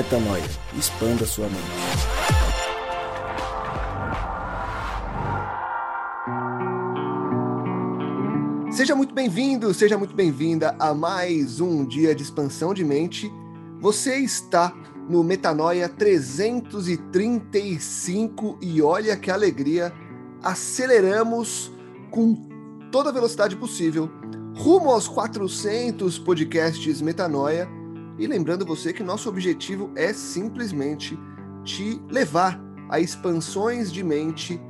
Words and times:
Metanoia. 0.00 0.48
Expanda 0.78 1.26
sua 1.26 1.46
mente. 1.46 1.60
Seja 8.72 8.96
muito 8.96 9.12
bem-vindo, 9.12 9.74
seja 9.74 9.98
muito 9.98 10.14
bem-vinda 10.14 10.74
a 10.78 10.94
mais 10.94 11.60
um 11.60 11.84
dia 11.84 12.14
de 12.14 12.22
expansão 12.22 12.72
de 12.72 12.82
mente. 12.82 13.30
Você 13.78 14.16
está 14.16 14.74
no 15.06 15.22
Metanoia 15.22 15.86
335 15.86 18.56
e 18.62 18.80
olha 18.80 19.14
que 19.18 19.30
alegria, 19.30 19.92
aceleramos 20.42 21.70
com 22.10 22.48
toda 22.90 23.10
a 23.10 23.12
velocidade 23.12 23.54
possível 23.54 24.10
rumo 24.56 24.88
aos 24.88 25.06
400 25.06 26.18
podcasts 26.18 27.02
Metanoia. 27.02 27.79
E 28.20 28.26
lembrando 28.26 28.66
você 28.66 28.92
que 28.92 29.02
nosso 29.02 29.30
objetivo 29.30 29.90
é 29.96 30.12
simplesmente 30.12 31.18
te 31.64 31.98
levar 32.10 32.60
a 32.90 33.00
expansões 33.00 33.90
de 33.90 34.04
mente 34.04 34.60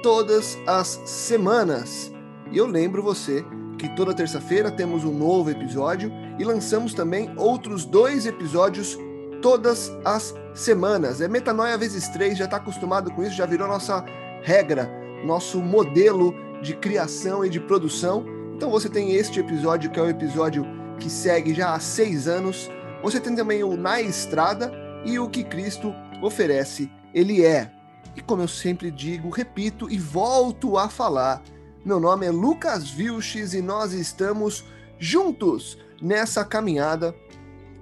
todas 0.00 0.56
as 0.64 1.00
semanas. 1.06 2.12
E 2.52 2.56
eu 2.56 2.66
lembro 2.66 3.02
você 3.02 3.44
que 3.76 3.88
toda 3.96 4.14
terça-feira 4.14 4.70
temos 4.70 5.04
um 5.04 5.12
novo 5.12 5.50
episódio 5.50 6.12
e 6.38 6.44
lançamos 6.44 6.94
também 6.94 7.34
outros 7.36 7.84
dois 7.84 8.26
episódios 8.26 8.96
todas 9.42 9.90
as 10.04 10.32
semanas. 10.54 11.20
É 11.20 11.26
Metanoia 11.26 11.76
vezes 11.76 12.08
três, 12.10 12.38
já 12.38 12.44
está 12.44 12.58
acostumado 12.58 13.10
com 13.10 13.24
isso, 13.24 13.34
já 13.34 13.44
virou 13.44 13.66
nossa 13.66 14.04
regra, 14.42 14.88
nosso 15.26 15.60
modelo 15.60 16.32
de 16.62 16.76
criação 16.76 17.44
e 17.44 17.50
de 17.50 17.58
produção. 17.58 18.24
Então 18.54 18.70
você 18.70 18.88
tem 18.88 19.14
este 19.14 19.40
episódio, 19.40 19.90
que 19.90 19.98
é 19.98 20.02
o 20.02 20.08
episódio 20.08 20.64
que 21.00 21.10
segue 21.10 21.54
já 21.54 21.74
há 21.74 21.80
seis 21.80 22.28
anos. 22.28 22.70
Você 23.02 23.18
tem 23.18 23.34
também 23.34 23.64
o 23.64 23.76
Na 23.76 24.00
Estrada 24.00 24.72
e 25.04 25.18
o 25.18 25.28
que 25.28 25.42
Cristo 25.42 25.94
oferece, 26.22 26.90
ele 27.14 27.44
é. 27.44 27.72
E 28.14 28.20
como 28.20 28.42
eu 28.42 28.48
sempre 28.48 28.90
digo, 28.90 29.30
repito 29.30 29.90
e 29.90 29.98
volto 29.98 30.76
a 30.76 30.88
falar, 30.88 31.42
meu 31.84 31.98
nome 31.98 32.26
é 32.26 32.30
Lucas 32.30 32.90
Vilches 32.90 33.54
e 33.54 33.62
nós 33.62 33.92
estamos 33.92 34.64
juntos 34.98 35.78
nessa 36.00 36.44
caminhada. 36.44 37.14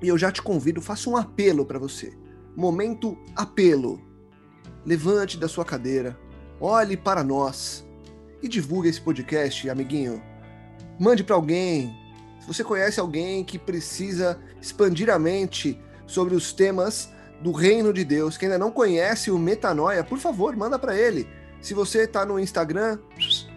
E 0.00 0.08
eu 0.08 0.16
já 0.16 0.30
te 0.30 0.40
convido, 0.40 0.80
faço 0.80 1.10
um 1.10 1.16
apelo 1.16 1.66
para 1.66 1.78
você. 1.78 2.16
Momento 2.56 3.18
apelo. 3.34 4.00
Levante 4.86 5.36
da 5.36 5.48
sua 5.48 5.64
cadeira, 5.64 6.16
olhe 6.60 6.96
para 6.96 7.24
nós 7.24 7.84
e 8.40 8.48
divulgue 8.48 8.88
esse 8.88 9.00
podcast, 9.00 9.68
amiguinho. 9.68 10.22
Mande 10.98 11.24
para 11.24 11.34
alguém. 11.34 11.92
Você 12.48 12.64
conhece 12.64 12.98
alguém 12.98 13.44
que 13.44 13.58
precisa 13.58 14.40
expandir 14.58 15.10
a 15.10 15.18
mente 15.18 15.78
sobre 16.06 16.34
os 16.34 16.50
temas 16.50 17.12
do 17.42 17.52
reino 17.52 17.92
de 17.92 18.02
Deus, 18.02 18.38
que 18.38 18.46
ainda 18.46 18.56
não 18.56 18.70
conhece 18.70 19.30
o 19.30 19.38
Metanoia, 19.38 20.02
por 20.02 20.16
favor, 20.16 20.56
manda 20.56 20.78
para 20.78 20.96
ele. 20.96 21.28
Se 21.60 21.74
você 21.74 22.04
está 22.04 22.24
no 22.24 22.40
Instagram, 22.40 22.98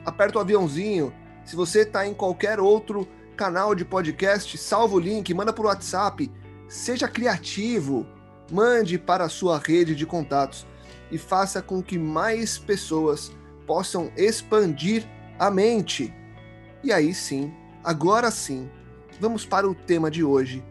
aperta 0.06 0.38
o 0.38 0.42
aviãozinho. 0.42 1.14
Se 1.46 1.56
você 1.56 1.84
está 1.84 2.06
em 2.06 2.14
qualquer 2.14 2.60
outro 2.60 3.08
canal 3.38 3.74
de 3.74 3.86
podcast, 3.86 4.58
salva 4.58 4.96
o 4.96 5.00
link, 5.00 5.34
manda 5.34 5.54
por 5.54 5.68
WhatsApp. 5.68 6.30
Seja 6.68 7.08
criativo, 7.08 8.06
mande 8.52 8.98
para 8.98 9.24
a 9.24 9.30
sua 9.30 9.58
rede 9.58 9.96
de 9.96 10.06
contatos 10.06 10.68
e 11.10 11.18
faça 11.18 11.62
com 11.62 11.82
que 11.82 11.98
mais 11.98 12.58
pessoas 12.58 13.32
possam 13.66 14.12
expandir 14.18 15.08
a 15.40 15.50
mente. 15.50 16.14
E 16.84 16.92
aí 16.92 17.14
sim, 17.14 17.54
agora 17.86 18.30
sim, 18.30 18.70
vamos 19.22 19.46
para 19.46 19.70
o 19.70 19.76
tema 19.76 20.10
de 20.10 20.24
hoje, 20.24 20.64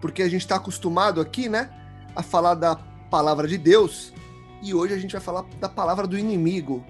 porque 0.00 0.22
a 0.22 0.28
gente 0.28 0.42
está 0.42 0.56
acostumado 0.56 1.20
aqui, 1.20 1.48
né, 1.48 1.68
a 2.14 2.22
falar 2.22 2.54
da 2.54 2.76
palavra 3.10 3.48
de 3.48 3.58
Deus 3.58 4.12
e 4.62 4.72
hoje 4.72 4.94
a 4.94 4.98
gente 4.98 5.12
vai 5.12 5.20
falar 5.20 5.44
da 5.60 5.68
palavra 5.68 6.06
do 6.06 6.16
inimigo. 6.16 6.84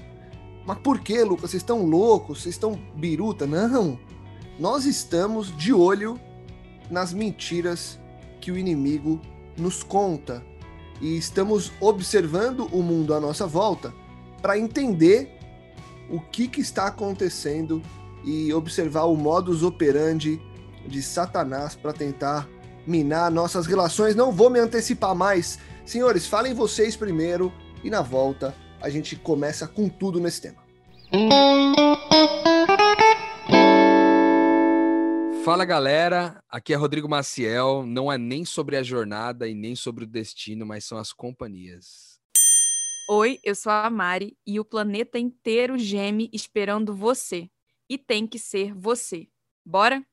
Mas 0.67 0.79
por 0.79 1.01
que, 1.01 1.23
Lucas? 1.25 1.51
Vocês 1.51 1.63
estão 1.63 1.87
loucos? 1.87 2.43
Vocês 2.43 2.55
estão 2.55 2.79
biruta? 2.95 3.47
Não! 3.47 3.99
Nós 4.59 4.85
estamos 4.85 5.57
de 5.57 5.73
olho 5.73 6.21
nas 6.91 7.13
mentiras 7.13 7.99
que 8.41 8.53
o 8.53 8.59
inimigo 8.59 9.21
nos 9.57 9.83
conta 9.83 10.45
e 11.01 11.17
estamos 11.17 11.73
observando 11.81 12.69
o 12.73 12.83
mundo 12.83 13.15
à 13.15 13.21
nossa 13.21 13.47
volta 13.47 13.93
para 14.43 14.59
entender 14.59 15.39
o 16.11 16.21
que, 16.21 16.47
que 16.47 16.61
está 16.61 16.87
acontecendo 16.87 17.83
e 18.25 18.53
observar 18.53 19.05
o 19.05 19.17
modus 19.17 19.63
operandi 19.63 20.41
de 20.87 21.03
Satanás 21.03 21.75
para 21.75 21.93
tentar 21.93 22.49
minar 22.87 23.31
nossas 23.31 23.67
relações. 23.67 24.15
Não 24.15 24.31
vou 24.31 24.49
me 24.49 24.59
antecipar 24.59 25.15
mais. 25.15 25.59
Senhores, 25.85 26.27
falem 26.27 26.55
vocês 26.55 26.97
primeiro 26.97 27.53
e 27.83 27.91
na 27.91 28.03
volta 28.03 28.55
a 28.81 28.89
gente 28.89 29.17
começa 29.17 29.67
com 29.67 29.89
tudo 29.89 30.21
nesse 30.21 30.43
tema. 30.43 30.65
Fala 35.45 35.65
galera, 35.65 36.43
aqui 36.49 36.73
é 36.73 36.77
Rodrigo 36.77 37.09
Maciel. 37.09 37.85
Não 37.87 38.11
é 38.11 38.19
nem 38.19 38.45
sobre 38.45 38.77
a 38.77 38.83
jornada 38.83 39.49
e 39.49 39.55
nem 39.55 39.77
sobre 39.77 40.05
o 40.05 40.07
destino, 40.07 40.67
mas 40.67 40.85
são 40.85 40.99
as 40.99 41.13
companhias. 41.13 42.21
Oi, 43.09 43.39
eu 43.45 43.55
sou 43.55 43.71
a 43.71 43.89
Mari 43.89 44.37
e 44.45 44.59
o 44.59 44.65
planeta 44.65 45.17
inteiro 45.17 45.79
geme 45.79 46.29
esperando 46.33 46.93
você 46.93 47.49
e 47.89 47.97
tem 47.97 48.27
que 48.27 48.41
ser 48.41 48.75
você. 48.75 49.29
Bora? 49.65 50.05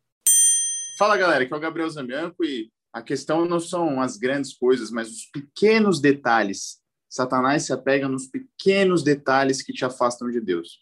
Fala 1.04 1.18
galera, 1.18 1.44
aqui 1.44 1.54
é 1.54 1.58
o 1.58 1.60
Gabriel 1.60 1.90
Zambianco 1.90 2.46
e 2.46 2.72
a 2.94 3.02
questão 3.02 3.44
não 3.44 3.60
são 3.60 4.00
as 4.00 4.16
grandes 4.16 4.56
coisas, 4.58 4.90
mas 4.90 5.10
os 5.10 5.26
pequenos 5.26 6.00
detalhes. 6.00 6.78
Satanás 7.10 7.64
se 7.64 7.74
apega 7.74 8.08
nos 8.08 8.28
pequenos 8.28 9.04
detalhes 9.04 9.62
que 9.62 9.74
te 9.74 9.84
afastam 9.84 10.30
de 10.30 10.40
Deus. 10.40 10.80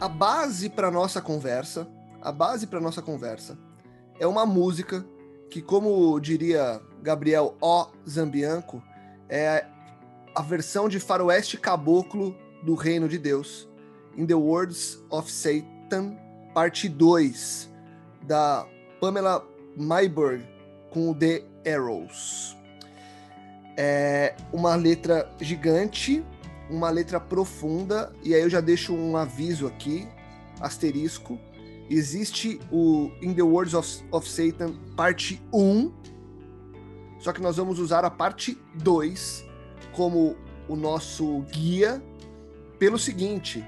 A 0.00 0.08
base 0.08 0.68
para 0.68 0.90
nossa 0.90 1.22
conversa, 1.22 1.88
a 2.20 2.32
base 2.32 2.66
para 2.66 2.80
nossa 2.80 3.00
conversa 3.00 3.56
é 4.18 4.26
uma 4.26 4.44
música 4.44 5.06
que, 5.48 5.62
como 5.62 6.18
diria 6.18 6.82
Gabriel 7.00 7.56
O. 7.60 7.86
Zambianco, 8.04 8.82
é 9.28 9.64
a 10.34 10.42
versão 10.42 10.88
de 10.88 10.98
faroeste 10.98 11.56
caboclo 11.56 12.36
do 12.62 12.74
Reino 12.74 13.08
de 13.08 13.18
Deus, 13.18 13.68
In 14.16 14.26
the 14.26 14.34
Words 14.34 15.02
of 15.10 15.30
Satan, 15.30 16.16
parte 16.54 16.88
2, 16.88 17.68
da 18.22 18.66
Pamela 19.00 19.46
Mayberg 19.76 20.44
com 20.90 21.10
o 21.10 21.14
The 21.14 21.44
Arrows. 21.66 22.56
É 23.76 24.34
uma 24.52 24.74
letra 24.74 25.30
gigante, 25.40 26.24
uma 26.68 26.90
letra 26.90 27.20
profunda, 27.20 28.12
e 28.22 28.34
aí 28.34 28.42
eu 28.42 28.50
já 28.50 28.60
deixo 28.60 28.92
um 28.92 29.16
aviso 29.16 29.66
aqui, 29.66 30.08
asterisco. 30.60 31.38
Existe 31.88 32.60
o 32.70 33.10
In 33.22 33.34
the 33.34 33.42
Words 33.42 33.74
of, 33.74 34.04
of 34.10 34.28
Satan, 34.28 34.74
parte 34.96 35.40
1, 35.52 35.92
só 37.20 37.32
que 37.32 37.40
nós 37.40 37.56
vamos 37.56 37.78
usar 37.78 38.04
a 38.04 38.10
parte 38.10 38.58
2 38.74 39.44
como 39.92 40.36
o 40.68 40.76
nosso 40.76 41.40
guia 41.52 42.02
pelo 42.78 42.98
seguinte: 42.98 43.64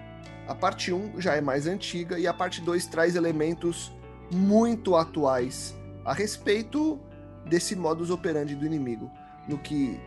a 0.47 0.55
parte 0.55 0.93
1 0.93 1.21
já 1.21 1.35
é 1.35 1.41
mais 1.41 1.67
antiga 1.67 2.19
e 2.19 2.27
a 2.27 2.35
parte 2.35 2.61
2 2.61 2.87
traz 2.87 3.17
elementos 3.17 3.93
muito 4.33 4.97
atuais 4.97 5.75
a 6.05 6.13
respeito 6.13 7.01
desse 7.45 7.75
modus 7.75 8.11
operandi 8.11 8.55
do 8.55 8.67
inimigo, 8.67 9.11
no 9.49 9.59
que 9.59 9.99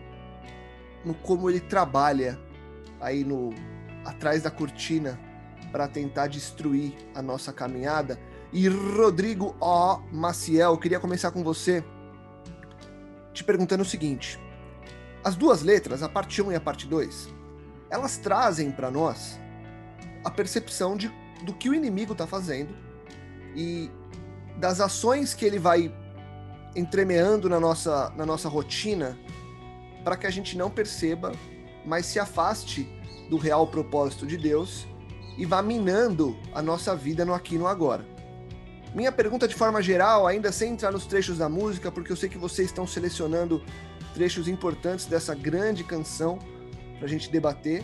no 1.06 1.14
como 1.14 1.50
ele 1.50 1.60
trabalha 1.60 2.40
aí 3.00 3.24
no 3.24 3.54
atrás 4.06 4.44
da 4.44 4.52
cortina 4.52 5.20
para 5.72 5.88
tentar 5.88 6.28
destruir 6.28 6.94
a 7.16 7.22
nossa 7.22 7.52
caminhada. 7.52 8.20
E 8.52 8.68
Rodrigo 8.68 9.56
O. 9.60 10.00
Maciel, 10.12 10.78
queria 10.78 11.00
começar 11.00 11.32
com 11.32 11.44
você 11.44 11.84
te 13.34 13.44
perguntando 13.44 13.82
o 13.82 13.86
seguinte: 13.86 14.40
as 15.24 15.36
duas 15.36 15.64
letras, 15.64 16.04
a 16.04 16.10
parte 16.10 16.42
1 16.42 16.52
e 16.52 16.56
a 16.56 16.62
parte 16.62 16.88
2, 16.88 17.30
elas 17.94 18.18
trazem 18.18 18.72
para 18.72 18.90
nós 18.90 19.40
a 20.26 20.32
percepção 20.32 20.98
de, 20.98 21.14
do 21.44 21.54
que 21.54 21.70
o 21.70 21.76
inimigo 21.76 22.14
está 22.14 22.26
fazendo 22.26 22.76
e 23.56 23.92
das 24.58 24.82
ações 24.82 25.36
que 25.36 25.46
ele 25.46 25.60
vai 25.60 25.94
entremeando 26.76 27.48
na 27.48 27.60
nossa, 27.60 28.12
na 28.18 28.26
nossa 28.26 28.50
rotina 28.50 29.16
para 30.04 30.18
que 30.18 30.26
a 30.26 30.32
gente 30.32 30.58
não 30.58 30.72
perceba, 30.72 31.34
mas 31.86 32.08
se 32.08 32.20
afaste 32.20 32.90
do 33.30 33.38
real 33.38 33.68
propósito 33.68 34.26
de 34.26 34.38
Deus 34.38 34.88
e 35.38 35.46
vá 35.46 35.62
minando 35.62 36.36
a 36.52 36.64
nossa 36.64 36.96
vida 36.96 37.24
no 37.24 37.32
aqui 37.32 37.56
e 37.56 37.58
no 37.60 37.68
agora. 37.68 38.04
Minha 38.96 39.12
pergunta 39.12 39.48
de 39.48 39.54
forma 39.54 39.84
geral, 39.84 40.26
ainda 40.26 40.52
sem 40.52 40.74
entrar 40.74 40.92
nos 40.92 41.06
trechos 41.06 41.38
da 41.38 41.48
música, 41.48 41.92
porque 41.92 42.12
eu 42.12 42.16
sei 42.16 42.28
que 42.28 42.40
vocês 42.40 42.70
estão 42.70 42.88
selecionando 42.88 43.64
trechos 44.16 44.48
importantes 44.48 45.06
dessa 45.06 45.36
grande 45.36 45.84
canção 45.84 46.40
para 47.04 47.08
a 47.08 47.10
gente 47.10 47.30
debater. 47.30 47.84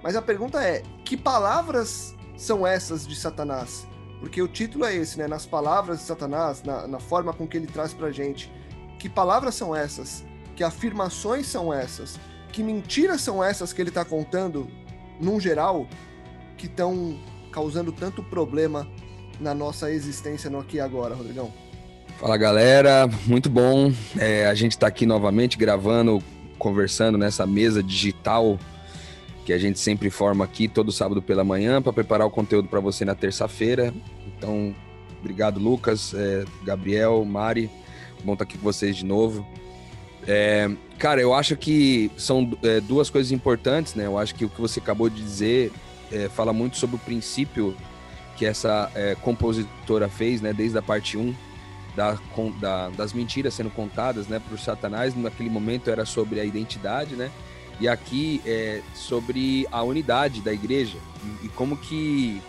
Mas 0.00 0.14
a 0.14 0.22
pergunta 0.22 0.62
é: 0.62 0.82
que 1.04 1.16
palavras 1.16 2.14
são 2.36 2.66
essas 2.66 3.06
de 3.06 3.14
Satanás 3.14 3.86
Porque 4.20 4.40
o 4.40 4.48
título 4.48 4.84
é 4.84 4.94
esse, 4.94 5.18
né? 5.18 5.26
Nas 5.26 5.44
palavras 5.44 5.98
de 5.98 6.04
Satanás, 6.04 6.62
na, 6.62 6.86
na 6.86 7.00
forma 7.00 7.32
com 7.32 7.46
que 7.46 7.56
ele 7.56 7.66
traz 7.66 7.92
pra 7.92 8.10
gente. 8.12 8.50
Que 8.98 9.08
palavras 9.08 9.54
são 9.54 9.74
essas? 9.74 10.24
Que 10.54 10.62
afirmações 10.62 11.46
são 11.46 11.72
essas? 11.72 12.20
Que 12.52 12.62
mentiras 12.62 13.22
são 13.22 13.42
essas 13.42 13.72
que 13.72 13.82
ele 13.82 13.88
está 13.88 14.04
contando, 14.04 14.68
num 15.20 15.40
geral, 15.40 15.86
que 16.56 16.66
estão 16.66 17.18
causando 17.50 17.90
tanto 17.90 18.22
problema 18.22 18.86
na 19.40 19.54
nossa 19.54 19.90
existência 19.90 20.48
no 20.50 20.60
aqui 20.60 20.76
e 20.76 20.80
agora, 20.80 21.14
Rodrigão? 21.14 21.50
Fala 22.18 22.36
galera, 22.36 23.08
muito 23.26 23.48
bom. 23.48 23.90
É, 24.18 24.46
a 24.46 24.54
gente 24.54 24.72
está 24.72 24.86
aqui 24.86 25.06
novamente 25.06 25.56
gravando, 25.56 26.22
conversando 26.60 27.18
nessa 27.18 27.46
mesa 27.46 27.82
digital 27.82 28.58
que 29.44 29.52
a 29.52 29.58
gente 29.58 29.78
sempre 29.78 30.10
forma 30.10 30.44
aqui 30.44 30.68
todo 30.68 30.92
sábado 30.92 31.20
pela 31.20 31.42
manhã 31.42 31.82
para 31.82 31.92
preparar 31.92 32.26
o 32.26 32.30
conteúdo 32.30 32.68
para 32.68 32.78
você 32.78 33.04
na 33.04 33.14
terça-feira. 33.14 33.92
Então, 34.28 34.72
obrigado 35.18 35.58
Lucas, 35.58 36.14
é, 36.14 36.44
Gabriel, 36.62 37.24
Mari, 37.24 37.70
bom 38.22 38.34
estar 38.34 38.44
tá 38.44 38.48
aqui 38.48 38.58
com 38.58 38.62
vocês 38.62 38.94
de 38.94 39.04
novo. 39.04 39.44
É, 40.28 40.70
cara, 40.98 41.20
eu 41.20 41.32
acho 41.32 41.56
que 41.56 42.10
são 42.16 42.52
é, 42.62 42.80
duas 42.80 43.08
coisas 43.08 43.32
importantes, 43.32 43.94
né? 43.94 44.04
Eu 44.04 44.18
acho 44.18 44.34
que 44.34 44.44
o 44.44 44.50
que 44.50 44.60
você 44.60 44.78
acabou 44.78 45.08
de 45.08 45.20
dizer 45.20 45.72
é, 46.12 46.28
fala 46.28 46.52
muito 46.52 46.76
sobre 46.76 46.96
o 46.96 46.98
princípio 46.98 47.74
que 48.36 48.44
essa 48.44 48.90
é, 48.94 49.14
compositora 49.14 50.08
fez, 50.08 50.42
né? 50.42 50.52
Desde 50.52 50.76
a 50.76 50.82
parte 50.82 51.16
1, 51.16 51.34
da, 51.94 52.18
da, 52.60 52.88
das 52.90 53.12
mentiras 53.12 53.54
sendo 53.54 53.70
contadas, 53.70 54.26
né? 54.28 54.40
Por 54.48 54.58
Satanás, 54.58 55.14
naquele 55.14 55.50
momento 55.50 55.90
era 55.90 56.04
sobre 56.04 56.40
a 56.40 56.44
identidade, 56.44 57.14
né? 57.16 57.30
E 57.80 57.88
aqui 57.88 58.42
é 58.44 58.82
sobre 58.94 59.66
a 59.72 59.82
unidade 59.82 60.42
da 60.42 60.52
igreja 60.52 60.98
e, 61.42 61.46
e 61.46 61.48
como 61.48 61.76
que 61.76 62.42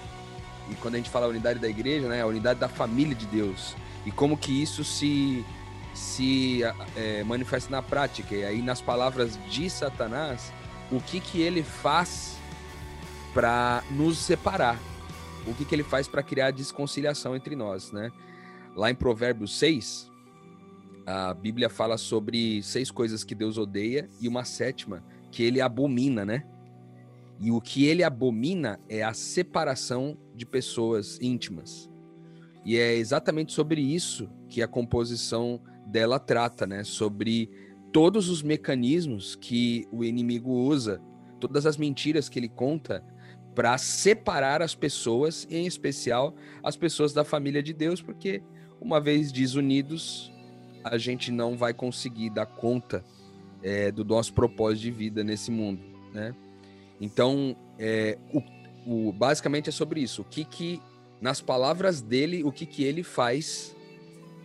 e 0.69 0.75
quando 0.75 0.95
a 0.95 0.97
gente 0.97 1.09
fala 1.09 1.27
unidade 1.27 1.59
da 1.59 1.67
igreja, 1.67 2.07
né, 2.07 2.21
a 2.21 2.25
unidade 2.25 2.59
da 2.59 2.69
família 2.69 3.15
de 3.15 3.25
Deus 3.25 3.75
e 4.05 4.11
como 4.11 4.38
que 4.38 4.61
isso 4.61 4.83
se 4.83 5.45
se 5.94 6.61
é, 6.95 7.23
manifesta 7.23 7.69
na 7.69 7.81
prática. 7.81 8.35
E 8.35 8.44
aí, 8.44 8.61
nas 8.61 8.81
palavras 8.81 9.37
de 9.49 9.69
Satanás, 9.69 10.51
o 10.91 10.99
que, 11.01 11.19
que 11.19 11.41
ele 11.41 11.63
faz 11.63 12.37
para 13.33 13.83
nos 13.91 14.17
separar? 14.17 14.79
O 15.45 15.53
que, 15.53 15.65
que 15.65 15.73
ele 15.73 15.83
faz 15.83 16.07
para 16.07 16.21
criar 16.21 16.51
desconciliação 16.51 17.35
entre 17.35 17.55
nós, 17.55 17.91
né? 17.91 18.11
Lá 18.75 18.89
em 18.89 18.95
Provérbios 18.95 19.57
6, 19.57 20.09
a 21.06 21.33
Bíblia 21.33 21.69
fala 21.69 21.97
sobre 21.97 22.63
seis 22.63 22.89
coisas 22.89 23.23
que 23.23 23.35
Deus 23.35 23.57
odeia 23.57 24.09
e 24.21 24.27
uma 24.27 24.45
sétima 24.45 25.03
que 25.31 25.44
ele 25.44 25.59
abomina, 25.59 26.23
né? 26.23 26.45
E 27.39 27.51
o 27.51 27.59
que 27.59 27.85
ele 27.85 28.03
abomina 28.03 28.79
é 28.88 29.03
a 29.03 29.13
separação 29.13 30.18
de 30.35 30.45
pessoas 30.45 31.19
íntimas. 31.21 31.89
E 32.63 32.77
é 32.77 32.95
exatamente 32.95 33.51
sobre 33.51 33.81
isso 33.81 34.29
que 34.47 34.62
a 34.62 34.68
composição 34.68 35.59
dela 35.88 36.19
trata, 36.19 36.68
né? 36.68 36.83
Sobre 36.83 37.50
todos 37.91 38.29
os 38.29 38.41
mecanismos 38.41 39.35
que 39.35 39.88
o 39.91 40.03
inimigo 40.03 40.51
usa, 40.51 41.01
todas 41.39 41.65
as 41.65 41.77
mentiras 41.77 42.29
que 42.29 42.39
ele 42.39 42.47
conta 42.47 43.03
para 43.56 43.77
separar 43.77 44.62
as 44.62 44.75
pessoas, 44.75 45.45
em 45.50 45.65
especial 45.65 46.35
as 46.63 46.77
pessoas 46.77 47.12
da 47.12 47.25
família 47.25 47.62
de 47.62 47.73
Deus, 47.73 48.01
porque 48.01 48.41
uma 48.81 49.00
vez 49.00 49.31
desunidos, 49.31 50.31
a 50.83 50.98
gente 50.98 51.31
não 51.31 51.56
vai 51.56 51.74
conseguir 51.74 52.31
dar 52.31 52.48
conta 52.48 53.06
é, 53.62 53.92
do 53.92 54.04
nosso 54.04 54.33
propósito 54.33 54.81
de 54.81 54.92
vida 54.92 55.24
nesse 55.24 55.51
mundo, 55.51 55.81
né? 56.12 56.36
Então, 57.00 57.56
é, 57.78 58.18
o, 58.33 58.42
o, 58.86 59.13
basicamente 59.13 59.69
é 59.69 59.72
sobre 59.72 60.01
isso. 60.01 60.24
O 60.24 60.25
que 60.25 60.44
que, 60.44 60.81
nas 61.22 61.39
palavras 61.39 62.01
dele, 62.01 62.44
o 62.44 62.51
que 62.51 62.66
que 62.66 62.83
ele 62.83 63.04
faz 63.04 63.75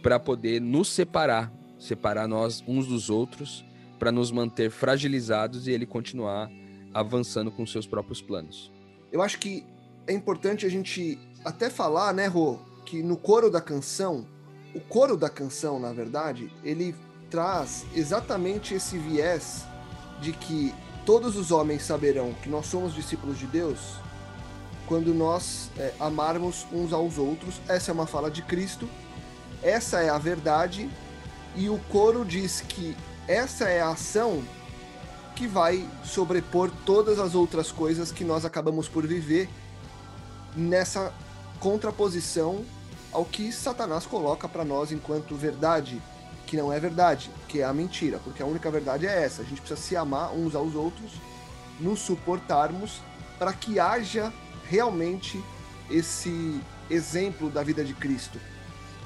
para 0.03 0.21
poder 0.21 0.61
nos 0.61 0.88
separar, 0.88 1.53
separar 1.79 2.29
nós 2.29 2.62
uns 2.67 2.87
dos 2.87 3.11
outros, 3.11 3.65
para 3.99 4.12
nos 4.12 4.31
manter 4.31 4.71
fragilizados 4.71 5.67
e 5.67 5.73
ele 5.73 5.87
continuar 5.87 6.50
avançando 6.93 7.50
com 7.50 7.67
seus 7.67 7.87
próprios 7.87 8.23
planos. 8.23 8.73
Eu 9.11 9.23
acho 9.23 9.38
que 9.38 9.65
é 10.06 10.12
importante 10.12 10.65
a 10.65 10.69
gente 10.69 11.19
até 11.44 11.69
falar, 11.69 12.12
né, 12.12 12.27
Rô, 12.27 12.59
que 12.87 13.03
no 13.03 13.19
coro 13.19 13.50
da 13.50 13.61
canção, 13.61 14.27
o 14.75 14.81
coro 14.81 15.15
da 15.15 15.29
canção, 15.29 15.79
na 15.79 15.93
verdade, 15.93 16.50
ele 16.65 16.94
traz 17.31 17.85
exatamente 17.94 18.73
esse 18.73 18.97
viés 18.97 19.65
de 20.23 20.33
que 20.33 20.75
todos 21.05 21.37
os 21.37 21.50
homens 21.50 21.83
saberão 21.83 22.33
que 22.43 22.49
nós 22.49 22.65
somos 22.65 22.94
discípulos 22.94 23.38
de 23.38 23.47
Deus 23.47 23.97
quando 24.87 25.12
nós 25.12 25.69
é, 25.77 25.93
amarmos 26.00 26.67
uns 26.73 26.93
aos 26.93 27.19
outros. 27.19 27.61
Essa 27.69 27.91
é 27.91 27.94
uma 27.94 28.06
fala 28.06 28.31
de 28.31 28.41
Cristo 28.41 28.88
essa 29.62 30.00
é 30.00 30.09
a 30.09 30.19
verdade, 30.19 30.88
e 31.55 31.69
o 31.69 31.79
coro 31.91 32.25
diz 32.25 32.61
que 32.61 32.97
essa 33.27 33.65
é 33.65 33.81
a 33.81 33.91
ação 33.91 34.44
que 35.35 35.47
vai 35.47 35.87
sobrepor 36.05 36.71
todas 36.85 37.19
as 37.19 37.35
outras 37.35 37.73
coisas 37.73 38.12
que 38.12 38.25
nós 38.25 38.44
acabamos 38.44 38.88
por 38.88 39.06
viver 39.06 39.49
nessa 40.55 41.12
contraposição 41.61 42.65
ao 43.16 43.24
que 43.24 43.50
Satanás 43.50 44.04
coloca 44.04 44.46
para 44.46 44.62
nós 44.62 44.92
enquanto 44.92 45.34
verdade, 45.34 46.02
que 46.46 46.54
não 46.54 46.70
é 46.70 46.78
verdade, 46.78 47.30
que 47.48 47.62
é 47.62 47.64
a 47.64 47.72
mentira, 47.72 48.20
porque 48.22 48.42
a 48.42 48.46
única 48.46 48.70
verdade 48.70 49.06
é 49.06 49.24
essa. 49.24 49.40
A 49.40 49.44
gente 49.46 49.62
precisa 49.62 49.80
se 49.80 49.96
amar 49.96 50.34
uns 50.34 50.54
aos 50.54 50.74
outros, 50.74 51.12
nos 51.80 52.00
suportarmos 52.00 53.00
para 53.38 53.54
que 53.54 53.80
haja 53.80 54.30
realmente 54.68 55.42
esse 55.90 56.60
exemplo 56.90 57.48
da 57.48 57.62
vida 57.62 57.82
de 57.82 57.94
Cristo. 57.94 58.38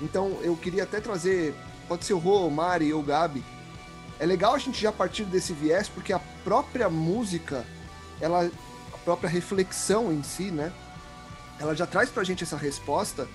Então 0.02 0.38
eu 0.42 0.56
queria 0.56 0.82
até 0.82 1.00
trazer, 1.00 1.54
pode 1.86 2.04
ser 2.04 2.14
o 2.14 2.18
Rô, 2.18 2.48
o 2.48 2.50
Mari 2.50 2.92
ou 2.92 3.02
o 3.02 3.04
Gabi. 3.04 3.44
É 4.18 4.26
legal 4.26 4.56
a 4.56 4.58
gente 4.58 4.80
já 4.80 4.90
partir 4.90 5.24
desse 5.24 5.52
viés, 5.52 5.88
porque 5.88 6.12
a 6.12 6.18
própria 6.42 6.90
música, 6.90 7.64
ela, 8.20 8.50
a 8.92 8.98
própria 8.98 9.30
reflexão 9.30 10.12
em 10.12 10.24
si, 10.24 10.50
né? 10.50 10.72
Ela 11.60 11.76
já 11.76 11.86
traz 11.86 12.10
pra 12.10 12.24
gente 12.24 12.42
essa 12.42 12.56
resposta. 12.56 13.28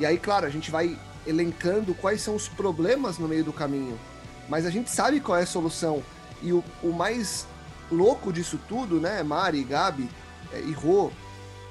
E 0.00 0.06
aí, 0.06 0.18
claro, 0.18 0.46
a 0.46 0.50
gente 0.50 0.70
vai 0.70 0.98
elencando 1.26 1.94
quais 1.94 2.22
são 2.22 2.34
os 2.34 2.48
problemas 2.48 3.18
no 3.18 3.28
meio 3.28 3.44
do 3.44 3.52
caminho. 3.52 4.00
Mas 4.48 4.64
a 4.64 4.70
gente 4.70 4.90
sabe 4.90 5.20
qual 5.20 5.38
é 5.38 5.42
a 5.42 5.46
solução. 5.46 6.02
E 6.42 6.54
o, 6.54 6.64
o 6.82 6.90
mais 6.90 7.46
louco 7.92 8.32
disso 8.32 8.58
tudo, 8.66 8.98
né, 8.98 9.22
Mari, 9.22 9.62
Gabi 9.62 10.08
é, 10.54 10.60
e 10.60 10.72
Rô, 10.72 11.12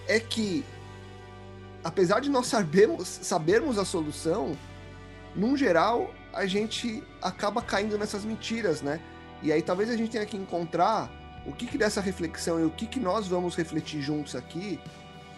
é 0.08 0.20
que 0.20 0.63
apesar 1.84 2.20
de 2.20 2.30
nós 2.30 2.46
sabermos, 2.46 3.08
sabermos 3.08 3.80
a 3.80 3.84
solução, 3.84 4.56
num 5.36 5.58
geral, 5.58 6.13
a 6.32 6.46
gente 6.46 7.04
acaba 7.24 7.63
caindo 7.63 7.98
nessas 7.98 8.24
mentiras, 8.24 8.84
né? 8.84 9.00
E 9.42 9.51
aí 9.51 9.63
talvez 9.63 9.89
a 9.89 9.98
gente 9.98 10.12
tenha 10.12 10.25
que 10.25 10.38
encontrar 10.38 11.10
o 11.48 11.51
que, 11.51 11.65
que 11.65 11.80
dessa 11.80 12.00
reflexão 12.00 12.60
e 12.60 12.65
o 12.65 12.70
que, 12.70 12.86
que 12.86 13.00
nós 13.00 13.27
vamos 13.27 13.56
refletir 13.56 14.01
juntos 14.01 14.36
aqui 14.36 14.80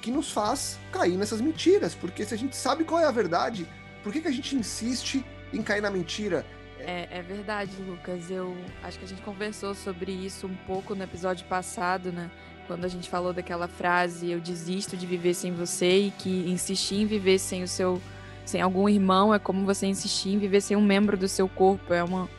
que 0.02 0.12
nos 0.12 0.32
faz 0.32 0.80
cair 0.92 1.18
nessas 1.18 1.40
mentiras. 1.40 1.96
Porque 1.96 2.26
se 2.26 2.34
a 2.34 2.38
gente 2.38 2.56
sabe 2.56 2.84
qual 2.84 3.00
é 3.00 3.06
a 3.06 3.12
verdade, 3.12 3.68
por 4.04 4.12
que, 4.12 4.22
que 4.22 4.28
a 4.28 4.32
gente 4.32 4.56
insiste 4.56 5.24
em 5.54 5.62
cair 5.62 5.82
na 5.82 5.92
mentira? 5.92 6.46
É, 6.80 7.08
é 7.12 7.22
verdade, 7.22 7.72
Lucas. 7.82 8.32
Eu 8.32 8.58
acho 8.84 8.98
que 8.98 9.06
a 9.06 9.08
gente 9.08 9.22
conversou 9.22 9.76
sobre 9.76 10.12
isso 10.12 10.48
um 10.48 10.56
pouco 10.66 10.96
no 10.96 11.04
episódio 11.04 11.46
passado, 11.46 12.12
né? 12.12 12.30
quando 12.72 12.86
a 12.86 12.88
gente 12.88 13.10
falou 13.10 13.34
daquela 13.34 13.68
frase 13.68 14.32
eu 14.32 14.40
desisto 14.40 14.96
de 14.96 15.06
viver 15.06 15.34
sem 15.34 15.52
você 15.52 16.04
e 16.04 16.12
que 16.12 16.30
insistir 16.50 17.02
em 17.02 17.06
viver 17.06 17.38
sem 17.38 17.64
o 17.64 17.68
seu 17.68 18.02
sem 18.46 18.62
algum 18.62 18.88
irmão 18.88 19.34
é 19.34 19.40
como 19.40 19.66
você 19.66 19.88
insistir 19.88 20.30
em 20.30 20.40
viver 20.40 20.62
sem 20.62 20.78
um 20.78 20.82
membro 20.82 21.18
do 21.18 21.28
seu 21.28 21.50
corpo, 21.50 21.94
é 21.94 22.02
uma, 22.02 22.30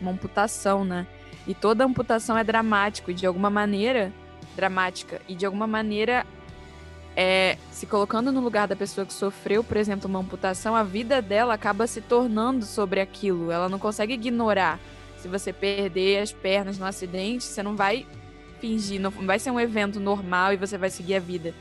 uma 0.00 0.10
amputação, 0.10 0.82
né? 0.82 1.06
E 1.46 1.54
toda 1.54 1.84
amputação 1.84 2.38
é 2.38 2.42
dramático 2.42 3.10
e 3.10 3.14
de 3.14 3.26
alguma 3.26 3.50
maneira 3.50 4.10
dramática 4.56 5.20
e 5.28 5.34
de 5.34 5.44
alguma 5.44 5.66
maneira 5.66 6.26
é, 7.16 7.58
se 7.70 7.86
colocando 7.86 8.32
no 8.32 8.40
lugar 8.40 8.66
da 8.66 8.76
pessoa 8.76 9.06
que 9.06 9.12
sofreu, 9.12 9.62
por 9.62 9.76
exemplo, 9.76 10.08
uma 10.08 10.20
amputação, 10.20 10.74
a 10.74 10.82
vida 10.82 11.20
dela 11.20 11.54
acaba 11.54 11.86
se 11.86 12.00
tornando 12.00 12.64
sobre 12.64 13.00
aquilo. 13.00 13.50
Ela 13.50 13.68
não 13.68 13.78
consegue 13.78 14.14
ignorar. 14.14 14.78
Se 15.18 15.28
você 15.28 15.52
perder 15.52 16.20
as 16.20 16.32
pernas 16.32 16.78
no 16.78 16.86
acidente, 16.86 17.44
você 17.44 17.62
não 17.62 17.76
vai 17.76 18.06
fingir, 18.60 19.00
não 19.00 19.10
vai 19.10 19.38
ser 19.38 19.50
um 19.50 19.60
evento 19.60 20.00
normal 20.00 20.52
e 20.52 20.56
você 20.56 20.78
vai 20.78 20.90
seguir 20.90 21.16
a 21.16 21.20
vida. 21.20 21.54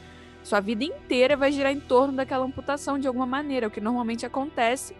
Sua 0.43 0.60
vida 0.60 0.84
inteira 0.84 1.38
vai 1.38 1.51
girar 1.51 1.72
em 1.72 1.79
torno 1.79 2.13
daquela 2.13 2.46
amputação 2.46 2.98
de 2.98 3.08
alguma 3.08 3.25
maneira, 3.25 3.67
o 3.67 3.72
que 3.72 3.81
normalmente 3.81 4.25
acontece. 4.25 4.96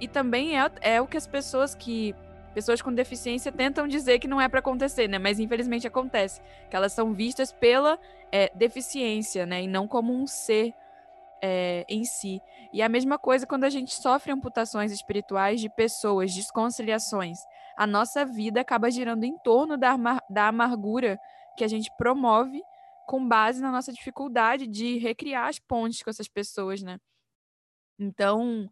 E 0.00 0.06
também 0.06 0.58
é, 0.58 0.70
é 0.80 1.00
o 1.00 1.06
que 1.06 1.16
as 1.16 1.26
pessoas 1.26 1.74
que. 1.74 2.14
Pessoas 2.58 2.82
com 2.82 2.92
deficiência 2.92 3.52
tentam 3.52 3.86
dizer 3.86 4.18
que 4.18 4.26
não 4.26 4.40
é 4.40 4.48
para 4.48 4.58
acontecer, 4.58 5.06
né? 5.06 5.16
Mas 5.16 5.38
infelizmente 5.38 5.86
acontece. 5.86 6.40
Que 6.68 6.74
elas 6.74 6.92
são 6.92 7.14
vistas 7.14 7.52
pela 7.52 7.96
é, 8.32 8.50
deficiência, 8.52 9.46
né? 9.46 9.62
E 9.62 9.68
não 9.68 9.86
como 9.86 10.12
um 10.12 10.26
ser 10.26 10.74
é, 11.40 11.86
em 11.88 12.04
si. 12.04 12.42
E 12.72 12.82
a 12.82 12.88
mesma 12.88 13.16
coisa 13.16 13.46
quando 13.46 13.62
a 13.62 13.70
gente 13.70 13.94
sofre 13.94 14.32
amputações 14.32 14.90
espirituais 14.90 15.60
de 15.60 15.68
pessoas, 15.68 16.34
desconciliações 16.34 17.38
a 17.76 17.86
nossa 17.86 18.26
vida 18.26 18.60
acaba 18.60 18.90
girando 18.90 19.22
em 19.22 19.38
torno 19.38 19.76
da, 19.78 19.96
da 20.28 20.48
amargura 20.48 21.16
que 21.56 21.62
a 21.62 21.68
gente 21.68 21.92
promove 21.96 22.60
com 23.06 23.24
base 23.28 23.62
na 23.62 23.70
nossa 23.70 23.92
dificuldade 23.92 24.66
de 24.66 24.98
recriar 24.98 25.46
as 25.46 25.60
pontes 25.60 26.02
com 26.02 26.10
essas 26.10 26.26
pessoas, 26.26 26.82
né? 26.82 26.98
Então, 27.96 28.68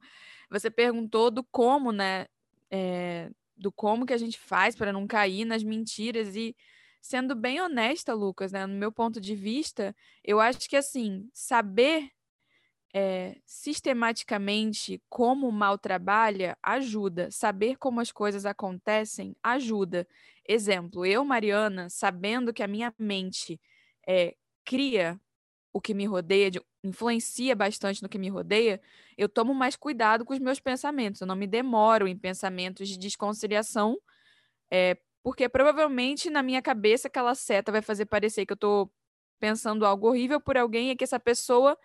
você 0.50 0.72
perguntou 0.72 1.30
do 1.30 1.44
como, 1.44 1.92
né? 1.92 2.26
É, 2.68 3.30
do 3.56 3.72
como 3.72 4.06
que 4.06 4.12
a 4.12 4.18
gente 4.18 4.38
faz 4.38 4.76
para 4.76 4.92
não 4.92 5.06
cair 5.06 5.44
nas 5.44 5.62
mentiras 5.62 6.36
e 6.36 6.56
sendo 7.00 7.34
bem 7.34 7.60
honesta, 7.60 8.12
Lucas, 8.12 8.52
né, 8.52 8.66
no 8.66 8.74
meu 8.74 8.90
ponto 8.90 9.20
de 9.20 9.34
vista, 9.34 9.94
eu 10.24 10.40
acho 10.40 10.68
que 10.68 10.76
assim, 10.76 11.28
saber 11.32 12.10
é, 12.98 13.36
sistematicamente 13.44 15.02
como 15.08 15.46
o 15.46 15.52
mal 15.52 15.76
trabalha 15.76 16.56
ajuda. 16.62 17.30
Saber 17.30 17.76
como 17.76 18.00
as 18.00 18.10
coisas 18.10 18.46
acontecem 18.46 19.36
ajuda. 19.42 20.08
Exemplo, 20.48 21.04
eu, 21.04 21.24
Mariana, 21.24 21.90
sabendo 21.90 22.54
que 22.54 22.62
a 22.62 22.66
minha 22.66 22.94
mente 22.98 23.60
é, 24.08 24.34
cria 24.64 25.20
o 25.76 25.80
que 25.80 25.92
me 25.92 26.06
rodeia, 26.06 26.50
de, 26.50 26.58
influencia 26.82 27.54
bastante 27.54 28.02
no 28.02 28.08
que 28.08 28.18
me 28.18 28.30
rodeia, 28.30 28.80
eu 29.18 29.28
tomo 29.28 29.52
mais 29.54 29.76
cuidado 29.76 30.24
com 30.24 30.32
os 30.32 30.38
meus 30.38 30.58
pensamentos. 30.58 31.20
Eu 31.20 31.26
não 31.26 31.36
me 31.36 31.46
demoro 31.46 32.08
em 32.08 32.16
pensamentos 32.16 32.88
de 32.88 32.98
desconciliação, 32.98 33.98
é, 34.70 34.96
porque 35.22 35.50
provavelmente 35.50 36.30
na 36.30 36.42
minha 36.42 36.62
cabeça 36.62 37.08
aquela 37.08 37.34
seta 37.34 37.70
vai 37.70 37.82
fazer 37.82 38.06
parecer 38.06 38.46
que 38.46 38.54
eu 38.54 38.56
estou 38.56 38.90
pensando 39.38 39.84
algo 39.84 40.08
horrível 40.08 40.40
por 40.40 40.56
alguém 40.56 40.90
e 40.90 40.96
que 40.96 41.04
essa 41.04 41.20
pessoa 41.20 41.76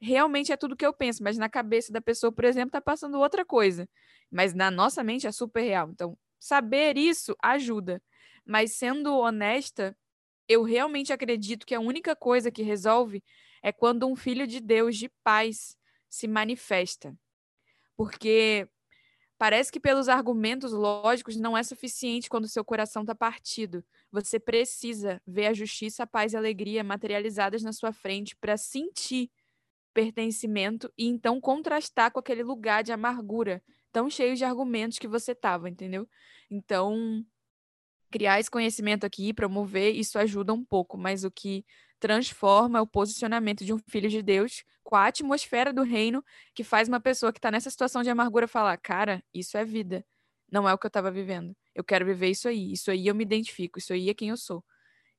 realmente 0.00 0.50
é 0.50 0.56
tudo 0.56 0.74
que 0.74 0.84
eu 0.84 0.92
penso, 0.92 1.22
mas 1.22 1.38
na 1.38 1.48
cabeça 1.48 1.92
da 1.92 2.00
pessoa, 2.00 2.32
por 2.32 2.44
exemplo, 2.44 2.70
está 2.70 2.80
passando 2.80 3.16
outra 3.20 3.44
coisa. 3.44 3.88
Mas 4.28 4.54
na 4.54 4.72
nossa 4.72 5.04
mente 5.04 5.24
é 5.24 5.30
super 5.30 5.62
real. 5.62 5.88
Então, 5.90 6.18
saber 6.40 6.98
isso 6.98 7.36
ajuda. 7.40 8.02
Mas 8.44 8.72
sendo 8.72 9.16
honesta, 9.16 9.96
eu 10.48 10.62
realmente 10.62 11.12
acredito 11.12 11.66
que 11.66 11.74
a 11.74 11.80
única 11.80 12.14
coisa 12.16 12.50
que 12.50 12.62
resolve 12.62 13.22
é 13.62 13.72
quando 13.72 14.06
um 14.06 14.16
filho 14.16 14.46
de 14.46 14.60
Deus, 14.60 14.96
de 14.96 15.08
paz, 15.22 15.76
se 16.08 16.28
manifesta. 16.28 17.16
Porque 17.96 18.68
Parece 19.38 19.70
que 19.70 19.78
pelos 19.78 20.08
argumentos 20.08 20.72
lógicos 20.72 21.36
não 21.36 21.56
é 21.56 21.62
suficiente 21.62 22.28
quando 22.28 22.48
seu 22.48 22.64
coração 22.64 23.02
está 23.02 23.14
partido. 23.14 23.84
Você 24.10 24.40
precisa 24.40 25.20
ver 25.26 25.48
a 25.48 25.52
justiça, 25.52 26.04
a 26.04 26.06
paz 26.06 26.32
e 26.32 26.36
a 26.36 26.38
alegria 26.38 26.82
materializadas 26.82 27.62
na 27.62 27.72
sua 27.72 27.92
frente 27.92 28.34
para 28.34 28.56
sentir 28.56 29.30
pertencimento 29.92 30.90
e 30.96 31.06
então 31.06 31.38
contrastar 31.40 32.10
com 32.10 32.18
aquele 32.18 32.42
lugar 32.42 32.82
de 32.82 32.92
amargura 32.92 33.62
tão 33.92 34.08
cheio 34.08 34.36
de 34.36 34.44
argumentos 34.44 34.98
que 34.98 35.08
você 35.08 35.32
estava, 35.32 35.68
entendeu? 35.68 36.08
Então, 36.50 37.24
criar 38.10 38.40
esse 38.40 38.50
conhecimento 38.50 39.04
aqui, 39.04 39.32
promover, 39.32 39.94
isso 39.94 40.18
ajuda 40.18 40.52
um 40.52 40.64
pouco, 40.64 40.96
mas 40.96 41.24
o 41.24 41.30
que 41.30 41.64
transforma 41.98 42.80
o 42.80 42.86
posicionamento 42.86 43.64
de 43.64 43.72
um 43.72 43.78
filho 43.78 44.08
de 44.08 44.22
Deus 44.22 44.64
com 44.84 44.96
a 44.96 45.06
atmosfera 45.06 45.72
do 45.72 45.82
reino 45.82 46.22
que 46.54 46.62
faz 46.62 46.88
uma 46.88 47.00
pessoa 47.00 47.32
que 47.32 47.38
está 47.38 47.50
nessa 47.50 47.70
situação 47.70 48.02
de 48.02 48.10
amargura 48.10 48.46
falar: 48.46 48.76
cara, 48.76 49.22
isso 49.34 49.56
é 49.56 49.64
vida, 49.64 50.04
não 50.50 50.68
é 50.68 50.74
o 50.74 50.78
que 50.78 50.86
eu 50.86 50.88
estava 50.88 51.10
vivendo. 51.10 51.56
Eu 51.74 51.84
quero 51.84 52.06
viver 52.06 52.30
isso 52.30 52.48
aí, 52.48 52.72
isso 52.72 52.90
aí 52.90 53.06
eu 53.06 53.14
me 53.14 53.24
identifico, 53.24 53.78
isso 53.78 53.92
aí 53.92 54.08
é 54.08 54.14
quem 54.14 54.28
eu 54.28 54.36
sou. 54.36 54.64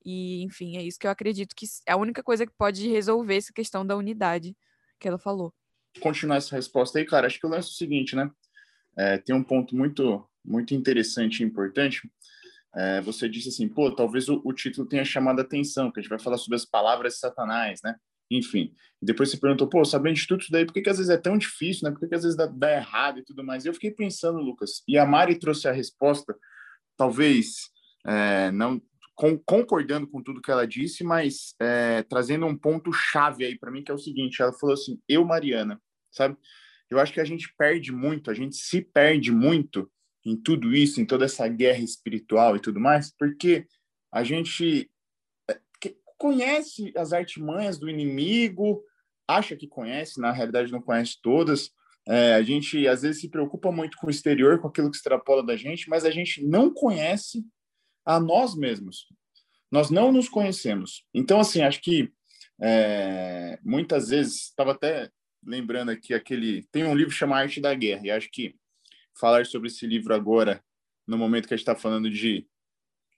E, 0.05 0.41
enfim, 0.43 0.77
é 0.77 0.83
isso 0.83 0.97
que 0.97 1.05
eu 1.05 1.11
acredito 1.11 1.53
que 1.55 1.65
é 1.85 1.91
a 1.91 1.97
única 1.97 2.23
coisa 2.23 2.45
que 2.45 2.53
pode 2.57 2.87
resolver 2.87 3.35
essa 3.35 3.51
questão 3.51 3.85
da 3.85 3.95
unidade 3.95 4.55
que 4.99 5.07
ela 5.07 5.17
falou. 5.17 5.53
Continuar 5.99 6.37
essa 6.37 6.55
resposta 6.55 6.97
aí, 6.97 7.05
cara, 7.05 7.27
acho 7.27 7.39
que 7.39 7.45
o 7.45 7.49
lance 7.49 7.69
é 7.69 7.71
o 7.71 7.75
seguinte, 7.75 8.15
né? 8.15 8.31
É, 8.95 9.17
tem 9.17 9.35
um 9.35 9.43
ponto 9.43 9.75
muito, 9.75 10.27
muito 10.45 10.73
interessante 10.73 11.41
e 11.41 11.45
importante 11.45 12.09
é, 12.77 13.01
você 13.01 13.27
disse 13.27 13.49
assim, 13.49 13.67
pô, 13.67 13.89
talvez 13.89 14.29
o, 14.29 14.39
o, 14.45 14.53
título 14.53 14.87
tenha 14.87 15.03
chamado 15.03 15.39
a 15.39 15.41
atenção, 15.41 15.91
que 15.91 15.99
a 15.99 16.03
gente 16.03 16.09
vai 16.09 16.19
falar 16.19 16.37
sobre 16.37 16.57
as 16.57 16.65
palavras 16.65 17.13
de 17.13 17.19
Satanás, 17.19 17.79
né? 17.83 17.95
Enfim. 18.29 18.71
Depois 19.01 19.31
você 19.31 19.37
perguntou, 19.37 19.67
pô, 19.67 19.83
sabendo 19.83 20.15
de 20.15 20.27
tudo 20.27 20.41
isso 20.41 20.51
daí, 20.51 20.65
por 20.65 20.73
que, 20.73 20.81
que 20.81 20.89
às 20.89 20.97
vezes 20.97 21.09
é 21.09 21.17
tão 21.17 21.37
difícil, 21.37 21.85
né? 21.85 21.91
Por 21.91 22.01
que, 22.01 22.07
que 22.07 22.15
às 22.15 22.21
vezes 22.21 22.37
dá, 22.37 22.45
dá 22.45 22.71
errado 22.71 23.19
e 23.19 23.23
tudo 23.23 23.43
mais? 23.43 23.65
E 23.65 23.67
eu 23.69 23.73
fiquei 23.73 23.89
pensando, 23.89 24.39
Lucas, 24.39 24.83
e 24.87 24.95
a 24.95 25.05
Mari 25.05 25.39
trouxe 25.39 25.67
a 25.67 25.71
resposta, 25.71 26.35
talvez 26.95 27.71
é, 28.05 28.51
não 28.51 28.79
com, 29.15 29.35
concordando 29.39 30.07
com 30.07 30.21
tudo 30.21 30.41
que 30.41 30.51
ela 30.51 30.67
disse, 30.67 31.03
mas 31.03 31.55
é, 31.59 32.03
trazendo 32.03 32.45
um 32.45 32.55
ponto 32.55 32.93
chave 32.93 33.43
aí 33.43 33.57
para 33.57 33.71
mim, 33.71 33.83
que 33.83 33.91
é 33.91 33.95
o 33.95 33.99
seguinte: 33.99 34.39
ela 34.39 34.53
falou 34.53 34.75
assim, 34.75 35.01
eu, 35.09 35.25
Mariana, 35.25 35.81
sabe? 36.11 36.37
Eu 36.89 36.99
acho 36.99 37.11
que 37.11 37.19
a 37.19 37.25
gente 37.25 37.51
perde 37.57 37.91
muito, 37.91 38.29
a 38.29 38.35
gente 38.35 38.55
se 38.55 38.81
perde 38.81 39.31
muito 39.31 39.89
em 40.27 40.35
tudo 40.35 40.75
isso, 40.75 40.99
em 40.99 41.05
toda 41.05 41.25
essa 41.25 41.47
guerra 41.47 41.79
espiritual 41.79 42.55
e 42.55 42.59
tudo 42.59 42.79
mais, 42.79 43.13
porque 43.17 43.65
a 44.11 44.23
gente 44.23 44.91
é, 45.49 45.59
conhece 46.17 46.91
as 46.97 47.13
artimanhas 47.13 47.79
do 47.79 47.89
inimigo, 47.89 48.83
acha 49.27 49.55
que 49.55 49.67
conhece, 49.67 50.19
na 50.19 50.31
realidade 50.31 50.71
não 50.71 50.81
conhece 50.81 51.17
todas. 51.21 51.71
É, 52.05 52.35
a 52.35 52.41
gente 52.41 52.87
às 52.87 53.01
vezes 53.01 53.21
se 53.21 53.29
preocupa 53.29 53.71
muito 53.71 53.97
com 53.97 54.07
o 54.07 54.09
exterior, 54.09 54.59
com 54.59 54.67
aquilo 54.67 54.91
que 54.91 54.97
extrapola 54.97 55.45
da 55.45 55.55
gente, 55.55 55.89
mas 55.89 56.03
a 56.03 56.11
gente 56.11 56.45
não 56.45 56.73
conhece 56.73 57.45
a 58.05 58.19
nós 58.19 58.55
mesmos. 58.55 59.07
Nós 59.71 59.89
não 59.89 60.11
nos 60.11 60.27
conhecemos. 60.27 61.05
Então, 61.13 61.39
assim, 61.39 61.61
acho 61.61 61.81
que 61.81 62.11
é, 62.61 63.59
muitas 63.63 64.09
vezes, 64.09 64.43
estava 64.43 64.71
até 64.71 65.09
lembrando 65.45 65.91
aqui 65.91 66.13
aquele. 66.13 66.63
Tem 66.71 66.83
um 66.83 66.95
livro 66.95 67.13
chamado 67.13 67.41
Arte 67.41 67.61
da 67.61 67.73
Guerra, 67.73 68.01
e 68.05 68.11
acho 68.11 68.29
que 68.31 68.55
falar 69.19 69.45
sobre 69.45 69.67
esse 69.67 69.85
livro 69.85 70.13
agora, 70.13 70.63
no 71.07 71.17
momento 71.17 71.47
que 71.47 71.53
a 71.53 71.57
gente 71.57 71.67
está 71.67 71.75
falando 71.75 72.09
de 72.09 72.47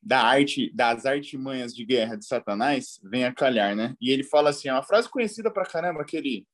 da 0.02 0.22
arte, 0.22 0.72
das 0.74 1.06
artimanhas 1.06 1.76
de 1.76 1.84
guerra 1.84 2.16
de 2.16 2.26
Satanás, 2.26 3.02
vem 3.04 3.26
a 3.26 3.34
calhar, 3.34 3.76
né? 3.76 3.96
E 4.00 4.12
ele 4.12 4.24
fala 4.24 4.50
assim, 4.50 4.70
é 4.70 4.74
uma 4.74 4.82
frase 4.84 5.10
conhecida 5.10 5.52
pra 5.52 5.66
caramba, 5.66 6.02
aquele 6.02 6.48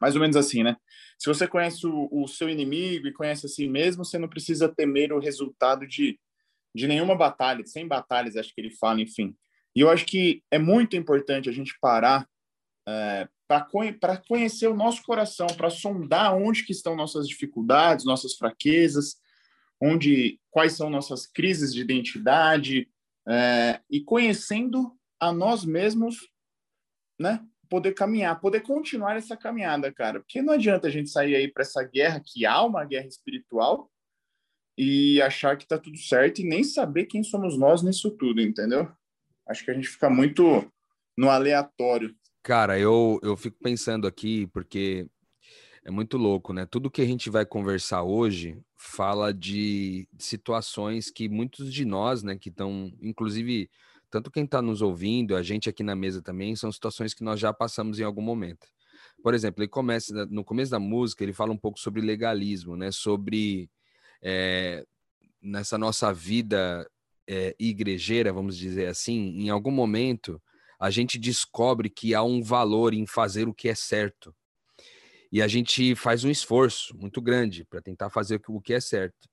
mais 0.00 0.14
ou 0.14 0.20
menos 0.20 0.36
assim, 0.36 0.62
né? 0.62 0.76
Se 1.18 1.26
você 1.26 1.46
conhece 1.46 1.86
o, 1.86 2.08
o, 2.10 2.26
seu 2.26 2.48
inimigo 2.48 3.06
e 3.06 3.12
conhece 3.12 3.46
a 3.46 3.48
si 3.48 3.68
mesmo, 3.68 4.04
você 4.04 4.18
não 4.18 4.28
precisa 4.28 4.68
temer 4.68 5.12
o 5.12 5.20
resultado 5.20 5.86
de, 5.86 6.18
de 6.74 6.86
nenhuma 6.86 7.14
batalha, 7.14 7.64
sem 7.66 7.86
batalhas, 7.86 8.36
acho 8.36 8.52
que 8.54 8.60
ele 8.60 8.70
fala, 8.70 9.00
enfim. 9.00 9.36
E 9.74 9.80
eu 9.80 9.90
acho 9.90 10.04
que 10.04 10.42
é 10.50 10.58
muito 10.58 10.96
importante 10.96 11.48
a 11.48 11.52
gente 11.52 11.76
parar 11.80 12.28
é, 12.88 13.28
para 13.46 14.16
conhecer 14.26 14.68
o 14.68 14.76
nosso 14.76 15.02
coração, 15.02 15.46
para 15.46 15.70
sondar 15.70 16.34
onde 16.34 16.64
que 16.64 16.72
estão 16.72 16.96
nossas 16.96 17.28
dificuldades, 17.28 18.04
nossas 18.04 18.34
fraquezas, 18.34 19.16
onde 19.80 20.40
quais 20.50 20.72
são 20.72 20.88
nossas 20.88 21.26
crises 21.26 21.72
de 21.74 21.80
identidade 21.80 22.88
é, 23.28 23.80
e 23.90 24.00
conhecendo 24.00 24.96
a 25.20 25.32
nós 25.32 25.64
mesmos, 25.64 26.28
né? 27.18 27.44
Poder 27.68 27.92
caminhar, 27.92 28.40
poder 28.40 28.60
continuar 28.60 29.16
essa 29.16 29.36
caminhada, 29.36 29.92
cara. 29.92 30.20
Porque 30.20 30.42
não 30.42 30.52
adianta 30.52 30.86
a 30.86 30.90
gente 30.90 31.10
sair 31.10 31.34
aí 31.34 31.48
para 31.48 31.62
essa 31.62 31.82
guerra 31.82 32.22
que 32.24 32.46
há 32.46 32.62
uma 32.62 32.84
guerra 32.84 33.06
espiritual 33.06 33.90
e 34.76 35.20
achar 35.22 35.56
que 35.56 35.66
tá 35.66 35.78
tudo 35.78 35.96
certo 35.98 36.40
e 36.40 36.44
nem 36.44 36.62
saber 36.62 37.06
quem 37.06 37.22
somos 37.22 37.58
nós 37.58 37.82
nisso 37.82 38.10
tudo, 38.10 38.40
entendeu? 38.40 38.90
Acho 39.46 39.64
que 39.64 39.70
a 39.70 39.74
gente 39.74 39.88
fica 39.88 40.10
muito 40.10 40.70
no 41.16 41.30
aleatório 41.30 42.14
Cara, 42.44 42.78
eu, 42.78 43.18
eu 43.22 43.38
fico 43.38 43.56
pensando 43.62 44.06
aqui, 44.06 44.46
porque 44.48 45.08
é 45.82 45.90
muito 45.90 46.18
louco, 46.18 46.52
né? 46.52 46.66
Tudo 46.66 46.90
que 46.90 47.00
a 47.00 47.06
gente 47.06 47.30
vai 47.30 47.46
conversar 47.46 48.02
hoje 48.02 48.58
fala 48.76 49.32
de 49.32 50.06
situações 50.18 51.10
que 51.10 51.26
muitos 51.26 51.72
de 51.72 51.86
nós, 51.86 52.22
né, 52.22 52.36
que 52.36 52.50
estão, 52.50 52.92
inclusive, 53.00 53.70
tanto 54.10 54.30
quem 54.30 54.44
está 54.44 54.60
nos 54.60 54.82
ouvindo, 54.82 55.34
a 55.34 55.42
gente 55.42 55.70
aqui 55.70 55.82
na 55.82 55.96
mesa 55.96 56.20
também, 56.20 56.54
são 56.54 56.70
situações 56.70 57.14
que 57.14 57.24
nós 57.24 57.40
já 57.40 57.50
passamos 57.50 57.98
em 57.98 58.02
algum 58.04 58.20
momento. 58.20 58.66
Por 59.22 59.32
exemplo, 59.32 59.62
ele 59.62 59.70
começa, 59.70 60.26
no 60.26 60.44
começo 60.44 60.70
da 60.70 60.78
música, 60.78 61.24
ele 61.24 61.32
fala 61.32 61.50
um 61.50 61.56
pouco 61.56 61.80
sobre 61.80 62.02
legalismo, 62.02 62.76
né? 62.76 62.90
Sobre 62.92 63.70
é, 64.22 64.84
nessa 65.40 65.78
nossa 65.78 66.12
vida 66.12 66.86
é, 67.26 67.56
igrejeira, 67.58 68.34
vamos 68.34 68.58
dizer 68.58 68.88
assim, 68.88 69.40
em 69.40 69.48
algum 69.48 69.70
momento 69.70 70.38
a 70.84 70.90
gente 70.90 71.18
descobre 71.18 71.88
que 71.88 72.14
há 72.14 72.22
um 72.22 72.42
valor 72.42 72.92
em 72.92 73.06
fazer 73.06 73.48
o 73.48 73.54
que 73.54 73.70
é 73.70 73.74
certo. 73.74 74.36
E 75.32 75.40
a 75.40 75.48
gente 75.48 75.94
faz 75.94 76.24
um 76.24 76.30
esforço 76.30 76.94
muito 76.94 77.22
grande 77.22 77.64
para 77.64 77.80
tentar 77.80 78.10
fazer 78.10 78.38
o 78.48 78.60
que 78.60 78.74
é 78.74 78.80
certo. 78.80 79.26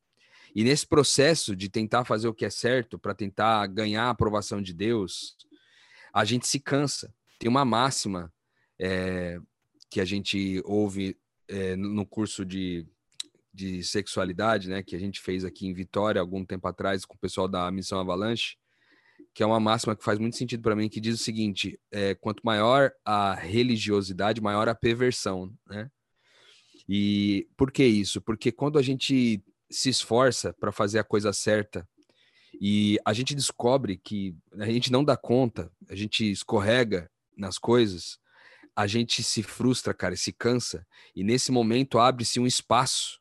E 0.55 0.63
nesse 0.63 0.88
processo 0.88 1.53
de 1.53 1.67
tentar 1.67 2.05
fazer 2.05 2.29
o 2.29 2.34
que 2.34 2.46
é 2.46 2.50
certo, 2.50 2.98
para 2.98 3.13
tentar 3.13 3.67
ganhar 3.67 4.05
a 4.05 4.10
aprovação 4.12 4.62
de 4.62 4.74
Deus, 4.74 5.36
a 6.13 6.24
gente 6.24 6.48
se 6.48 6.58
cansa. 6.58 7.13
Tem 7.38 7.50
uma 7.50 7.65
máxima 7.65 8.31
é, 8.79 9.38
que 9.89 10.00
a 10.00 10.05
gente 10.05 10.62
ouve 10.63 11.17
é, 11.50 11.75
no 11.75 12.05
curso 12.05 12.46
de, 12.46 12.88
de 13.53 13.84
sexualidade, 13.84 14.70
né, 14.70 14.81
que 14.81 14.96
a 14.96 15.00
gente 15.00 15.20
fez 15.20 15.43
aqui 15.43 15.67
em 15.67 15.74
Vitória 15.74 16.22
algum 16.22 16.46
tempo 16.46 16.65
atrás 16.70 17.03
com 17.03 17.15
o 17.15 17.20
pessoal 17.20 17.50
da 17.50 17.70
Missão 17.70 18.00
Avalanche, 18.00 18.55
que 19.34 19.44
é 19.44 19.46
uma 19.46 19.60
máxima 19.60 19.96
que 19.96 20.04
faz 20.04 20.20
muito 20.20 20.36
sentido 20.36 20.62
para 20.62 20.76
mim, 20.76 20.90
que 20.90 21.00
diz 21.00 21.16
o 21.20 21.24
seguinte: 21.24 21.80
é, 21.92 22.16
quanto 22.16 22.42
maior 22.44 22.92
a 23.06 23.34
religiosidade, 23.34 24.42
maior 24.42 24.68
a 24.68 24.76
perversão, 24.76 25.54
né? 25.68 25.90
E 26.88 27.48
por 27.56 27.72
que 27.72 27.86
isso? 27.86 28.22
Porque 28.22 28.52
quando 28.52 28.78
a 28.78 28.82
gente 28.82 29.42
se 29.70 29.90
esforça 29.90 30.54
para 30.60 30.72
fazer 30.72 31.00
a 31.00 31.04
coisa 31.04 31.32
certa 31.32 31.88
E 32.60 33.00
a 33.06 33.14
gente 33.14 33.34
descobre 33.34 33.98
que 33.98 34.36
a 34.60 34.66
gente 34.66 34.92
não 34.92 35.04
dá 35.04 35.16
conta, 35.16 35.72
a 35.90 35.96
gente 35.96 36.30
escorrega 36.30 37.10
nas 37.38 37.58
coisas, 37.58 38.20
a 38.76 38.86
gente 38.88 39.24
se 39.24 39.42
frustra, 39.42 39.94
cara, 39.94 40.16
se 40.18 40.34
cansa, 40.34 40.86
e 41.16 41.24
nesse 41.24 41.52
momento 41.52 41.98
abre-se 41.98 42.40
um 42.40 42.46
espaço 42.46 43.21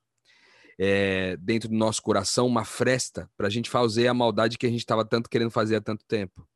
é, 0.82 1.36
dentro 1.36 1.68
do 1.68 1.74
nosso 1.74 2.00
coração, 2.00 2.46
uma 2.46 2.64
fresta, 2.64 3.30
para 3.36 3.48
a 3.48 3.50
gente 3.50 3.68
fazer 3.68 4.06
a 4.06 4.14
maldade 4.14 4.56
que 4.56 4.64
a 4.64 4.70
gente 4.70 4.78
estava 4.78 5.04
tanto 5.04 5.28
querendo 5.28 5.50
fazer 5.50 5.76
há 5.76 5.80
tanto 5.80 6.06
tempo. 6.06 6.48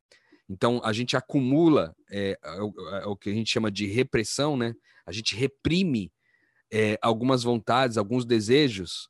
Então, 0.49 0.81
a 0.83 0.91
gente 0.91 1.15
acumula 1.15 1.95
é, 2.09 2.35
o, 2.59 3.11
o, 3.11 3.15
que 3.15 3.29
a 3.29 3.33
gente 3.33 3.51
chama 3.51 3.69
de 3.69 3.85
repressão, 3.85 4.57
né? 4.57 4.73
A 5.05 5.11
gente 5.11 5.35
reprime 5.35 6.11
é, 6.73 6.97
algumas 7.03 7.43
vontades, 7.43 7.99
alguns 7.99 8.25
desejos 8.25 9.09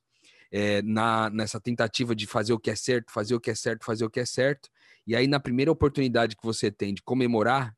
na, 0.85 1.29
nessa 1.31 1.59
tentativa 1.59 2.15
de 2.15 2.25
fazer 2.25 2.53
o 2.53 2.59
que 2.59 2.69
é 2.69 2.75
certo, 2.77 3.11
fazer 3.11 3.35
o 3.35 3.41
que 3.41 3.51
é 3.51 3.55
certo, 3.55 3.83
fazer 3.83 4.05
o 4.05 4.09
que 4.09 4.21
é 4.21 4.25
certo. 4.25 4.69
E 5.05 5.13
aí, 5.13 5.27
na 5.27 5.39
primeira 5.39 5.69
oportunidade 5.69 6.37
que 6.37 6.45
você 6.45 6.71
tem 6.71 6.93
de 6.93 7.01
comemorar, 7.01 7.75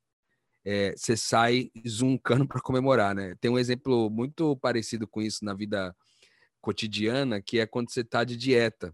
você 0.96 1.18
sai 1.18 1.72
zuncando 1.88 2.46
para 2.50 2.62
comemorar, 2.62 3.16
né? 3.16 3.36
Tem 3.40 3.50
um 3.50 3.58
exemplo 3.58 4.12
muito 4.12 4.56
parecido 4.58 5.08
com 5.08 5.24
isso 5.24 5.44
na 5.44 5.56
vida 5.56 5.96
cotidiana, 6.68 7.42
que 7.42 7.60
é 7.60 7.66
quando 7.66 7.90
você 7.90 8.02
está 8.02 8.26
de 8.26 8.36
dieta. 8.36 8.94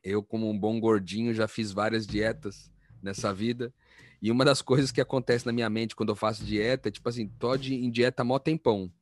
Eu, 0.00 0.22
como 0.22 0.48
um 0.48 0.56
bom 0.56 0.78
gordinho, 0.78 1.34
já 1.34 1.48
fiz 1.48 1.72
várias 1.72 2.06
dietas 2.06 2.70
nessa 3.02 3.34
vida. 3.34 3.74
E 4.22 4.30
uma 4.30 4.44
das 4.44 4.62
coisas 4.62 4.92
que 4.92 5.00
acontece 5.00 5.44
na 5.44 5.50
minha 5.50 5.68
mente 5.68 5.96
quando 5.96 6.10
eu 6.10 6.14
faço 6.16 6.44
dieta 6.44 6.88
é 6.88 6.92
tipo 6.92 7.08
assim, 7.08 7.26
tô 7.36 7.56
de, 7.56 7.74
em 7.74 7.90
dieta 7.90 8.22
mó 8.22 8.38
tempão. 8.38 8.92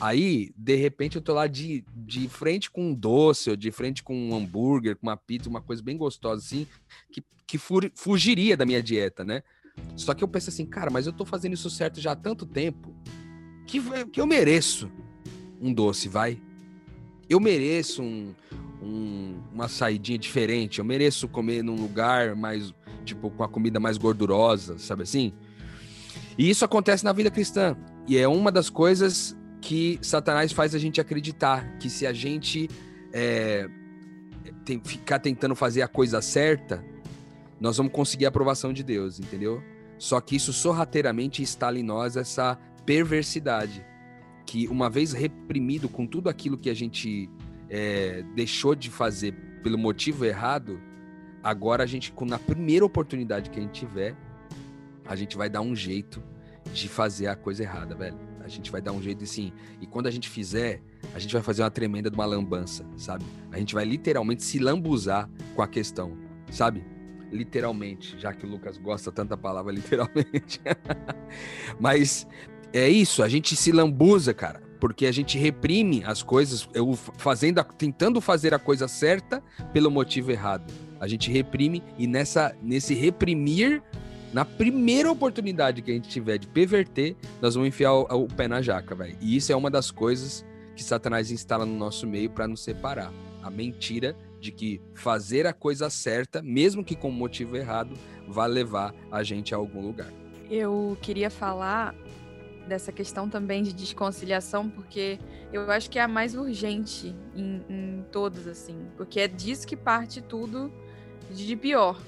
Aí, 0.00 0.50
de 0.56 0.76
repente, 0.76 1.16
eu 1.16 1.22
tô 1.22 1.34
lá 1.34 1.46
de, 1.46 1.84
de 1.94 2.26
frente 2.26 2.70
com 2.70 2.88
um 2.88 2.94
doce, 2.94 3.50
ou 3.50 3.56
de 3.56 3.70
frente 3.70 4.02
com 4.02 4.16
um 4.16 4.34
hambúrguer, 4.34 4.96
com 4.96 5.06
uma 5.06 5.16
pizza, 5.16 5.48
uma 5.48 5.60
coisa 5.60 5.82
bem 5.82 5.98
gostosa, 5.98 6.42
assim, 6.42 6.66
que, 7.12 7.22
que 7.46 7.58
fugiria 7.94 8.56
da 8.56 8.64
minha 8.64 8.82
dieta, 8.82 9.22
né? 9.24 9.42
Só 9.94 10.14
que 10.14 10.24
eu 10.24 10.28
penso 10.28 10.48
assim, 10.48 10.64
cara, 10.64 10.90
mas 10.90 11.06
eu 11.06 11.12
tô 11.12 11.26
fazendo 11.26 11.52
isso 11.52 11.68
certo 11.68 12.00
já 12.00 12.12
há 12.12 12.16
tanto 12.16 12.46
tempo 12.46 12.94
que, 13.66 13.78
que 14.06 14.20
eu 14.20 14.26
mereço 14.26 14.90
um 15.60 15.72
doce, 15.72 16.08
vai. 16.08 16.40
Eu 17.28 17.40
mereço 17.40 18.02
um, 18.02 18.34
um, 18.82 19.40
uma 19.52 19.68
saidinha 19.68 20.18
diferente, 20.18 20.78
eu 20.78 20.84
mereço 20.84 21.28
comer 21.28 21.62
num 21.62 21.76
lugar 21.76 22.34
mais, 22.34 22.74
tipo, 23.04 23.30
com 23.30 23.42
a 23.42 23.48
comida 23.48 23.80
mais 23.80 23.96
gordurosa, 23.96 24.78
sabe 24.78 25.02
assim? 25.02 25.32
E 26.36 26.50
isso 26.50 26.64
acontece 26.64 27.04
na 27.04 27.12
vida 27.12 27.30
cristã. 27.30 27.76
E 28.06 28.18
é 28.18 28.28
uma 28.28 28.52
das 28.52 28.68
coisas 28.68 29.36
que 29.60 29.98
Satanás 30.02 30.52
faz 30.52 30.74
a 30.74 30.78
gente 30.78 31.00
acreditar 31.00 31.78
que 31.78 31.88
se 31.88 32.06
a 32.06 32.12
gente 32.12 32.68
é, 33.12 33.66
tem, 34.64 34.80
ficar 34.84 35.18
tentando 35.18 35.54
fazer 35.54 35.82
a 35.82 35.88
coisa 35.88 36.20
certa, 36.20 36.84
nós 37.58 37.76
vamos 37.76 37.92
conseguir 37.92 38.26
a 38.26 38.28
aprovação 38.28 38.72
de 38.72 38.82
Deus, 38.82 39.18
entendeu? 39.18 39.62
Só 39.98 40.20
que 40.20 40.36
isso 40.36 40.52
sorrateiramente 40.52 41.40
instala 41.40 41.78
em 41.78 41.82
nós 41.82 42.16
essa 42.16 42.58
perversidade, 42.84 43.84
que 44.54 44.68
uma 44.68 44.88
vez 44.88 45.12
reprimido 45.12 45.88
com 45.88 46.06
tudo 46.06 46.28
aquilo 46.28 46.56
que 46.56 46.70
a 46.70 46.74
gente 46.74 47.28
é, 47.68 48.22
deixou 48.36 48.76
de 48.76 48.88
fazer 48.88 49.34
pelo 49.64 49.76
motivo 49.76 50.24
errado, 50.24 50.80
agora 51.42 51.82
a 51.82 51.86
gente, 51.86 52.14
na 52.20 52.38
primeira 52.38 52.84
oportunidade 52.84 53.50
que 53.50 53.58
a 53.58 53.62
gente 53.62 53.72
tiver, 53.72 54.14
a 55.04 55.16
gente 55.16 55.36
vai 55.36 55.50
dar 55.50 55.60
um 55.60 55.74
jeito 55.74 56.22
de 56.72 56.88
fazer 56.88 57.26
a 57.26 57.34
coisa 57.34 57.64
errada, 57.64 57.96
velho. 57.96 58.16
A 58.44 58.48
gente 58.48 58.70
vai 58.70 58.80
dar 58.80 58.92
um 58.92 59.02
jeito 59.02 59.24
assim. 59.24 59.52
E 59.80 59.88
quando 59.88 60.06
a 60.06 60.10
gente 60.12 60.28
fizer, 60.28 60.80
a 61.12 61.18
gente 61.18 61.32
vai 61.32 61.42
fazer 61.42 61.64
uma 61.64 61.70
tremenda 61.70 62.08
de 62.08 62.14
uma 62.14 62.24
lambança, 62.24 62.86
sabe? 62.96 63.24
A 63.50 63.58
gente 63.58 63.74
vai 63.74 63.84
literalmente 63.84 64.44
se 64.44 64.60
lambuzar 64.60 65.28
com 65.56 65.62
a 65.62 65.66
questão, 65.66 66.16
sabe? 66.48 66.84
Literalmente, 67.32 68.16
já 68.20 68.32
que 68.32 68.46
o 68.46 68.48
Lucas 68.48 68.78
gosta 68.78 69.10
tanta 69.10 69.36
palavra 69.36 69.72
literalmente. 69.74 70.60
Mas 71.80 72.24
é 72.80 72.88
isso, 72.88 73.22
a 73.22 73.28
gente 73.28 73.54
se 73.54 73.70
lambuza, 73.70 74.34
cara, 74.34 74.60
porque 74.80 75.06
a 75.06 75.12
gente 75.12 75.38
reprime 75.38 76.02
as 76.04 76.22
coisas, 76.22 76.68
eu 76.74 76.94
fazendo, 76.94 77.62
tentando 77.64 78.20
fazer 78.20 78.52
a 78.52 78.58
coisa 78.58 78.88
certa 78.88 79.42
pelo 79.72 79.90
motivo 79.90 80.30
errado. 80.30 80.72
A 81.00 81.06
gente 81.06 81.30
reprime 81.30 81.82
e 81.98 82.06
nessa 82.06 82.54
nesse 82.60 82.94
reprimir 82.94 83.82
na 84.32 84.44
primeira 84.44 85.10
oportunidade 85.10 85.80
que 85.80 85.92
a 85.92 85.94
gente 85.94 86.08
tiver 86.08 86.38
de 86.38 86.48
perverter, 86.48 87.14
nós 87.40 87.54
vamos 87.54 87.68
enfiar 87.68 87.92
o, 87.92 88.24
o 88.24 88.26
pé 88.26 88.48
na 88.48 88.60
jaca, 88.60 88.92
velho. 88.92 89.16
E 89.20 89.36
isso 89.36 89.52
é 89.52 89.56
uma 89.56 89.70
das 89.70 89.92
coisas 89.92 90.44
que 90.74 90.82
Satanás 90.82 91.30
instala 91.30 91.64
no 91.64 91.76
nosso 91.76 92.04
meio 92.04 92.28
para 92.28 92.48
nos 92.48 92.60
separar. 92.64 93.12
A 93.40 93.48
mentira 93.48 94.16
de 94.40 94.50
que 94.50 94.82
fazer 94.92 95.46
a 95.46 95.52
coisa 95.52 95.88
certa, 95.88 96.42
mesmo 96.42 96.82
que 96.82 96.96
com 96.96 97.12
motivo 97.12 97.56
errado, 97.56 97.94
vai 98.26 98.48
levar 98.48 98.92
a 99.10 99.22
gente 99.22 99.54
a 99.54 99.56
algum 99.56 99.80
lugar. 99.80 100.12
Eu 100.50 100.98
queria 101.00 101.30
falar 101.30 101.94
dessa 102.66 102.92
questão 102.92 103.28
também 103.28 103.62
de 103.62 103.72
desconciliação, 103.72 104.68
porque 104.68 105.18
eu 105.52 105.70
acho 105.70 105.90
que 105.90 105.98
é 105.98 106.02
a 106.02 106.08
mais 106.08 106.34
urgente 106.34 107.14
em, 107.34 107.62
em 107.68 108.04
todos, 108.10 108.46
assim. 108.46 108.86
Porque 108.96 109.20
é 109.20 109.28
disso 109.28 109.66
que 109.66 109.76
parte 109.76 110.20
tudo 110.22 110.72
de 111.30 111.56
pior. 111.56 112.00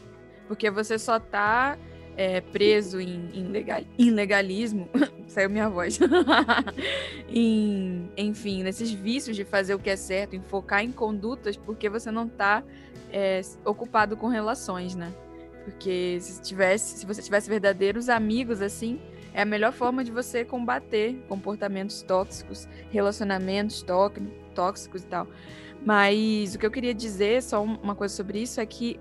Porque 0.49 0.71
você 0.71 0.99
só 0.99 1.19
tá 1.19 1.79
é, 2.17 2.41
preso 2.41 3.01
em, 3.01 3.31
em, 3.35 3.49
legal, 3.49 3.81
legalismo, 3.99 4.89
saiu 5.29 5.51
minha 5.51 5.69
voz, 5.69 5.99
em, 7.29 8.11
enfim, 8.17 8.63
nesses 8.63 8.91
vícios 8.91 9.37
de 9.37 9.45
fazer 9.45 9.75
o 9.75 9.79
que 9.79 9.91
é 9.91 9.97
certo, 9.97 10.35
em 10.35 10.41
focar 10.41 10.83
em 10.83 10.91
condutas, 10.91 11.57
porque 11.57 11.91
você 11.91 12.11
não 12.11 12.27
está 12.27 12.65
é, 13.13 13.43
ocupado 13.65 14.17
com 14.17 14.29
relações, 14.29 14.95
né? 14.95 15.13
Porque 15.65 16.19
se, 16.21 16.41
tivesse, 16.41 16.99
se 16.99 17.07
você 17.07 17.21
tivesse 17.21 17.49
verdadeiros 17.49 18.09
amigos, 18.09 18.63
assim, 18.63 19.01
é 19.37 19.43
a 19.43 19.45
melhor 19.45 19.73
forma 19.73 20.03
de 20.03 20.11
você 20.11 20.45
combater 20.45 21.15
comportamentos 21.29 22.03
tóxicos, 22.03 22.67
relacionamentos 22.91 23.85
tóxicos 24.55 25.03
e 25.03 25.07
tal. 25.07 25.29
Mas 25.85 26.57
o 26.57 26.59
que 26.59 26.67
eu 26.67 26.71
queria 26.73 26.93
dizer, 26.93 27.41
só 27.41 27.63
uma 27.63 27.95
coisa 27.95 28.13
sobre 28.13 28.41
isso, 28.41 28.61
é 28.61 28.67
que 28.67 28.99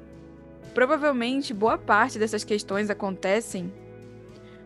Provavelmente 0.76 1.54
boa 1.54 1.78
parte 1.78 2.20
dessas 2.20 2.44
questões 2.44 2.90
acontecem 2.90 3.72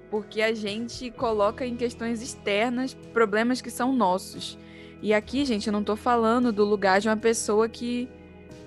porque 0.09 0.41
a 0.41 0.55
gente 0.55 1.11
coloca 1.11 1.63
em 1.63 1.75
questões 1.75 2.19
externas 2.23 2.95
problemas 3.13 3.61
que 3.61 3.69
são 3.69 3.93
nossos. 3.93 4.57
E 5.03 5.13
aqui, 5.13 5.45
gente, 5.45 5.67
eu 5.67 5.71
não 5.71 5.81
estou 5.81 5.95
falando 5.95 6.51
do 6.51 6.65
lugar 6.65 6.99
de 6.99 7.07
uma 7.07 7.15
pessoa 7.15 7.69
que 7.69 8.09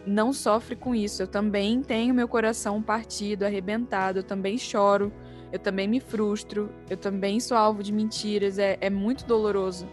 não 0.07 0.33
sofre 0.33 0.77
com 0.77 0.95
isso. 0.95 1.21
Eu 1.21 1.27
também 1.27 1.83
tenho 1.83 2.15
meu 2.15 2.29
coração 2.29 2.81
partido, 2.81 3.43
arrebentado, 3.43 4.21
eu 4.21 4.23
também 4.23 4.57
choro, 4.57 5.13
eu 5.53 5.59
também 5.59 5.87
me 5.87 6.01
frustro, 6.01 6.71
eu 6.89 6.97
também 6.97 7.39
sou 7.39 7.57
alvo 7.57 7.83
de 7.83 7.93
mentiras, 7.93 8.59
é, 8.59 8.79
é 8.81 8.89
muito 8.89 9.27
doloroso. 9.27 9.87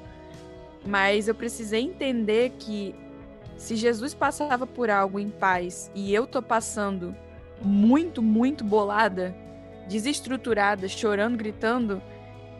Mas 0.85 1.27
eu 1.27 1.35
precisei 1.35 1.81
entender 1.81 2.53
que 2.57 2.95
se 3.57 3.75
Jesus 3.75 4.13
passava 4.13 4.65
por 4.65 4.89
algo 4.89 5.19
em 5.19 5.29
paz 5.29 5.91
e 5.93 6.13
eu 6.13 6.25
tô 6.25 6.41
passando 6.41 7.13
muito, 7.61 8.21
muito 8.21 8.63
bolada, 8.63 9.35
desestruturada, 9.89 10.87
chorando, 10.87 11.35
gritando, 11.35 12.01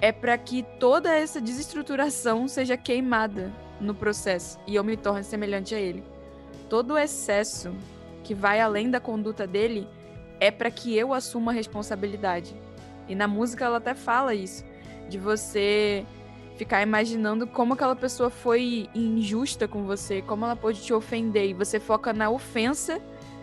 é 0.02 0.12
para 0.12 0.38
que 0.38 0.64
toda 0.78 1.16
essa 1.16 1.40
desestruturação 1.40 2.50
seja 2.50 2.76
queimada 2.76 3.52
no 3.80 3.96
processo 3.96 4.60
e 4.68 4.76
eu 4.76 4.84
me 4.84 4.98
torne 4.98 5.24
semelhante 5.24 5.74
a 5.74 5.80
ele. 5.80 6.04
Todo 6.70 6.96
o 6.96 6.98
excesso 6.98 7.74
que 8.24 8.34
vai 8.34 8.60
além 8.60 8.92
da 8.92 9.00
conduta 9.00 9.48
dele 9.48 9.88
é 10.40 10.52
para 10.52 10.70
que 10.70 10.96
eu 10.98 11.14
assuma 11.14 11.52
a 11.52 11.56
responsabilidade. 11.56 12.56
E 13.10 13.16
na 13.16 13.28
música 13.28 13.66
ela 13.66 13.78
até 13.78 13.94
fala 13.94 14.34
isso, 14.34 14.64
de 15.10 15.18
você 15.18 16.06
ficar 16.56 16.82
imaginando 16.82 17.48
como 17.48 17.74
aquela 17.74 17.96
pessoa 17.96 18.30
foi 18.30 18.88
injusta 18.94 19.68
com 19.68 19.84
você, 19.86 20.22
como 20.22 20.46
ela 20.46 20.56
pode 20.56 20.82
te 20.82 20.94
ofender, 20.94 21.50
e 21.50 21.54
você 21.54 21.80
foca 21.80 22.14
na 22.14 22.30
ofensa 22.30 23.02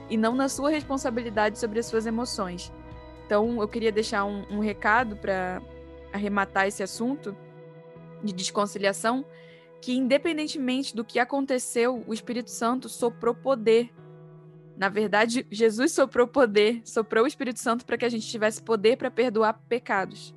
e 0.08 0.16
não 0.16 0.34
na 0.34 0.48
sua 0.48 0.70
responsabilidade 0.70 1.58
sobre 1.58 1.80
as 1.80 1.86
suas 1.86 2.06
emoções. 2.06 2.72
Então, 3.24 3.60
eu 3.60 3.66
queria 3.66 3.90
deixar 3.90 4.24
um, 4.24 4.44
um 4.50 4.60
recado 4.60 5.16
para 5.16 5.60
arrematar 6.12 6.68
esse 6.68 6.82
assunto 6.82 7.36
de 8.22 8.32
desconciliação, 8.32 9.24
que 9.80 9.92
independentemente 9.92 10.94
do 10.94 11.04
que 11.04 11.18
aconteceu, 11.18 12.04
o 12.06 12.14
Espírito 12.14 12.50
Santo 12.50 12.88
soprou 12.88 13.34
poder. 13.34 13.90
Na 14.76 14.90
verdade, 14.90 15.46
Jesus 15.50 15.92
soprou 15.92 16.26
poder, 16.26 16.82
soprou 16.84 17.24
o 17.24 17.26
Espírito 17.26 17.58
Santo 17.58 17.86
para 17.86 17.96
que 17.96 18.04
a 18.04 18.08
gente 18.08 18.26
tivesse 18.26 18.62
poder 18.62 18.96
para 18.96 19.10
perdoar 19.10 19.54
pecados. 19.68 20.34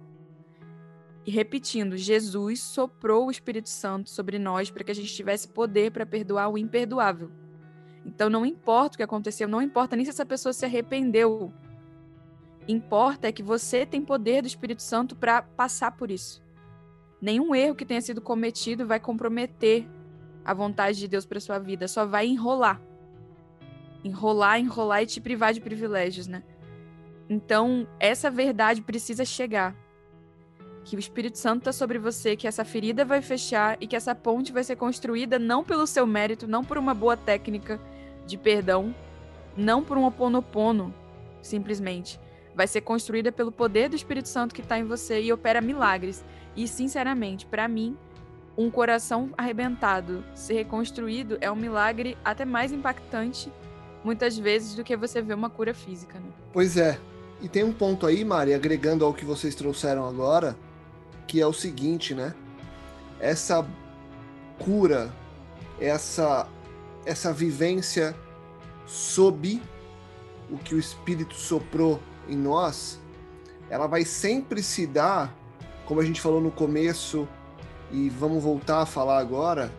E 1.26 1.32
repetindo, 1.32 1.98
Jesus 1.98 2.62
soprou 2.62 3.28
o 3.28 3.32
Espírito 3.32 3.70
Santo 3.70 4.10
sobre 4.10 4.40
nós 4.40 4.72
para 4.72 4.84
que 4.84 4.92
a 4.92 4.96
gente 4.96 5.14
tivesse 5.14 5.48
poder 5.48 5.92
para 5.92 6.06
perdoar 6.06 6.50
o 6.50 6.58
imperdoável. 6.58 7.30
Então 8.06 8.30
não 8.30 8.46
importa 8.46 8.96
o 8.96 8.98
que 8.98 9.04
aconteceu, 9.04 9.48
não 9.48 9.62
importa 9.62 9.96
nem 9.96 10.06
se 10.06 10.12
essa 10.12 10.26
pessoa 10.26 10.54
se 10.54 10.66
arrependeu. 10.66 11.54
Importa 12.66 13.28
é 13.28 13.32
que 13.32 13.44
você 13.44 13.86
tem 13.86 14.02
poder 14.02 14.42
do 14.42 14.48
Espírito 14.48 14.82
Santo 14.82 15.16
para 15.16 15.42
passar 15.42 15.92
por 15.92 16.10
isso. 16.10 16.42
Nenhum 17.22 17.54
erro 17.54 17.76
que 17.76 17.86
tenha 17.86 18.02
sido 18.02 18.22
cometido 18.22 18.88
vai 18.88 19.00
comprometer 19.02 19.86
a 20.46 20.54
vontade 20.54 20.98
de 20.98 21.08
Deus 21.08 21.26
para 21.26 21.42
sua 21.42 21.60
vida, 21.60 21.88
só 21.88 22.06
vai 22.06 22.26
enrolar. 22.26 22.82
Enrolar, 24.04 24.60
enrolar 24.60 25.04
e 25.04 25.06
te 25.06 25.22
privar 25.22 25.54
de 25.54 25.62
privilégios, 25.62 26.28
né? 26.28 26.44
Então, 27.30 27.88
essa 28.00 28.32
verdade 28.32 28.82
precisa 28.82 29.24
chegar. 29.24 29.76
Que 30.84 30.96
o 30.96 31.00
Espírito 31.00 31.38
Santo 31.38 31.60
está 31.60 31.72
sobre 31.72 32.00
você, 32.00 32.36
que 32.36 32.48
essa 32.48 32.66
ferida 32.66 33.06
vai 33.06 33.22
fechar 33.22 33.78
e 33.80 33.86
que 33.86 33.96
essa 33.96 34.16
ponte 34.16 34.52
vai 34.52 34.64
ser 34.64 34.76
construída 34.76 35.38
não 35.38 35.64
pelo 35.64 35.86
seu 35.86 36.08
mérito, 36.08 36.48
não 36.48 36.64
por 36.64 36.78
uma 36.78 36.94
boa 36.94 37.16
técnica 37.16 37.80
de 38.26 38.38
perdão, 38.38 38.96
não 39.56 39.84
por 39.84 39.98
um 39.98 40.06
oponopono, 40.06 40.94
simplesmente. 41.42 42.20
Vai 42.56 42.66
ser 42.68 42.82
construída 42.82 43.32
pelo 43.32 43.52
poder 43.52 43.90
do 43.90 43.96
Espírito 43.96 44.28
Santo 44.28 44.56
que 44.56 44.62
está 44.62 44.80
em 44.80 44.86
você 44.86 45.22
e 45.22 45.32
opera 45.32 45.62
milagres. 45.62 46.26
E, 46.56 46.68
sinceramente, 46.68 47.46
para 47.46 47.68
mim, 47.68 47.96
um 48.58 48.72
coração 48.72 49.30
arrebentado 49.38 50.24
ser 50.34 50.56
reconstruído 50.56 51.38
é 51.40 51.52
um 51.52 51.56
milagre 51.56 52.18
até 52.26 52.44
mais 52.44 52.72
impactante, 52.72 53.52
muitas 54.04 54.38
vezes, 54.38 54.76
do 54.76 54.84
que 54.84 54.96
você 54.96 55.22
ver 55.22 55.34
uma 55.34 55.50
cura 55.50 55.74
física. 55.74 56.20
Né? 56.20 56.30
Pois 56.54 56.78
é. 56.78 57.00
E 57.42 57.48
tem 57.48 57.64
um 57.64 57.72
ponto 57.72 58.06
aí, 58.06 58.24
Mari, 58.26 58.54
agregando 58.54 59.06
ao 59.06 59.14
que 59.14 59.24
vocês 59.24 59.56
trouxeram 59.56 60.08
agora, 60.08 60.58
que 61.26 61.40
é 61.40 61.48
o 61.48 61.54
seguinte, 61.54 62.14
né? 62.14 62.34
Essa 63.20 63.66
cura, 64.58 65.14
essa 65.80 66.48
essa 67.06 67.32
vivência 67.34 68.16
sob 68.86 69.62
o 70.50 70.58
que 70.58 70.76
o 70.76 70.80
Espírito 70.80 71.36
soprou 71.36 72.00
em 72.28 72.36
nós, 72.36 73.00
ela 73.70 73.88
vai 73.88 74.04
sempre 74.04 74.62
se 74.62 74.86
dar, 74.86 75.34
como 75.86 76.02
a 76.02 76.06
gente 76.06 76.20
falou 76.20 76.42
no 76.42 76.52
começo 76.52 77.28
e 77.92 78.10
vamos 78.10 78.44
voltar 78.44 78.82
a 78.82 78.86
falar 78.86 79.20
agora, 79.20 79.72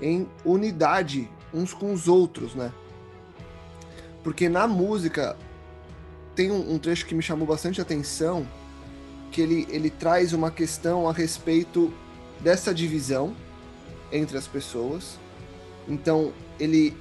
em 0.00 0.28
unidade 0.44 1.30
uns 1.52 1.72
com 1.72 1.92
os 1.92 2.08
outros, 2.08 2.54
né? 2.54 2.72
Porque 4.28 4.46
na 4.46 4.66
música 4.66 5.34
tem 6.34 6.50
um, 6.50 6.74
um 6.74 6.78
trecho 6.78 7.06
que 7.06 7.14
me 7.14 7.22
chamou 7.22 7.48
bastante 7.48 7.80
atenção, 7.80 8.46
que 9.32 9.40
ele, 9.40 9.66
ele 9.70 9.88
traz 9.88 10.34
uma 10.34 10.50
questão 10.50 11.08
a 11.08 11.14
respeito 11.14 11.90
dessa 12.38 12.74
divisão 12.74 13.34
entre 14.12 14.36
as 14.36 14.46
pessoas. 14.46 15.18
Então, 15.88 16.34
ele 16.60 16.94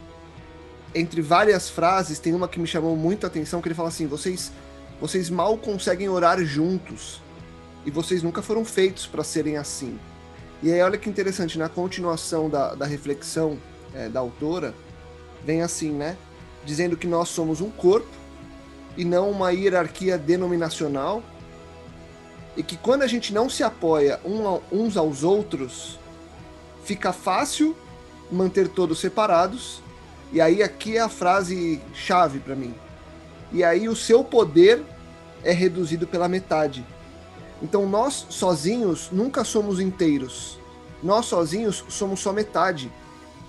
entre 0.96 1.22
várias 1.22 1.70
frases, 1.70 2.18
tem 2.18 2.34
uma 2.34 2.48
que 2.48 2.62
me 2.62 2.66
chamou 2.66 2.96
muito 2.96 3.26
a 3.26 3.28
atenção, 3.28 3.62
que 3.62 3.68
ele 3.68 3.76
fala 3.76 3.90
assim: 3.90 4.08
"Vocês 4.08 4.54
vocês 5.02 5.30
mal 5.30 5.58
conseguem 5.58 6.08
orar 6.08 6.42
juntos 6.46 7.22
e 7.86 7.92
vocês 7.92 8.24
nunca 8.24 8.42
foram 8.42 8.63
feitos 8.63 9.06
para 9.06 9.22
serem 9.22 9.58
assim". 9.58 10.00
E 10.63 10.72
aí 10.72 10.82
olha 10.82 10.98
que 10.98 11.10
interessante, 11.10 11.60
na 11.60 11.68
continuação 11.68 12.50
da, 12.50 12.74
da 12.74 12.86
reflexão 12.86 13.58
é, 13.94 14.08
da 14.08 14.22
autora, 14.22 14.74
vem 15.46 15.62
assim, 15.62 15.92
né? 15.92 16.16
Dizendo 16.67 16.97
que 16.97 17.08
nós 17.08 17.30
somos 17.30 17.62
um 17.62 17.69
corpo 17.69 18.10
e 18.97 19.06
não 19.06 19.32
uma 19.32 19.51
hierarquia 19.51 20.17
denominacional, 20.17 21.23
e 22.58 22.62
que 22.62 22.75
quando 22.75 23.03
a 23.03 23.08
gente 23.08 23.34
não 23.34 23.49
se 23.49 23.63
apoia 23.63 24.19
uns 24.69 24.97
aos 24.97 25.23
outros, 25.23 25.97
fica 26.84 27.13
fácil 27.13 27.73
manter 28.30 28.67
todos 28.67 28.99
separados. 28.99 29.82
E 30.34 30.41
aí 30.41 30.62
aqui 30.62 30.97
é 30.97 30.99
a 30.99 31.08
frase 31.08 31.80
chave 31.93 32.39
para 32.39 32.53
mim. 32.53 32.75
E 33.53 33.63
aí 33.63 33.88
o 33.88 33.95
seu 33.95 34.21
poder 34.25 34.84
é 35.45 35.53
reduzido 35.53 36.06
pela 36.06 36.27
metade. 36.27 36.86
Então 37.62 37.88
nós 37.88 38.25
sozinhos 38.30 39.08
nunca 39.10 39.45
somos 39.45 39.80
inteiros. 39.80 40.60
Nós 41.01 41.27
sozinhos 41.27 41.86
somos 41.88 42.19
só 42.19 42.34
metade. 42.34 42.91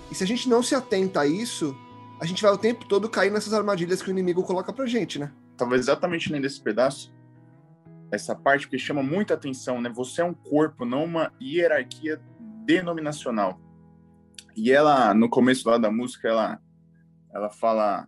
E 0.09 0.15
se 0.15 0.23
a 0.23 0.27
gente 0.27 0.47
não 0.47 0.63
se 0.63 0.73
atenta 0.73 1.19
a 1.19 1.27
isso, 1.27 1.75
a 2.19 2.25
gente 2.25 2.41
vai 2.41 2.51
o 2.51 2.57
tempo 2.57 2.85
todo 2.85 3.09
cair 3.09 3.31
nessas 3.31 3.53
armadilhas 3.53 4.01
que 4.01 4.09
o 4.09 4.11
inimigo 4.11 4.43
coloca 4.43 4.73
pra 4.73 4.85
gente, 4.85 5.17
né? 5.17 5.31
Talvez 5.55 5.81
exatamente 5.81 6.31
nem 6.31 6.41
desse 6.41 6.61
pedaço, 6.61 7.13
essa 8.11 8.35
parte 8.35 8.67
que 8.67 8.77
chama 8.77 9.01
muita 9.01 9.35
atenção, 9.35 9.81
né? 9.81 9.89
Você 9.89 10.21
é 10.21 10.25
um 10.25 10.33
corpo, 10.33 10.85
não 10.85 11.05
uma 11.05 11.31
hierarquia 11.41 12.21
denominacional. 12.65 13.59
E 14.55 14.71
ela, 14.71 15.13
no 15.13 15.29
começo 15.29 15.69
lá 15.69 15.77
da 15.77 15.89
música, 15.89 16.27
ela, 16.27 16.59
ela 17.33 17.49
fala: 17.49 18.07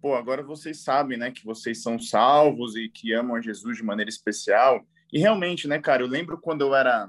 pô, 0.00 0.14
agora 0.14 0.42
vocês 0.42 0.82
sabem, 0.82 1.16
né, 1.16 1.30
que 1.30 1.44
vocês 1.44 1.82
são 1.82 1.98
salvos 1.98 2.74
e 2.76 2.88
que 2.88 3.12
amam 3.12 3.36
a 3.36 3.40
Jesus 3.40 3.76
de 3.76 3.84
maneira 3.84 4.08
especial. 4.08 4.84
E 5.12 5.18
realmente, 5.18 5.68
né, 5.68 5.78
cara, 5.78 6.02
eu 6.02 6.08
lembro 6.08 6.40
quando 6.40 6.62
eu 6.62 6.74
era 6.74 7.08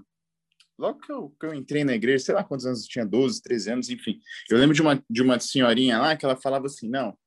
logo 0.77 0.99
que 0.99 1.11
eu, 1.11 1.29
que 1.39 1.45
eu 1.45 1.53
entrei 1.53 1.83
na 1.83 1.93
igreja, 1.93 2.25
sei 2.25 2.35
lá 2.35 2.43
quantos 2.43 2.65
anos 2.65 2.83
eu 2.83 2.87
tinha, 2.87 3.05
12, 3.05 3.41
13 3.41 3.71
anos, 3.71 3.89
enfim. 3.89 4.19
Eu 4.49 4.57
lembro 4.57 4.75
de 4.75 4.81
uma, 4.81 5.03
de 5.09 5.21
uma 5.21 5.39
senhorinha 5.39 5.99
lá 5.99 6.15
que 6.15 6.25
ela 6.25 6.35
falava 6.35 6.67
assim, 6.67 6.89
não, 6.89 7.17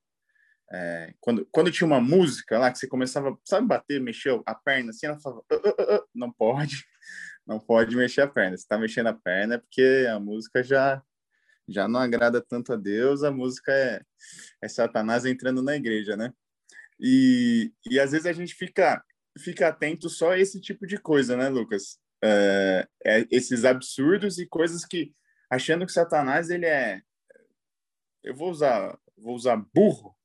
é, 0.72 1.14
quando, 1.20 1.46
quando 1.50 1.72
tinha 1.72 1.86
uma 1.86 2.00
música 2.00 2.58
lá 2.58 2.70
que 2.70 2.78
você 2.78 2.86
começava, 2.86 3.36
sabe, 3.44 3.66
bater, 3.66 4.00
mexer 4.00 4.40
a 4.46 4.54
perna 4.54 4.90
assim, 4.90 5.06
ela 5.06 5.18
falava, 5.18 5.44
não 6.14 6.30
pode, 6.30 6.84
não 7.46 7.58
pode 7.58 7.96
mexer 7.96 8.20
a 8.20 8.28
perna. 8.28 8.56
Você 8.56 8.62
está 8.62 8.78
mexendo 8.78 9.08
a 9.08 9.14
perna 9.14 9.56
é 9.56 9.58
porque 9.58 10.06
a 10.08 10.18
música 10.20 10.62
já 10.62 11.02
já 11.68 11.86
não 11.86 12.00
agrada 12.00 12.40
tanto 12.40 12.72
a 12.72 12.76
Deus, 12.76 13.22
a 13.22 13.30
música 13.30 13.72
é, 13.72 14.02
é 14.60 14.68
Satanás 14.68 15.24
entrando 15.24 15.62
na 15.62 15.76
igreja, 15.76 16.16
né? 16.16 16.32
E, 16.98 17.72
e 17.88 18.00
às 18.00 18.10
vezes 18.10 18.26
a 18.26 18.32
gente 18.32 18.54
fica 18.54 19.00
fica 19.38 19.68
atento 19.68 20.08
só 20.08 20.32
a 20.32 20.38
esse 20.38 20.60
tipo 20.60 20.84
de 20.84 20.98
coisa, 20.98 21.36
né, 21.36 21.48
Lucas? 21.48 21.98
É, 22.22 22.88
é, 23.04 23.26
esses 23.30 23.64
absurdos 23.64 24.38
e 24.38 24.46
coisas 24.46 24.84
que 24.84 25.12
achando 25.50 25.86
que 25.86 25.92
Satanás 25.92 26.50
ele 26.50 26.66
é 26.66 27.00
eu 28.22 28.34
vou 28.34 28.50
usar 28.50 28.98
vou 29.16 29.34
usar 29.34 29.56
burro 29.74 30.16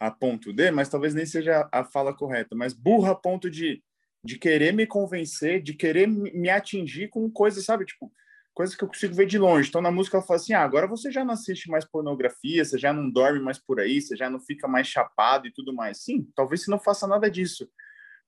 a 0.00 0.10
ponto 0.10 0.52
de, 0.52 0.70
mas 0.70 0.88
talvez 0.88 1.14
nem 1.14 1.26
seja 1.26 1.68
a 1.72 1.84
fala 1.84 2.14
correta, 2.14 2.54
mas 2.54 2.72
burro 2.72 3.10
a 3.10 3.14
ponto 3.14 3.50
de, 3.50 3.82
de 4.22 4.38
querer 4.38 4.72
me 4.72 4.86
convencer, 4.86 5.60
de 5.60 5.74
querer 5.74 6.06
me 6.06 6.48
atingir 6.48 7.08
com 7.08 7.28
coisas, 7.30 7.64
sabe, 7.64 7.84
tipo, 7.84 8.12
coisas 8.54 8.76
que 8.76 8.82
eu 8.82 8.88
consigo 8.88 9.14
ver 9.14 9.26
de 9.26 9.38
longe. 9.38 9.68
Então 9.68 9.80
na 9.80 9.90
música 9.90 10.16
ela 10.16 10.26
fala 10.26 10.38
assim: 10.38 10.52
ah, 10.52 10.62
agora 10.62 10.86
você 10.86 11.10
já 11.10 11.24
não 11.24 11.34
assiste 11.34 11.70
mais 11.70 11.84
pornografia, 11.84 12.64
você 12.64 12.78
já 12.78 12.92
não 12.92 13.10
dorme 13.10 13.40
mais 13.40 13.58
por 13.58 13.80
aí, 13.80 14.00
você 14.00 14.16
já 14.16 14.30
não 14.30 14.40
fica 14.40 14.66
mais 14.68 14.86
chapado 14.86 15.46
e 15.46 15.52
tudo 15.52 15.72
mais. 15.72 15.98
Sim, 15.98 16.28
talvez 16.34 16.62
você 16.62 16.70
não 16.70 16.78
faça 16.78 17.06
nada 17.06 17.30
disso. 17.30 17.68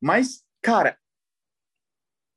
Mas, 0.01 0.45
cara, 0.63 0.97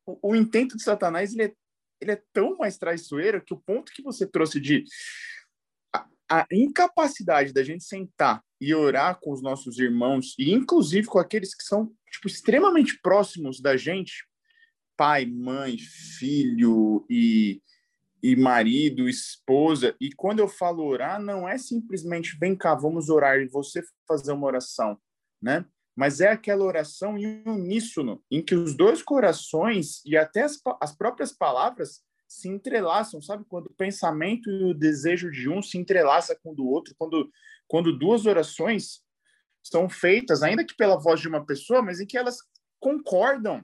o, 0.06 0.32
o 0.32 0.36
intento 0.36 0.78
de 0.78 0.84
Satanás 0.84 1.34
ele 1.34 1.44
é, 1.44 1.54
ele 2.02 2.12
é 2.12 2.22
tão 2.32 2.58
mais 2.58 2.78
traiçoeiro 2.78 3.44
que 3.44 3.54
o 3.54 3.60
ponto 3.60 3.92
que 3.92 4.02
você 4.02 4.26
trouxe 4.26 4.60
de 4.60 4.84
a, 6.30 6.46
incapacidade 6.52 7.54
da 7.54 7.64
gente 7.64 7.84
sentar 7.84 8.44
e 8.60 8.74
orar 8.74 9.20
com 9.20 9.32
os 9.32 9.42
nossos 9.42 9.78
irmãos 9.78 10.36
e 10.38 10.52
inclusive 10.52 11.08
com 11.08 11.20
aqueles 11.20 11.54
que 11.54 11.64
são 11.64 11.94
tipo 12.12 12.28
extremamente 12.28 13.00
próximos 13.02 13.60
da 13.60 13.78
gente, 13.78 14.26
pai, 14.96 15.26
mãe, 15.26 15.78
filho 15.78 17.06
e 17.10 17.62
e 18.24 18.38
marido, 18.38 19.10
esposa. 19.10 19.94
E 20.00 20.10
quando 20.14 20.40
eu 20.40 20.48
falo 20.48 20.86
orar, 20.86 21.22
não 21.22 21.48
é 21.48 21.58
simplesmente 21.58 22.38
vem 22.40 22.56
cá, 22.56 22.74
vamos 22.74 23.10
orar 23.10 23.38
e 23.42 23.50
você 23.50 23.84
fazer 24.08 24.32
uma 24.32 24.48
oração, 24.48 24.98
né? 25.42 25.66
Mas 25.96 26.22
é 26.22 26.30
aquela 26.30 26.64
oração 26.64 27.18
em 27.18 27.44
uníssono, 27.46 28.24
em 28.32 28.44
que 28.44 28.56
os 28.56 28.76
dois 28.76 29.02
corações 29.02 30.04
e 30.06 30.18
até 30.18 30.42
as, 30.42 30.60
as 30.82 30.96
próprias 30.96 31.32
palavras 31.32 32.02
se 32.28 32.50
entrelaçam, 32.50 33.22
sabe? 33.22 33.46
Quando 33.48 33.68
o 33.68 33.74
pensamento 33.74 34.50
e 34.50 34.64
o 34.64 34.74
desejo 34.74 35.30
de 35.30 35.50
um 35.50 35.62
se 35.62 35.78
entrelaça 35.78 36.38
com 36.42 36.52
o 36.52 36.56
do 36.56 36.66
outro, 36.66 36.96
quando, 36.98 37.30
quando 37.68 37.98
duas 37.98 38.26
orações 38.26 39.02
são 39.62 39.88
feitas, 39.88 40.42
ainda 40.42 40.66
que 40.66 40.76
pela 40.76 41.00
voz 41.00 41.22
de 41.22 41.28
uma 41.28 41.46
pessoa, 41.46 41.82
mas 41.82 42.00
em 42.00 42.08
que 42.08 42.18
elas 42.18 42.38
concordam, 42.80 43.64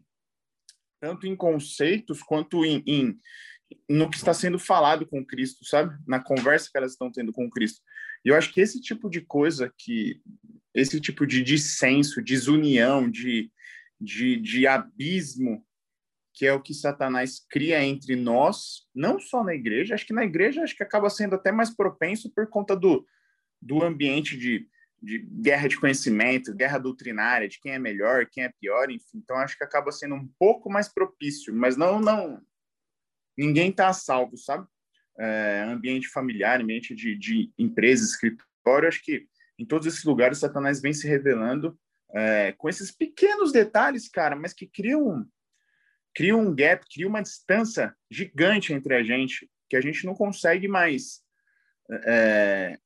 tanto 1.02 1.26
em 1.26 1.36
conceitos 1.36 2.22
quanto 2.22 2.64
em, 2.64 2.84
em 2.86 3.20
no 3.88 4.10
que 4.10 4.18
está 4.18 4.34
sendo 4.34 4.58
falado 4.58 5.06
com 5.08 5.26
Cristo, 5.26 5.66
sabe? 5.66 5.96
Na 6.08 6.24
conversa 6.24 6.70
que 6.72 6.78
elas 6.78 6.92
estão 6.92 7.12
tendo 7.12 7.32
com 7.32 7.50
Cristo. 7.50 7.82
E 8.24 8.30
eu 8.30 8.36
acho 8.36 8.54
que 8.54 8.62
esse 8.62 8.82
tipo 8.82 9.10
de 9.10 9.22
coisa 9.22 9.74
que 9.78 10.22
esse 10.74 11.00
tipo 11.02 11.26
de 11.26 11.42
dissenso, 11.42 12.22
desunião, 12.22 13.10
de, 13.10 13.52
de, 14.00 14.38
de 14.38 14.68
abismo, 14.68 15.66
que 16.34 16.46
é 16.46 16.54
o 16.54 16.62
que 16.62 16.74
Satanás 16.74 17.46
cria 17.50 17.84
entre 17.84 18.16
nós, 18.16 18.88
não 18.94 19.20
só 19.20 19.44
na 19.44 19.54
igreja, 19.54 19.96
acho 19.96 20.06
que 20.06 20.14
na 20.14 20.24
igreja 20.24 20.64
acho 20.64 20.76
que 20.76 20.84
acaba 20.84 21.10
sendo 21.10 21.36
até 21.36 21.52
mais 21.52 21.70
propenso 21.70 22.32
por 22.34 22.48
conta 22.48 22.76
do, 22.76 23.06
do 23.62 23.84
ambiente 23.84 24.38
de, 24.38 24.68
de 25.02 25.20
guerra 25.20 25.68
de 25.68 25.78
conhecimento, 25.78 26.56
guerra 26.56 26.78
doutrinária, 26.78 27.48
de 27.48 27.60
quem 27.60 27.74
é 27.74 27.80
melhor, 27.80 28.26
quem 28.28 28.44
é 28.44 28.54
pior, 28.62 28.90
enfim. 28.90 29.18
Então 29.18 29.36
acho 29.38 29.58
que 29.58 29.64
acaba 29.64 29.92
sendo 29.92 30.16
um 30.16 30.28
pouco 30.40 30.70
mais 30.70 30.88
propício, 30.88 31.54
mas 31.54 31.76
não 31.76 32.00
não 32.00 32.42
ninguém 33.38 33.70
está 33.70 33.92
salvo, 33.94 34.38
sabe? 34.38 34.68
É, 35.20 35.66
ambiente 35.68 36.08
familiar, 36.08 36.62
ambiente 36.62 36.96
de, 36.96 37.16
de 37.18 37.52
empresa, 37.58 38.06
escritório, 38.06 38.88
acho 38.88 39.04
que 39.04 39.28
em 39.58 39.66
todos 39.66 39.86
esses 39.86 40.06
lugares, 40.06 40.38
Satanás 40.38 40.82
vem 40.82 40.94
se 40.94 41.06
revelando 41.06 41.78
é, 42.14 42.54
com 42.54 42.70
esses 42.70 42.92
pequenos 42.92 43.52
detalhes, 43.52 44.08
cara, 44.08 44.36
mas 44.36 44.54
que 44.54 44.66
criam, 44.66 45.28
criam 46.16 46.40
um 46.40 46.56
gap, 46.56 46.86
criam 46.90 47.10
uma 47.10 47.22
distância 47.22 47.94
gigante 48.10 48.74
entre 48.74 48.96
a 48.96 49.04
gente, 49.04 49.50
que 49.70 49.76
a 49.76 49.82
gente 49.82 50.06
não 50.06 50.16
consegue 50.16 50.68
mais. 50.68 51.22
É, 52.06 52.78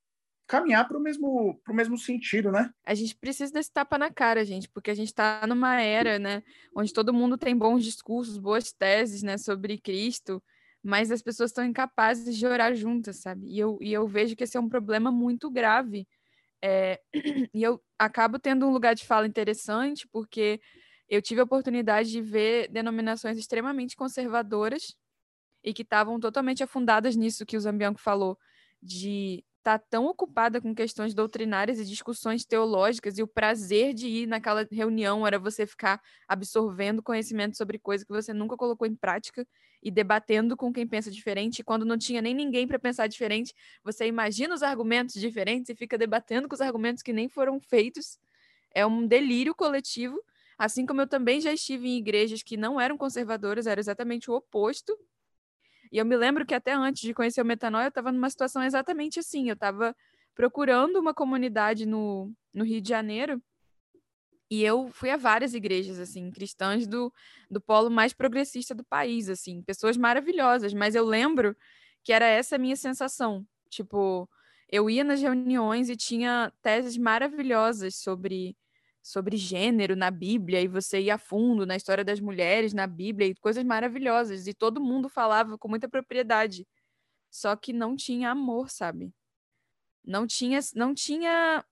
caminhar 0.48 0.88
para 0.88 0.98
o 0.98 1.02
mesmo, 1.02 1.60
pro 1.64 1.74
mesmo 1.74 1.98
sentido, 1.98 2.52
né? 2.52 2.72
A 2.86 2.94
gente 2.94 3.16
precisa 3.16 3.52
desse 3.52 3.72
tapa 3.72 3.98
na 3.98 4.12
cara, 4.12 4.46
gente, 4.46 4.70
porque 4.70 4.92
a 4.92 4.94
gente 4.94 5.08
está 5.08 5.46
numa 5.48 5.82
era, 5.82 6.20
né, 6.20 6.44
onde 6.76 6.94
todo 6.94 7.14
mundo 7.14 7.38
tem 7.38 7.58
bons 7.58 7.84
discursos, 7.84 8.38
boas 8.38 8.72
teses, 8.72 9.24
né, 9.24 9.38
sobre 9.38 9.78
Cristo, 9.78 10.44
mas 10.84 11.12
as 11.12 11.22
pessoas 11.22 11.52
estão 11.52 11.64
incapazes 11.64 12.38
de 12.38 12.46
orar 12.46 12.76
juntas, 12.76 13.18
sabe? 13.18 13.48
E 13.48 13.58
eu, 13.58 13.78
e 13.82 13.94
eu 13.94 14.08
vejo 14.08 14.36
que 14.36 14.44
esse 14.44 14.58
é 14.58 14.60
um 14.60 14.68
problema 14.68 15.12
muito 15.12 15.50
grave. 15.50 16.08
É, 16.62 17.00
e 17.54 17.64
eu 17.64 17.82
acabo 17.98 18.38
tendo 18.38 18.68
um 18.68 18.72
lugar 18.72 18.94
de 18.96 19.06
fala 19.06 19.26
interessante, 19.28 20.08
porque 20.10 20.60
eu 21.10 21.22
tive 21.22 21.42
a 21.42 21.46
oportunidade 21.46 22.12
de 22.12 22.22
ver 22.22 22.70
denominações 22.70 23.38
extremamente 23.38 23.96
conservadoras 23.96 24.96
e 25.64 25.74
que 25.74 25.84
estavam 25.84 26.20
totalmente 26.20 26.64
afundadas 26.64 27.16
nisso 27.16 27.46
que 27.46 27.56
o 27.56 27.62
Zambianco 27.62 28.00
falou, 28.00 28.38
de 28.82 29.44
estar 29.64 29.80
tá 29.80 29.86
tão 29.90 30.06
ocupada 30.06 30.60
com 30.60 30.76
questões 30.76 31.14
doutrinárias 31.14 31.80
e 31.80 31.86
discussões 31.86 32.46
teológicas, 32.46 33.18
e 33.18 33.24
o 33.24 33.28
prazer 33.28 33.94
de 33.94 34.08
ir 34.08 34.28
naquela 34.28 34.68
reunião 34.70 35.26
era 35.26 35.40
você 35.40 35.66
ficar 35.66 36.02
absorvendo 36.28 37.02
conhecimento 37.02 37.56
sobre 37.56 37.80
coisa 37.80 38.06
que 38.06 38.12
você 38.12 38.34
nunca 38.34 38.58
colocou 38.58 38.86
em 38.86 38.96
prática 38.96 39.48
e 39.82 39.90
debatendo 39.90 40.56
com 40.58 40.72
quem 40.72 40.86
pensa 40.86 41.10
diferente, 41.10 41.60
e 41.60 41.64
quando 41.64 41.86
não 41.86 41.98
tinha 41.98 42.22
nem 42.22 42.34
ninguém 42.34 42.68
para 42.68 42.78
pensar 42.78 43.08
diferente, 43.08 43.54
você 43.84 44.06
imagina 44.06 44.54
os 44.54 44.64
argumentos 44.64 45.16
diferentes 45.16 45.70
e 45.70 45.76
fica 45.76 45.98
debatendo 45.98 46.48
com 46.48 46.56
os 46.56 46.62
argumentos 46.62 47.02
que 47.02 47.14
nem 47.14 47.30
foram 47.30 47.60
feitos. 47.60 48.20
É 48.74 48.86
um 48.86 49.06
delírio 49.08 49.56
coletivo, 49.56 50.22
assim 50.58 50.86
como 50.86 51.02
eu 51.02 51.08
também 51.08 51.40
já 51.40 51.54
estive 51.54 51.88
em 51.88 51.98
igrejas 51.98 52.44
que 52.44 52.58
não 52.58 52.80
eram 52.80 52.98
conservadoras, 52.98 53.68
era 53.68 53.80
exatamente 53.80 54.30
o 54.30 54.36
oposto, 54.36 54.98
e 55.94 56.00
eu 56.00 56.06
me 56.06 56.18
lembro 56.18 56.44
que 56.44 56.56
até 56.56 56.74
antes 56.74 57.04
de 57.04 57.14
conhecer 57.14 57.40
o 57.40 57.46
Metanoia, 57.46 57.86
eu 57.86 57.90
estava 57.90 58.12
numa 58.12 58.28
situação 58.28 58.64
exatamente 58.64 59.20
assim. 59.20 59.48
Eu 59.48 59.54
estava 59.54 59.96
procurando 60.34 61.00
uma 61.00 61.14
comunidade 61.14 61.86
no, 61.86 62.34
no 62.52 62.66
Rio 62.66 62.82
de 62.82 62.90
Janeiro 62.90 63.40
e 64.50 64.64
eu 64.64 64.90
fui 64.92 65.12
a 65.12 65.18
várias 65.18 65.54
igrejas, 65.54 66.00
assim, 66.00 66.32
cristãs 66.32 66.88
do, 66.88 67.14
do 67.48 67.62
polo 67.62 67.92
mais 67.92 68.12
progressista 68.12 68.74
do 68.74 68.84
país, 68.84 69.30
assim, 69.30 69.62
pessoas 69.62 69.96
maravilhosas, 69.96 70.74
mas 70.74 70.96
eu 70.96 71.06
lembro 71.06 71.56
que 72.04 72.12
era 72.12 72.26
essa 72.26 72.56
a 72.56 72.60
minha 72.60 72.76
sensação. 72.76 73.46
Tipo, 73.70 74.28
eu 74.72 74.90
ia 74.90 75.04
nas 75.04 75.22
reuniões 75.22 75.90
e 75.90 75.96
tinha 75.96 76.52
teses 76.64 76.98
maravilhosas 76.98 77.98
sobre 77.98 78.58
sobre 79.04 79.36
gênero 79.36 79.98
na 79.98 80.10
Bíblia 80.10 80.62
e 80.62 80.68
você 80.68 81.02
ia 81.02 81.16
a 81.16 81.18
fundo 81.18 81.66
na 81.66 81.76
história 81.76 82.06
das 82.06 82.22
mulheres 82.22 82.74
na 82.74 82.88
Bíblia 82.88 83.28
e 83.28 83.36
coisas 83.36 83.62
maravilhosas 83.62 84.48
e 84.48 84.54
todo 84.54 84.82
mundo 84.82 85.10
falava 85.10 85.58
com 85.58 85.68
muita 85.68 85.90
propriedade. 85.90 86.66
Só 87.30 87.54
que 87.58 87.74
não 87.74 87.98
tinha 87.98 88.32
amor, 88.32 88.70
sabe? 88.70 89.14
Não 90.06 90.26
tinha 90.26 90.60
não 90.74 90.94
tinha 90.94 91.66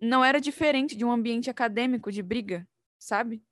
não 0.00 0.22
era 0.22 0.38
diferente 0.38 0.94
de 0.94 1.04
um 1.04 1.10
ambiente 1.10 1.48
acadêmico 1.48 2.12
de 2.12 2.22
briga, 2.22 2.68
sabe? 2.98 3.42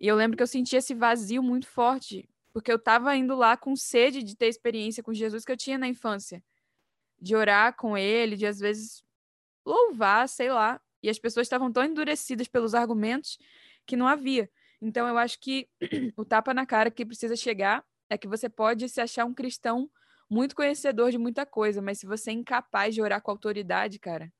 E 0.00 0.06
eu 0.06 0.16
lembro 0.16 0.36
que 0.36 0.42
eu 0.42 0.46
sentia 0.46 0.78
esse 0.78 0.94
vazio 0.94 1.42
muito 1.42 1.66
forte, 1.66 2.26
porque 2.50 2.72
eu 2.72 2.76
estava 2.76 3.14
indo 3.14 3.36
lá 3.36 3.58
com 3.58 3.76
sede 3.76 4.22
de 4.22 4.34
ter 4.34 4.46
experiência 4.46 5.02
com 5.02 5.12
Jesus 5.12 5.44
que 5.44 5.52
eu 5.52 5.56
tinha 5.56 5.76
na 5.76 5.86
infância, 5.86 6.42
de 7.20 7.36
orar 7.36 7.76
com 7.76 7.98
ele, 7.98 8.36
de 8.36 8.46
às 8.46 8.58
vezes 8.58 9.04
louvar, 9.66 10.26
sei 10.28 10.50
lá, 10.50 10.80
e 11.02 11.08
as 11.08 11.18
pessoas 11.18 11.46
estavam 11.46 11.72
tão 11.72 11.84
endurecidas 11.84 12.48
pelos 12.48 12.74
argumentos 12.74 13.38
que 13.86 13.96
não 13.96 14.06
havia. 14.06 14.50
Então, 14.80 15.06
eu 15.06 15.18
acho 15.18 15.38
que 15.40 15.68
o 16.16 16.24
tapa 16.24 16.54
na 16.54 16.64
cara 16.64 16.90
que 16.90 17.04
precisa 17.04 17.36
chegar 17.36 17.84
é 18.08 18.16
que 18.16 18.28
você 18.28 18.48
pode 18.48 18.88
se 18.88 19.00
achar 19.00 19.24
um 19.24 19.34
cristão 19.34 19.90
muito 20.28 20.54
conhecedor 20.54 21.10
de 21.10 21.18
muita 21.18 21.44
coisa, 21.44 21.82
mas 21.82 21.98
se 21.98 22.06
você 22.06 22.30
é 22.30 22.34
incapaz 22.34 22.94
de 22.94 23.02
orar 23.02 23.20
com 23.20 23.30
autoridade, 23.30 23.98
cara, 23.98 24.32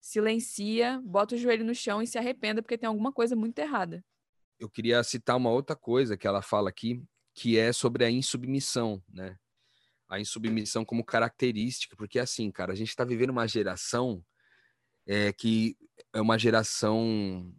silencia, 0.00 1.00
bota 1.02 1.34
o 1.34 1.38
joelho 1.38 1.64
no 1.64 1.74
chão 1.74 2.02
e 2.02 2.06
se 2.06 2.18
arrependa 2.18 2.62
porque 2.62 2.78
tem 2.78 2.86
alguma 2.86 3.12
coisa 3.12 3.34
muito 3.34 3.58
errada. 3.58 4.04
Eu 4.58 4.70
queria 4.70 5.02
citar 5.02 5.36
uma 5.36 5.50
outra 5.50 5.74
coisa 5.74 6.16
que 6.16 6.26
ela 6.26 6.42
fala 6.42 6.68
aqui, 6.68 7.02
que 7.34 7.58
é 7.58 7.72
sobre 7.72 8.04
a 8.04 8.10
insubmissão, 8.10 9.02
né? 9.08 9.36
A 10.08 10.20
insubmissão 10.20 10.84
como 10.84 11.04
característica, 11.04 11.96
porque 11.96 12.18
assim, 12.18 12.50
cara, 12.50 12.72
a 12.72 12.76
gente 12.76 12.88
está 12.88 13.04
vivendo 13.04 13.30
uma 13.30 13.48
geração 13.48 14.24
é, 15.06 15.32
que 15.32 15.76
é 16.12 16.20
uma 16.20 16.38
geração 16.38 17.52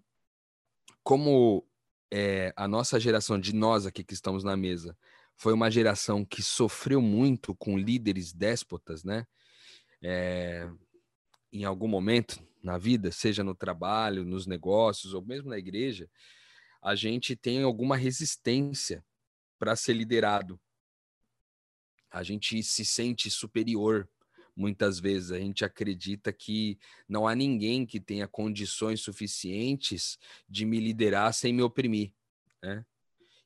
como 1.03 1.65
é, 2.11 2.53
a 2.55 2.67
nossa 2.67 2.99
geração 2.99 3.39
de 3.39 3.53
nós 3.53 3.85
aqui 3.85 4.03
que 4.03 4.13
estamos 4.13 4.43
na 4.43 4.57
mesa 4.57 4.97
foi 5.35 5.53
uma 5.53 5.69
geração 5.69 6.25
que 6.25 6.41
sofreu 6.41 7.01
muito 7.01 7.55
com 7.55 7.77
líderes 7.77 8.33
déspotas, 8.33 9.03
né? 9.03 9.25
É, 10.01 10.69
em 11.51 11.63
algum 11.63 11.87
momento 11.87 12.45
na 12.61 12.77
vida, 12.77 13.11
seja 13.11 13.43
no 13.43 13.55
trabalho, 13.55 14.25
nos 14.25 14.45
negócios 14.45 15.13
ou 15.13 15.21
mesmo 15.21 15.49
na 15.49 15.57
igreja, 15.57 16.09
a 16.81 16.95
gente 16.95 17.35
tem 17.35 17.63
alguma 17.63 17.95
resistência 17.95 19.05
para 19.57 19.75
ser 19.75 19.93
liderado. 19.93 20.59
A 22.11 22.23
gente 22.23 22.61
se 22.63 22.83
sente 22.83 23.29
superior 23.29 24.09
muitas 24.57 24.99
vezes 24.99 25.31
a 25.31 25.37
gente 25.37 25.63
acredita 25.63 26.33
que 26.33 26.79
não 27.07 27.27
há 27.27 27.35
ninguém 27.35 27.85
que 27.85 27.99
tenha 27.99 28.27
condições 28.27 29.01
suficientes 29.01 30.17
de 30.49 30.65
me 30.65 30.79
liderar 30.79 31.31
sem 31.33 31.53
me 31.53 31.61
oprimir, 31.61 32.11
né? 32.61 32.83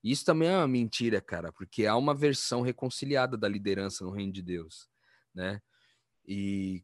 Isso 0.04 0.26
também 0.26 0.50
é 0.50 0.58
uma 0.58 0.68
mentira, 0.68 1.22
cara, 1.22 1.52
porque 1.52 1.86
há 1.86 1.96
uma 1.96 2.16
versão 2.16 2.62
reconciliada 2.62 3.38
da 3.38 3.48
liderança 3.48 4.04
no 4.04 4.10
reino 4.10 4.34
de 4.34 4.42
Deus, 4.42 4.90
né? 5.36 5.62
E 6.26 6.84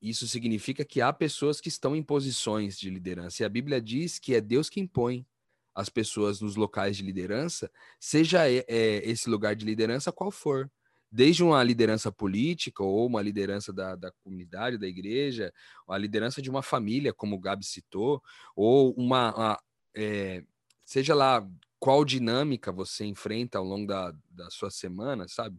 isso 0.00 0.26
significa 0.28 0.84
que 0.84 1.00
há 1.00 1.12
pessoas 1.12 1.60
que 1.60 1.68
estão 1.68 1.94
em 1.94 2.02
posições 2.02 2.78
de 2.78 2.88
liderança. 2.88 3.42
E 3.42 3.46
a 3.46 3.48
Bíblia 3.48 3.80
diz 3.80 4.18
que 4.18 4.34
é 4.34 4.40
Deus 4.40 4.70
que 4.70 4.80
impõe 4.80 5.26
as 5.74 5.90
pessoas 5.90 6.40
nos 6.40 6.56
locais 6.56 6.96
de 6.96 7.02
liderança, 7.02 7.70
seja 8.00 8.48
é, 8.48 8.64
esse 8.66 9.28
lugar 9.28 9.54
de 9.54 9.66
liderança 9.66 10.10
qual 10.10 10.30
for 10.30 10.70
desde 11.16 11.42
uma 11.42 11.62
liderança 11.62 12.12
política 12.12 12.82
ou 12.82 13.06
uma 13.06 13.22
liderança 13.22 13.72
da, 13.72 13.96
da 13.96 14.12
comunidade, 14.22 14.76
da 14.76 14.86
igreja, 14.86 15.50
a 15.88 15.96
liderança 15.96 16.42
de 16.42 16.50
uma 16.50 16.60
família, 16.62 17.10
como 17.10 17.36
o 17.36 17.40
Gabi 17.40 17.64
citou, 17.64 18.22
ou 18.54 18.92
uma, 18.98 19.34
uma 19.34 19.62
é, 19.96 20.44
seja 20.84 21.14
lá 21.14 21.48
qual 21.78 22.04
dinâmica 22.04 22.70
você 22.70 23.06
enfrenta 23.06 23.56
ao 23.56 23.64
longo 23.64 23.86
da, 23.86 24.14
da 24.28 24.50
sua 24.50 24.70
semana, 24.70 25.26
sabe? 25.26 25.58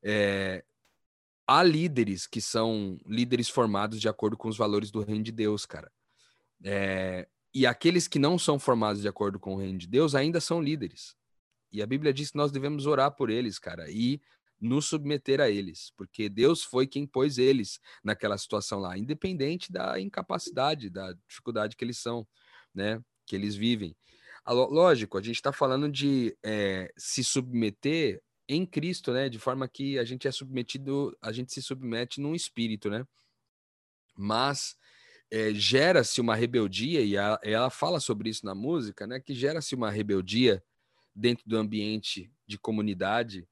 É, 0.00 0.64
há 1.44 1.60
líderes 1.64 2.28
que 2.28 2.40
são 2.40 2.96
líderes 3.04 3.48
formados 3.48 4.00
de 4.00 4.08
acordo 4.08 4.36
com 4.36 4.48
os 4.48 4.56
valores 4.56 4.92
do 4.92 5.02
reino 5.02 5.24
de 5.24 5.32
Deus, 5.32 5.66
cara. 5.66 5.90
É, 6.62 7.26
e 7.52 7.66
aqueles 7.66 8.06
que 8.06 8.20
não 8.20 8.38
são 8.38 8.60
formados 8.60 9.02
de 9.02 9.08
acordo 9.08 9.40
com 9.40 9.56
o 9.56 9.58
reino 9.58 9.76
de 9.76 9.88
Deus 9.88 10.14
ainda 10.14 10.40
são 10.40 10.62
líderes. 10.62 11.16
E 11.72 11.82
a 11.82 11.86
Bíblia 11.86 12.14
diz 12.14 12.30
que 12.30 12.36
nós 12.36 12.52
devemos 12.52 12.86
orar 12.86 13.10
por 13.10 13.28
eles, 13.28 13.58
cara, 13.58 13.90
e 13.90 14.20
nos 14.62 14.86
submeter 14.86 15.40
a 15.40 15.50
eles, 15.50 15.92
porque 15.96 16.28
Deus 16.28 16.62
foi 16.62 16.86
quem 16.86 17.04
pôs 17.04 17.36
eles 17.36 17.80
naquela 18.02 18.38
situação 18.38 18.78
lá, 18.78 18.96
independente 18.96 19.72
da 19.72 19.98
incapacidade, 20.00 20.88
da 20.88 21.12
dificuldade 21.26 21.76
que 21.76 21.84
eles 21.84 21.98
são, 21.98 22.24
né, 22.72 23.02
que 23.26 23.34
eles 23.34 23.56
vivem. 23.56 23.96
Lógico, 24.46 25.18
a 25.18 25.22
gente 25.22 25.36
está 25.36 25.52
falando 25.52 25.90
de 25.90 26.36
é, 26.44 26.92
se 26.96 27.24
submeter 27.24 28.22
em 28.48 28.64
Cristo, 28.64 29.12
né, 29.12 29.28
de 29.28 29.38
forma 29.38 29.66
que 29.66 29.98
a 29.98 30.04
gente 30.04 30.28
é 30.28 30.30
submetido, 30.30 31.16
a 31.20 31.32
gente 31.32 31.52
se 31.52 31.60
submete 31.60 32.20
num 32.20 32.34
espírito, 32.34 32.88
né, 32.88 33.04
mas 34.16 34.76
é, 35.28 35.52
gera-se 35.52 36.20
uma 36.20 36.36
rebeldia, 36.36 37.00
e 37.00 37.18
a, 37.18 37.36
ela 37.42 37.70
fala 37.70 37.98
sobre 37.98 38.30
isso 38.30 38.46
na 38.46 38.54
música, 38.54 39.08
né, 39.08 39.18
que 39.18 39.34
gera-se 39.34 39.74
uma 39.74 39.90
rebeldia 39.90 40.62
dentro 41.14 41.42
do 41.48 41.56
ambiente 41.56 42.30
de 42.46 42.58
comunidade, 42.58 43.46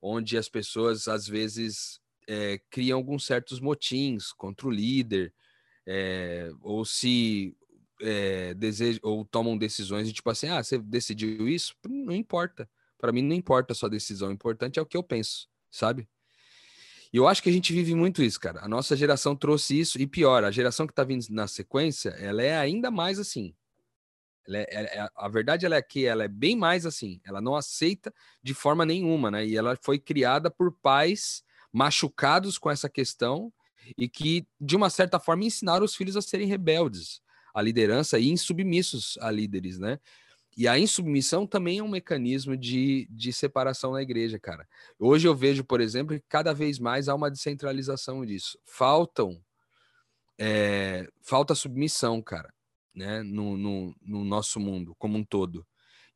onde 0.00 0.36
as 0.36 0.48
pessoas 0.48 1.08
às 1.08 1.26
vezes 1.26 2.00
é, 2.28 2.60
criam 2.70 2.98
alguns 2.98 3.24
certos 3.24 3.60
motins 3.60 4.32
contra 4.32 4.66
o 4.66 4.70
líder, 4.70 5.32
é, 5.86 6.50
ou 6.62 6.84
se 6.84 7.56
é, 8.02 8.54
ou 9.02 9.24
tomam 9.24 9.56
decisões 9.56 10.06
de 10.06 10.12
tipo 10.12 10.28
assim, 10.28 10.48
ah, 10.48 10.62
você 10.62 10.78
decidiu 10.78 11.48
isso? 11.48 11.74
Não 11.86 12.14
importa. 12.14 12.68
Para 12.98 13.12
mim 13.12 13.22
não 13.22 13.34
importa 13.34 13.72
a 13.72 13.76
sua 13.76 13.90
decisão, 13.90 14.28
o 14.28 14.32
importante 14.32 14.78
é 14.78 14.82
o 14.82 14.86
que 14.86 14.96
eu 14.96 15.02
penso, 15.02 15.48
sabe? 15.70 16.08
E 17.12 17.16
eu 17.18 17.28
acho 17.28 17.42
que 17.42 17.48
a 17.48 17.52
gente 17.52 17.72
vive 17.72 17.94
muito 17.94 18.22
isso, 18.22 18.38
cara. 18.40 18.60
A 18.62 18.68
nossa 18.68 18.96
geração 18.96 19.36
trouxe 19.36 19.78
isso, 19.78 20.00
e 20.00 20.06
pior, 20.06 20.44
a 20.44 20.50
geração 20.50 20.86
que 20.86 20.94
tá 20.94 21.04
vindo 21.04 21.24
na 21.30 21.46
sequência, 21.46 22.10
ela 22.10 22.42
é 22.42 22.56
ainda 22.56 22.90
mais 22.90 23.18
assim. 23.18 23.54
Ela 24.46 24.58
é, 24.58 24.66
é, 24.70 24.98
é, 24.98 25.08
a 25.14 25.28
verdade 25.28 25.66
ela 25.66 25.76
é 25.76 25.82
que 25.82 26.04
ela 26.04 26.24
é 26.24 26.28
bem 26.28 26.56
mais 26.56 26.86
assim. 26.86 27.20
Ela 27.24 27.40
não 27.40 27.56
aceita 27.56 28.12
de 28.42 28.54
forma 28.54 28.84
nenhuma, 28.84 29.30
né? 29.30 29.46
E 29.46 29.56
ela 29.56 29.76
foi 29.82 29.98
criada 29.98 30.50
por 30.50 30.72
pais 30.72 31.42
machucados 31.72 32.58
com 32.58 32.70
essa 32.70 32.88
questão 32.88 33.52
e 33.96 34.08
que, 34.08 34.46
de 34.60 34.76
uma 34.76 34.90
certa 34.90 35.20
forma, 35.20 35.44
ensinaram 35.44 35.84
os 35.84 35.94
filhos 35.94 36.16
a 36.16 36.22
serem 36.22 36.46
rebeldes 36.46 37.20
à 37.54 37.62
liderança 37.62 38.18
e 38.18 38.28
insubmissos 38.28 39.18
a 39.20 39.30
líderes, 39.30 39.78
né? 39.78 39.98
E 40.56 40.66
a 40.66 40.78
insubmissão 40.78 41.46
também 41.46 41.78
é 41.78 41.82
um 41.82 41.88
mecanismo 41.88 42.56
de, 42.56 43.06
de 43.10 43.30
separação 43.30 43.92
na 43.92 44.00
igreja, 44.00 44.38
cara. 44.38 44.66
Hoje 44.98 45.28
eu 45.28 45.34
vejo, 45.34 45.62
por 45.62 45.82
exemplo, 45.82 46.18
que 46.18 46.24
cada 46.28 46.54
vez 46.54 46.78
mais 46.78 47.08
há 47.08 47.14
uma 47.14 47.30
descentralização 47.30 48.24
disso. 48.24 48.58
Faltam 48.64 49.38
é, 50.38 51.08
falta 51.22 51.54
submissão, 51.54 52.20
cara, 52.22 52.52
né? 52.96 53.22
No, 53.22 53.56
no, 53.56 53.94
no, 54.00 54.24
nosso 54.24 54.58
mundo 54.58 54.94
como 54.98 55.18
um 55.18 55.24
todo. 55.24 55.66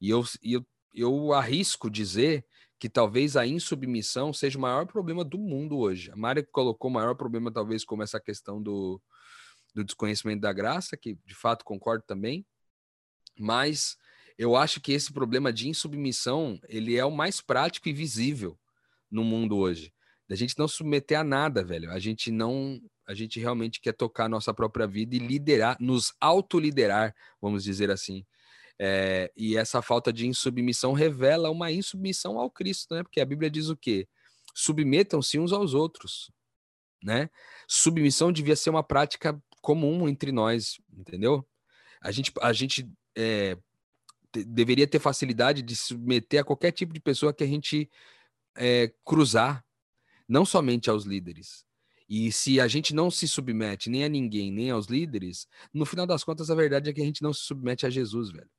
E 0.01 0.09
eu, 0.09 0.25
eu, 0.43 0.67
eu 0.95 1.33
arrisco 1.35 1.91
dizer 1.91 2.45
que 2.79 2.89
talvez 2.89 3.37
a 3.37 3.47
insubmissão 3.47 4.33
seja 4.33 4.57
o 4.57 4.61
maior 4.63 4.87
problema 4.87 5.23
do 5.23 5.37
mundo 5.37 5.79
hoje. 5.79 6.11
A 6.11 6.17
Mária 6.17 6.43
colocou 6.51 6.91
o 6.91 6.95
maior 6.95 7.15
problema, 7.15 7.53
talvez, 7.53 7.85
como 7.85 8.03
essa 8.03 8.19
questão 8.19 8.63
do, 8.63 9.01
do 9.75 9.85
desconhecimento 9.85 10.41
da 10.41 10.53
graça, 10.53 10.97
que 10.97 11.19
de 11.27 11.35
fato 11.35 11.63
concordo 11.63 12.03
também, 12.07 12.47
mas 13.39 13.99
eu 14.39 14.57
acho 14.57 14.81
que 14.81 14.93
esse 14.93 15.13
problema 15.13 15.53
de 15.53 15.69
insubmissão, 15.69 16.59
ele 16.67 16.97
é 16.97 17.05
o 17.05 17.11
mais 17.11 17.43
prático 17.43 17.91
e 17.91 17.93
visível 17.93 18.59
no 19.11 19.23
mundo 19.23 19.59
hoje. 19.59 19.93
Da 20.31 20.37
gente 20.37 20.57
não 20.57 20.69
submeter 20.69 21.19
a 21.19 21.25
nada, 21.25 21.65
velho. 21.65 21.91
A 21.91 21.99
gente 21.99 22.31
não, 22.31 22.81
a 23.05 23.13
gente 23.15 23.41
realmente 23.41 23.81
quer 23.81 23.93
tocar 23.93 24.27
a 24.27 24.29
nossa 24.29 24.55
própria 24.55 24.87
vida 24.87 25.17
e 25.17 25.19
liderar, 25.19 25.77
nos 25.81 26.15
autoliderar, 26.21 27.13
vamos 27.43 27.65
dizer 27.65 27.91
assim. 27.91 28.25
É, 28.79 29.33
e 29.37 29.57
essa 29.57 29.83
falta 29.83 30.13
de 30.13 30.29
insubmissão 30.29 30.93
revela 30.93 31.51
uma 31.51 31.73
insubmissão 31.73 32.39
ao 32.39 32.49
Cristo, 32.49 32.95
né? 32.95 33.03
Porque 33.03 33.21
a 33.21 33.25
Bíblia 33.25 33.51
diz 33.51 33.71
o 33.71 33.77
quê? 33.77 34.07
Submetam-se 34.55 35.37
uns 35.37 35.53
aos 35.53 35.75
outros, 35.75 36.31
né? 37.03 37.29
Submissão 37.67 38.31
devia 38.31 38.55
ser 38.55 38.71
uma 38.71 38.85
prática 38.85 39.37
comum 39.61 40.09
entre 40.09 40.31
nós, 40.31 40.81
entendeu? 40.97 41.45
A 42.01 42.13
gente, 42.13 42.33
a 42.41 42.53
gente 42.53 42.89
é, 43.19 43.59
deveria 44.33 44.87
ter 44.87 45.01
facilidade 45.01 45.61
de 45.61 45.75
submeter 45.75 46.41
a 46.41 46.45
qualquer 46.45 46.71
tipo 46.71 46.95
de 46.95 47.01
pessoa 47.01 47.35
que 47.35 47.43
a 47.43 47.49
gente 47.49 47.91
é, 48.57 48.95
cruzar, 49.05 49.65
não 50.31 50.47
somente 50.47 50.89
aos 50.89 51.05
líderes. 51.05 51.67
E 52.09 52.31
se 52.31 52.61
a 52.61 52.69
gente 52.69 52.95
não 52.95 53.11
se 53.11 53.27
submete 53.27 53.91
nem 53.91 54.05
a 54.05 54.09
ninguém, 54.09 54.53
nem 54.53 54.71
aos 54.71 54.87
líderes, 54.87 55.47
no 55.75 55.85
final 55.85 56.07
das 56.07 56.23
contas, 56.23 56.51
a 56.51 56.55
verdade 56.55 56.89
é 56.89 56.93
que 56.93 57.01
a 57.01 57.05
gente 57.05 57.23
não 57.23 57.33
se 57.33 57.41
submete 57.43 57.85
a 57.85 57.91
Jesus, 57.91 58.31
velho. 58.31 58.51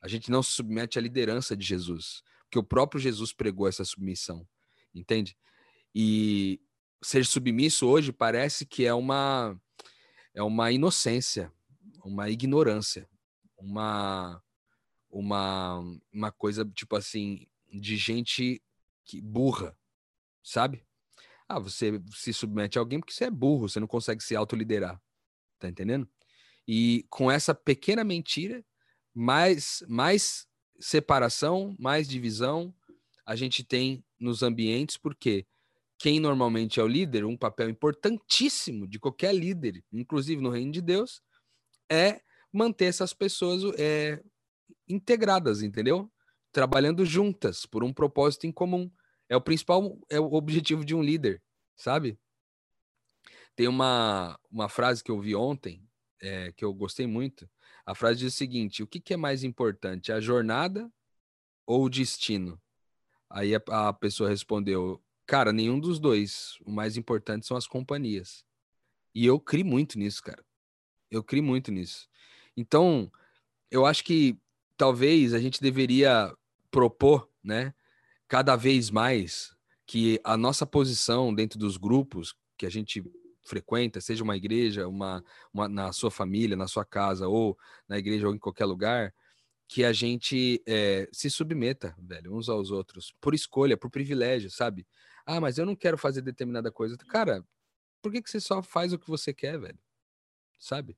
A 0.00 0.08
gente 0.08 0.30
não 0.30 0.42
se 0.42 0.52
submete 0.52 0.98
à 0.98 1.02
liderança 1.02 1.56
de 1.56 1.64
Jesus, 1.64 2.22
porque 2.42 2.58
o 2.58 2.64
próprio 2.64 3.00
Jesus 3.00 3.32
pregou 3.32 3.68
essa 3.68 3.84
submissão, 3.84 4.46
entende? 4.92 5.36
E 5.94 6.60
ser 7.00 7.24
submisso 7.24 7.86
hoje 7.86 8.12
parece 8.12 8.66
que 8.66 8.84
é 8.84 8.92
uma 8.92 9.56
é 10.34 10.42
uma 10.42 10.72
inocência, 10.72 11.52
uma 12.04 12.28
ignorância, 12.28 13.08
uma 13.56 14.42
uma 15.08 15.80
uma 16.12 16.32
coisa 16.32 16.64
tipo 16.64 16.96
assim 16.96 17.46
de 17.72 17.96
gente 17.96 18.60
que 19.04 19.20
burra, 19.20 19.76
sabe? 20.42 20.84
Ah, 21.48 21.58
você 21.58 22.00
se 22.12 22.32
submete 22.32 22.78
a 22.78 22.80
alguém 22.80 22.98
porque 23.00 23.12
você 23.12 23.24
é 23.24 23.30
burro, 23.30 23.68
você 23.68 23.78
não 23.78 23.86
consegue 23.86 24.22
se 24.22 24.34
autoliderar. 24.34 25.00
Tá 25.58 25.68
entendendo? 25.68 26.08
E 26.66 27.06
com 27.10 27.30
essa 27.30 27.54
pequena 27.54 28.04
mentira, 28.04 28.64
mais 29.14 29.82
mais 29.88 30.46
separação, 30.80 31.76
mais 31.78 32.08
divisão 32.08 32.74
a 33.24 33.36
gente 33.36 33.62
tem 33.62 34.04
nos 34.18 34.42
ambientes, 34.42 34.96
porque 34.96 35.46
quem 35.98 36.18
normalmente 36.18 36.80
é 36.80 36.82
o 36.82 36.88
líder, 36.88 37.24
um 37.24 37.36
papel 37.36 37.70
importantíssimo 37.70 38.86
de 38.88 38.98
qualquer 38.98 39.32
líder, 39.32 39.84
inclusive 39.92 40.42
no 40.42 40.50
reino 40.50 40.72
de 40.72 40.80
Deus, 40.82 41.22
é 41.88 42.20
manter 42.52 42.86
essas 42.86 43.14
pessoas 43.14 43.62
é, 43.78 44.20
integradas, 44.88 45.62
entendeu? 45.62 46.10
Trabalhando 46.50 47.04
juntas 47.06 47.64
por 47.64 47.84
um 47.84 47.92
propósito 47.92 48.46
em 48.46 48.52
comum. 48.52 48.90
É 49.32 49.36
o 49.36 49.40
principal, 49.40 49.98
é 50.10 50.20
o 50.20 50.34
objetivo 50.34 50.84
de 50.84 50.94
um 50.94 51.02
líder, 51.02 51.42
sabe? 51.74 52.18
Tem 53.56 53.66
uma, 53.66 54.38
uma 54.50 54.68
frase 54.68 55.02
que 55.02 55.10
eu 55.10 55.18
vi 55.18 55.34
ontem, 55.34 55.88
é, 56.20 56.52
que 56.52 56.62
eu 56.62 56.74
gostei 56.74 57.06
muito. 57.06 57.48
A 57.86 57.94
frase 57.94 58.18
diz 58.20 58.34
o 58.34 58.36
seguinte: 58.36 58.82
o 58.82 58.86
que, 58.86 59.00
que 59.00 59.14
é 59.14 59.16
mais 59.16 59.42
importante, 59.42 60.12
a 60.12 60.20
jornada 60.20 60.92
ou 61.64 61.84
o 61.84 61.88
destino? 61.88 62.60
Aí 63.30 63.54
a, 63.54 63.88
a 63.88 63.94
pessoa 63.94 64.28
respondeu: 64.28 65.02
Cara, 65.24 65.50
nenhum 65.50 65.80
dos 65.80 65.98
dois. 65.98 66.58
O 66.66 66.70
mais 66.70 66.98
importante 66.98 67.46
são 67.46 67.56
as 67.56 67.66
companhias. 67.66 68.44
E 69.14 69.24
eu 69.24 69.40
crio 69.40 69.64
muito 69.64 69.98
nisso, 69.98 70.22
cara. 70.22 70.44
Eu 71.10 71.24
crio 71.24 71.42
muito 71.42 71.72
nisso. 71.72 72.06
Então, 72.54 73.10
eu 73.70 73.86
acho 73.86 74.04
que 74.04 74.38
talvez 74.76 75.32
a 75.32 75.38
gente 75.38 75.58
deveria 75.58 76.36
propor, 76.70 77.30
né, 77.42 77.72
cada 78.32 78.56
vez 78.56 78.90
mais 78.90 79.54
que 79.84 80.18
a 80.24 80.38
nossa 80.38 80.64
posição 80.64 81.34
dentro 81.34 81.58
dos 81.58 81.76
grupos 81.76 82.34
que 82.56 82.64
a 82.64 82.70
gente 82.70 83.04
frequenta, 83.42 84.00
seja 84.00 84.24
uma 84.24 84.34
igreja, 84.34 84.88
uma, 84.88 85.22
uma 85.52 85.68
na 85.68 85.92
sua 85.92 86.10
família, 86.10 86.56
na 86.56 86.66
sua 86.66 86.82
casa 86.82 87.28
ou 87.28 87.58
na 87.86 87.98
igreja 87.98 88.26
ou 88.26 88.34
em 88.34 88.38
qualquer 88.38 88.64
lugar, 88.64 89.14
que 89.68 89.84
a 89.84 89.92
gente 89.92 90.62
é, 90.66 91.06
se 91.12 91.28
submeta, 91.28 91.94
velho, 91.98 92.34
uns 92.34 92.48
aos 92.48 92.70
outros, 92.70 93.14
por 93.20 93.34
escolha, 93.34 93.76
por 93.76 93.90
privilégio, 93.90 94.50
sabe? 94.50 94.86
Ah, 95.26 95.38
mas 95.38 95.58
eu 95.58 95.66
não 95.66 95.76
quero 95.76 95.98
fazer 95.98 96.22
determinada 96.22 96.72
coisa. 96.72 96.96
Cara, 96.96 97.44
por 98.00 98.10
que, 98.10 98.22
que 98.22 98.30
você 98.30 98.40
só 98.40 98.62
faz 98.62 98.94
o 98.94 98.98
que 98.98 99.10
você 99.10 99.34
quer, 99.34 99.60
velho? 99.60 99.78
Sabe? 100.58 100.96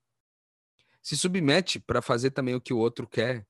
Se 1.02 1.16
submete 1.16 1.80
para 1.80 2.00
fazer 2.00 2.30
também 2.30 2.54
o 2.54 2.60
que 2.60 2.72
o 2.72 2.78
outro 2.78 3.08
quer. 3.08 3.44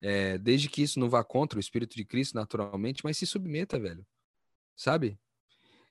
É, 0.00 0.38
desde 0.38 0.68
que 0.68 0.82
isso 0.82 1.00
não 1.00 1.10
vá 1.10 1.24
contra 1.24 1.58
o 1.58 1.60
Espírito 1.60 1.96
de 1.96 2.04
Cristo, 2.04 2.34
naturalmente, 2.34 3.02
mas 3.04 3.16
se 3.16 3.26
submeta, 3.26 3.78
velho. 3.78 4.06
Sabe? 4.76 5.18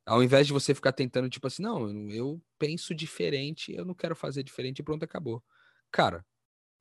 Ao 0.06 0.24
invés 0.24 0.48
de 0.48 0.54
você 0.54 0.74
ficar 0.74 0.94
tentando, 0.94 1.30
tipo 1.30 1.48
assim, 1.48 1.62
não, 1.62 2.10
eu 2.10 2.42
penso 2.58 2.96
diferente, 2.96 3.74
eu 3.74 3.84
não 3.84 3.94
quero 3.94 4.16
fazer 4.16 4.44
diferente 4.44 4.80
e 4.80 4.84
pronto, 4.84 5.04
acabou. 5.04 5.44
Cara, 5.92 6.26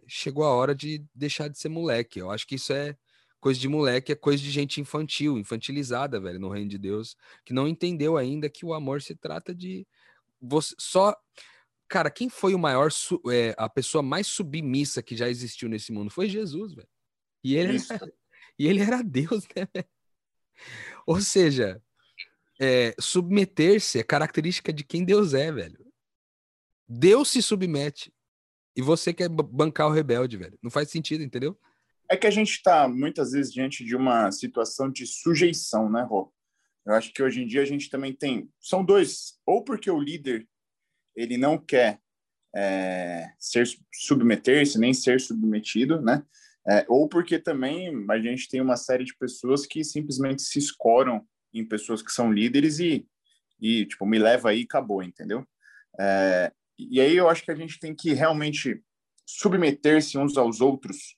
chegou 0.07 0.45
a 0.45 0.55
hora 0.55 0.75
de 0.75 1.05
deixar 1.15 1.49
de 1.49 1.59
ser 1.59 1.69
moleque. 1.69 2.21
Eu 2.21 2.31
acho 2.31 2.47
que 2.47 2.55
isso 2.55 2.73
é 2.73 2.97
coisa 3.41 3.59
de 3.59 3.69
moleque, 3.69 4.13
é 4.13 4.15
coisa 4.17 4.43
de 4.43 4.51
gente 4.51 4.81
infantil, 4.81 5.39
infantilizada, 5.39 6.21
velho, 6.21 6.39
no 6.39 6.49
reino 6.49 6.71
de 6.71 6.79
Deus, 6.79 7.17
que 7.45 7.53
não 7.53 7.67
entendeu 7.67 8.17
ainda 8.17 8.49
que 8.49 8.65
o 8.65 8.73
amor 8.75 9.03
se 9.03 9.15
trata 9.17 9.55
de 9.55 9.87
você 10.41 10.75
só 10.79 11.15
Cara, 11.89 12.11
quem 12.11 12.29
foi 12.29 12.53
o 12.55 12.59
maior, 12.59 12.91
é, 13.31 13.55
a 13.57 13.69
pessoa 13.69 14.03
mais 14.03 14.27
submissa 14.27 15.03
que 15.03 15.17
já 15.17 15.29
existiu 15.29 15.69
nesse 15.69 15.93
mundo? 15.93 16.11
Foi 16.11 16.29
Jesus, 16.29 16.75
velho. 16.75 16.89
E 17.47 17.57
ele, 17.57 17.79
era, 17.79 18.13
e 18.59 18.67
ele 18.67 18.81
era 18.81 19.03
Deus, 19.05 19.47
né? 19.55 19.85
Ou 21.07 21.21
seja, 21.21 21.81
é, 22.61 22.93
submeter-se 22.99 24.01
é 24.01 24.03
característica 24.03 24.73
de 24.73 24.83
quem 24.83 25.05
Deus 25.05 25.33
é, 25.33 25.53
velho. 25.53 25.87
Deus 26.89 27.31
se 27.31 27.41
submete. 27.41 28.13
E 28.75 28.83
você 28.83 29.15
quer 29.15 29.29
bancar 29.29 29.87
o 29.87 29.93
rebelde, 29.93 30.37
velho. 30.37 30.59
Não 30.61 30.71
faz 30.71 30.91
sentido, 30.91 31.23
entendeu? 31.23 31.57
É 32.11 32.17
que 32.17 32.27
a 32.27 32.31
gente 32.33 32.51
está 32.51 32.89
muitas 32.89 33.31
vezes 33.31 33.53
diante 33.53 33.85
de 33.85 33.95
uma 33.95 34.33
situação 34.33 34.91
de 34.91 35.07
sujeição, 35.07 35.89
né, 35.89 36.03
Rô? 36.03 36.33
Eu 36.85 36.95
acho 36.95 37.13
que 37.13 37.23
hoje 37.23 37.43
em 37.43 37.47
dia 37.47 37.63
a 37.63 37.65
gente 37.65 37.89
também 37.89 38.13
tem. 38.13 38.51
São 38.61 38.85
dois. 38.85 39.39
Ou 39.47 39.63
porque 39.63 39.91
o 39.91 40.01
líder 40.01 40.49
ele 41.15 41.37
não 41.39 41.59
quer 41.59 42.01
é, 42.55 43.31
ser 43.39 43.69
submeter-se, 43.95 44.79
nem 44.79 44.93
ser 44.93 45.21
submetido, 45.21 46.01
né? 46.01 46.25
É, 46.69 46.85
ou 46.89 47.09
porque 47.09 47.39
também 47.39 48.05
a 48.11 48.19
gente 48.19 48.49
tem 48.49 48.61
uma 48.61 48.77
série 48.77 49.05
de 49.05 49.17
pessoas 49.17 49.67
que 49.67 49.85
simplesmente 49.85 50.43
se 50.43 50.59
escoram 50.59 51.25
em 51.55 51.65
pessoas 51.65 52.03
que 52.03 52.11
são 52.11 52.33
líderes 52.33 52.81
e, 52.81 53.07
e 53.61 53.87
tipo, 53.87 54.05
me 54.05 54.19
leva 54.19 54.51
aí 54.51 54.63
e 54.63 54.65
acabou, 54.65 55.03
entendeu? 55.03 55.47
É, 55.99 56.53
e 56.79 57.01
aí 57.01 57.17
eu 57.17 57.29
acho 57.29 57.45
que 57.45 57.51
a 57.51 57.55
gente 57.55 57.79
tem 57.79 57.95
que 57.95 58.13
realmente 58.13 58.83
submeter-se 59.25 60.19
uns 60.19 60.37
aos 60.37 60.61
outros 60.61 61.17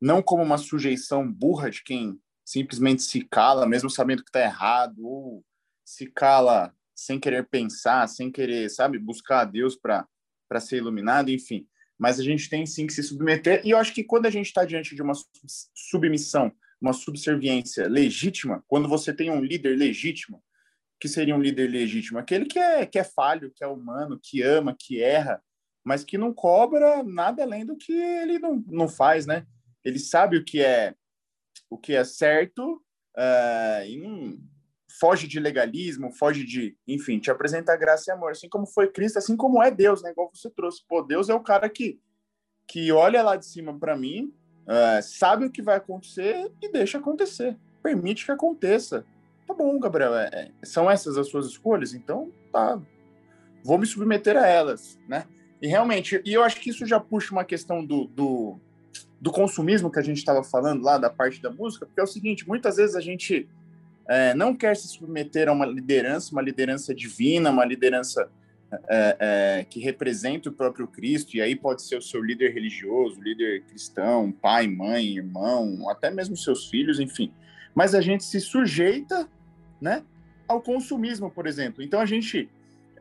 não 0.00 0.22
como 0.22 0.42
uma 0.42 0.58
sujeição 0.58 1.30
burra 1.30 1.70
de 1.70 1.82
quem 1.82 2.20
simplesmente 2.44 3.02
se 3.02 3.22
cala, 3.22 3.66
mesmo 3.66 3.88
sabendo 3.88 4.24
que 4.24 4.30
está 4.30 4.40
errado, 4.40 5.06
ou 5.06 5.44
se 5.84 6.06
cala 6.06 6.74
sem 6.94 7.20
querer 7.20 7.48
pensar, 7.48 8.08
sem 8.08 8.30
querer, 8.30 8.68
sabe, 8.68 8.98
buscar 8.98 9.40
a 9.40 9.44
Deus 9.44 9.76
para 9.76 10.60
ser 10.60 10.78
iluminado, 10.78 11.30
enfim. 11.30 11.66
Mas 11.98 12.18
a 12.18 12.22
gente 12.22 12.48
tem 12.48 12.66
sim 12.66 12.86
que 12.86 12.92
se 12.92 13.02
submeter, 13.02 13.62
e 13.64 13.70
eu 13.70 13.78
acho 13.78 13.94
que 13.94 14.02
quando 14.02 14.26
a 14.26 14.30
gente 14.30 14.46
está 14.46 14.64
diante 14.64 14.94
de 14.94 15.02
uma 15.02 15.14
submissão, 15.74 16.52
uma 16.80 16.92
subserviência 16.92 17.88
legítima, 17.88 18.64
quando 18.66 18.88
você 18.88 19.12
tem 19.12 19.30
um 19.30 19.40
líder 19.40 19.76
legítimo, 19.76 20.42
que 21.00 21.08
seria 21.08 21.34
um 21.34 21.40
líder 21.40 21.68
legítimo? 21.68 22.18
Aquele 22.18 22.46
que 22.46 22.58
é, 22.58 22.86
que 22.86 22.98
é 22.98 23.04
falho, 23.04 23.52
que 23.54 23.62
é 23.62 23.66
humano, 23.66 24.20
que 24.22 24.42
ama, 24.42 24.76
que 24.78 25.02
erra, 25.02 25.42
mas 25.84 26.04
que 26.04 26.16
não 26.16 26.32
cobra 26.32 27.02
nada 27.02 27.42
além 27.42 27.66
do 27.66 27.76
que 27.76 27.92
ele 27.92 28.38
não, 28.38 28.64
não 28.68 28.88
faz, 28.88 29.26
né? 29.26 29.46
ele 29.84 29.98
sabe 29.98 30.36
o 30.36 30.44
que 30.44 30.60
é 30.60 30.94
o 31.68 31.78
que 31.78 31.94
é 31.94 32.04
certo 32.04 32.82
uh, 33.16 33.84
e 33.86 33.96
não 33.96 34.38
foge 35.02 35.26
de 35.26 35.40
legalismo, 35.40 36.12
foge 36.12 36.44
de, 36.44 36.76
enfim, 36.86 37.18
te 37.18 37.28
apresenta 37.28 37.76
graça 37.76 38.04
e 38.08 38.12
amor, 38.12 38.30
assim 38.30 38.48
como 38.48 38.64
foi 38.68 38.86
Cristo, 38.86 39.18
assim 39.18 39.36
como 39.36 39.60
é 39.60 39.68
Deus, 39.68 40.00
né? 40.00 40.12
Igual 40.12 40.30
você 40.32 40.48
trouxe. 40.48 40.80
Pô, 40.88 41.02
Deus 41.02 41.28
é 41.28 41.34
o 41.34 41.40
cara 41.40 41.68
que 41.68 41.98
que 42.68 42.92
olha 42.92 43.20
lá 43.20 43.34
de 43.34 43.44
cima 43.44 43.76
para 43.76 43.96
mim, 43.96 44.32
uh, 44.62 45.02
sabe 45.02 45.44
o 45.44 45.50
que 45.50 45.60
vai 45.60 45.76
acontecer 45.76 46.52
e 46.62 46.70
deixa 46.70 46.98
acontecer, 46.98 47.58
permite 47.82 48.24
que 48.24 48.30
aconteça. 48.30 49.04
Tá 49.44 49.52
bom, 49.52 49.76
Gabriel, 49.80 50.14
é, 50.14 50.30
é, 50.32 50.50
são 50.62 50.88
essas 50.88 51.18
as 51.18 51.26
suas 51.26 51.46
escolhas, 51.46 51.92
então 51.92 52.30
tá 52.52 52.80
vou 53.64 53.78
me 53.78 53.86
submeter 53.86 54.36
a 54.36 54.46
elas, 54.46 55.00
né? 55.08 55.26
E 55.60 55.66
realmente, 55.66 56.22
e 56.24 56.32
eu 56.32 56.44
acho 56.44 56.60
que 56.60 56.70
isso 56.70 56.86
já 56.86 57.00
puxa 57.00 57.32
uma 57.32 57.44
questão 57.44 57.84
do, 57.84 58.04
do, 58.06 58.56
do 59.20 59.32
consumismo 59.32 59.90
que 59.90 59.98
a 59.98 60.02
gente 60.02 60.18
estava 60.18 60.44
falando 60.44 60.84
lá, 60.84 60.96
da 60.96 61.10
parte 61.10 61.42
da 61.42 61.50
música, 61.50 61.86
porque 61.86 62.00
é 62.00 62.04
o 62.04 62.06
seguinte, 62.06 62.46
muitas 62.46 62.76
vezes 62.76 62.94
a 62.94 63.00
gente 63.00 63.48
é, 64.08 64.34
não 64.34 64.54
quer 64.54 64.76
se 64.76 64.88
submeter 64.88 65.48
a 65.48 65.52
uma 65.52 65.66
liderança, 65.66 66.32
uma 66.32 66.42
liderança 66.42 66.94
divina, 66.94 67.50
uma 67.50 67.64
liderança 67.64 68.28
é, 68.88 69.16
é, 69.18 69.64
que 69.64 69.80
representa 69.80 70.48
o 70.48 70.52
próprio 70.52 70.86
Cristo, 70.86 71.36
e 71.36 71.40
aí 71.40 71.54
pode 71.54 71.82
ser 71.82 71.96
o 71.96 72.02
seu 72.02 72.22
líder 72.22 72.52
religioso, 72.52 73.20
líder 73.20 73.62
cristão, 73.64 74.32
pai, 74.32 74.66
mãe, 74.66 75.16
irmão, 75.16 75.88
até 75.90 76.10
mesmo 76.10 76.36
seus 76.36 76.68
filhos, 76.68 76.98
enfim. 76.98 77.32
Mas 77.74 77.94
a 77.94 78.00
gente 78.00 78.24
se 78.24 78.40
sujeita 78.40 79.28
né, 79.80 80.02
ao 80.48 80.60
consumismo, 80.60 81.30
por 81.30 81.46
exemplo. 81.46 81.82
Então 81.82 82.00
a 82.00 82.06
gente 82.06 82.48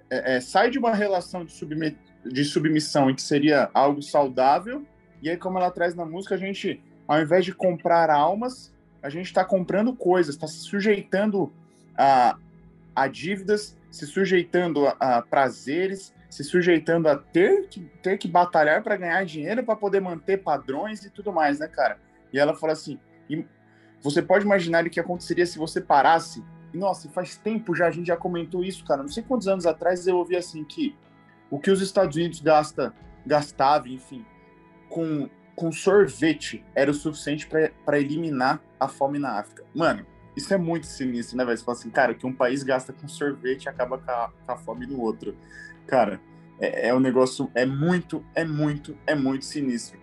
é, 0.10 0.36
é, 0.36 0.42
sai 0.42 0.70
de 0.70 0.78
uma 0.78 0.94
relação 0.94 1.46
de, 1.46 1.54
submet 1.54 1.98
de 2.26 2.44
submissão 2.46 3.10
em 3.10 3.16
que 3.16 3.22
seria 3.22 3.70
algo 3.74 4.02
saudável, 4.02 4.86
e 5.22 5.30
aí, 5.30 5.38
como 5.38 5.58
ela 5.58 5.70
traz 5.70 5.94
na 5.94 6.04
música, 6.04 6.34
a 6.34 6.38
gente, 6.38 6.82
ao 7.08 7.22
invés 7.22 7.46
de 7.46 7.54
comprar 7.54 8.10
almas, 8.10 8.71
a 9.02 9.10
gente 9.10 9.26
está 9.26 9.44
comprando 9.44 9.96
coisas, 9.96 10.36
está 10.36 10.48
se 10.48 10.60
sujeitando 10.60 11.52
a, 11.98 12.38
a 12.96 13.08
dívidas, 13.08 13.78
se 13.90 14.06
sujeitando 14.06 14.88
a, 14.88 14.96
a, 15.00 15.22
prazeres, 15.22 16.14
se 16.30 16.44
sujeitando 16.44 17.10
a 17.10 17.18
ter 17.18 17.68
que, 17.68 17.82
ter 18.02 18.18
que 18.18 18.28
batalhar 18.28 18.84
para 18.84 18.96
ganhar 18.96 19.26
dinheiro 19.26 19.64
para 19.64 19.76
poder 19.76 20.00
manter 20.00 20.38
padrões 20.38 21.04
e 21.04 21.10
tudo 21.10 21.32
mais, 21.32 21.60
né, 21.60 21.68
cara? 21.68 22.00
E 22.32 22.40
ela 22.40 22.56
fala 22.56 22.74
assim: 22.74 23.00
você 24.02 24.22
pode 24.22 24.46
imaginar 24.46 24.86
o 24.86 24.90
que 24.90 25.00
aconteceria 25.00 25.46
se 25.46 25.58
você 25.58 25.82
parasse? 25.82 26.44
Nossa, 26.74 27.10
faz 27.10 27.36
tempo 27.36 27.76
já, 27.76 27.88
a 27.88 27.92
gente 27.92 28.08
já 28.08 28.16
comentou 28.16 28.64
isso, 28.64 28.86
cara. 28.86 29.02
Não 29.02 29.10
sei 29.10 29.24
quantos 29.24 29.48
anos 29.48 29.66
atrás 29.66 30.08
eu 30.08 30.18
ouvi 30.18 30.38
assim 30.38 30.64
que 30.64 30.96
o 31.50 31.60
que 31.60 31.70
os 31.70 31.82
Estados 31.82 32.16
Unidos 32.16 32.40
gasta, 32.40 32.94
gastava, 33.26 33.90
enfim, 33.90 34.26
com, 34.90 35.30
com 35.56 35.72
sorvete 35.72 36.64
era 36.74 36.90
o 36.90 36.94
suficiente 36.94 37.48
para 37.86 38.00
eliminar 38.00 38.62
a 38.80 38.88
fome 38.88 39.20
na 39.20 39.40
África. 39.40 39.64
Mano, 39.74 40.06
isso 40.36 40.54
é 40.54 40.58
muito 40.58 40.86
sinistro, 40.86 41.38
né, 41.38 41.46
velho? 41.46 41.58
Você 41.58 41.64
fala 41.64 41.78
assim, 41.78 41.90
cara, 41.90 42.14
que 42.14 42.26
um 42.26 42.34
país 42.34 42.64
gasta 42.64 42.94
com 42.94 43.08
sorvete 43.08 43.68
acaba 43.68 43.98
com 43.98 44.12
a, 44.12 44.32
com 44.46 44.52
a 44.52 44.58
fome 44.58 44.86
no 44.86 45.00
outro. 45.00 45.36
Cara, 45.88 46.22
é, 46.60 46.90
é 46.90 46.96
um 46.96 47.00
negócio, 47.00 47.52
é 47.54 47.66
muito, 47.66 48.24
é 48.34 48.46
muito, 48.46 48.98
é 49.06 49.16
muito 49.16 49.46
sinistro. 49.46 50.00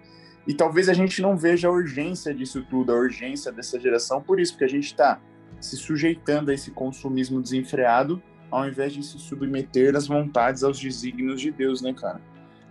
E 0.46 0.54
talvez 0.54 0.88
a 0.88 0.94
gente 0.94 1.20
não 1.20 1.36
veja 1.36 1.68
a 1.68 1.70
urgência 1.70 2.34
disso 2.34 2.64
tudo, 2.68 2.92
a 2.92 2.96
urgência 2.96 3.52
dessa 3.52 3.78
geração, 3.78 4.22
por 4.22 4.40
isso, 4.40 4.52
porque 4.52 4.64
a 4.64 4.68
gente 4.68 4.86
está 4.86 5.20
se 5.60 5.76
sujeitando 5.76 6.50
a 6.50 6.54
esse 6.54 6.70
consumismo 6.70 7.42
desenfreado, 7.42 8.22
ao 8.50 8.66
invés 8.66 8.92
de 8.92 9.02
se 9.02 9.18
submeter 9.18 9.94
às 9.94 10.06
vontades, 10.06 10.62
aos 10.62 10.80
desígnios 10.80 11.40
de 11.40 11.50
Deus, 11.50 11.82
né, 11.82 11.92
cara? 11.92 12.20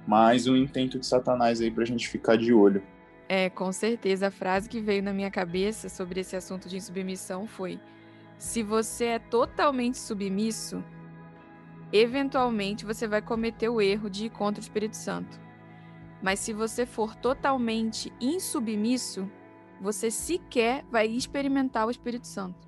Mais 0.08 0.48
um 0.48 0.56
intento 0.56 0.98
de 0.98 1.06
Satanás 1.06 1.60
aí 1.60 1.70
pra 1.70 1.84
gente 1.84 2.08
ficar 2.08 2.38
de 2.38 2.54
olho. 2.54 2.82
É, 3.28 3.50
com 3.50 3.74
certeza. 3.74 4.28
A 4.28 4.32
frase 4.32 4.70
que 4.70 4.80
veio 4.80 5.04
na 5.04 5.12
minha 5.12 5.30
cabeça 5.30 5.90
sobre 5.90 6.22
esse 6.22 6.34
assunto 6.34 6.70
de 6.70 6.78
insubmissão 6.78 7.46
foi: 7.46 7.78
se 8.38 8.64
você 8.64 9.06
é 9.06 9.20
totalmente 9.20 9.98
submisso, 9.98 10.82
eventualmente 11.92 12.86
você 12.86 13.06
vai 13.06 13.22
cometer 13.22 13.68
o 13.68 13.82
erro 13.82 14.10
de 14.10 14.28
ir 14.28 14.30
contra 14.30 14.62
o 14.62 14.64
Espírito 14.64 14.96
Santo. 14.96 15.38
Mas 16.22 16.40
se 16.40 16.54
você 16.54 16.86
for 16.86 17.14
totalmente 17.14 18.12
insubmisso, 18.22 19.30
você 19.82 20.10
sequer 20.10 20.86
vai 20.90 21.06
experimentar 21.08 21.86
o 21.86 21.92
Espírito 21.92 22.28
Santo. 22.28 22.66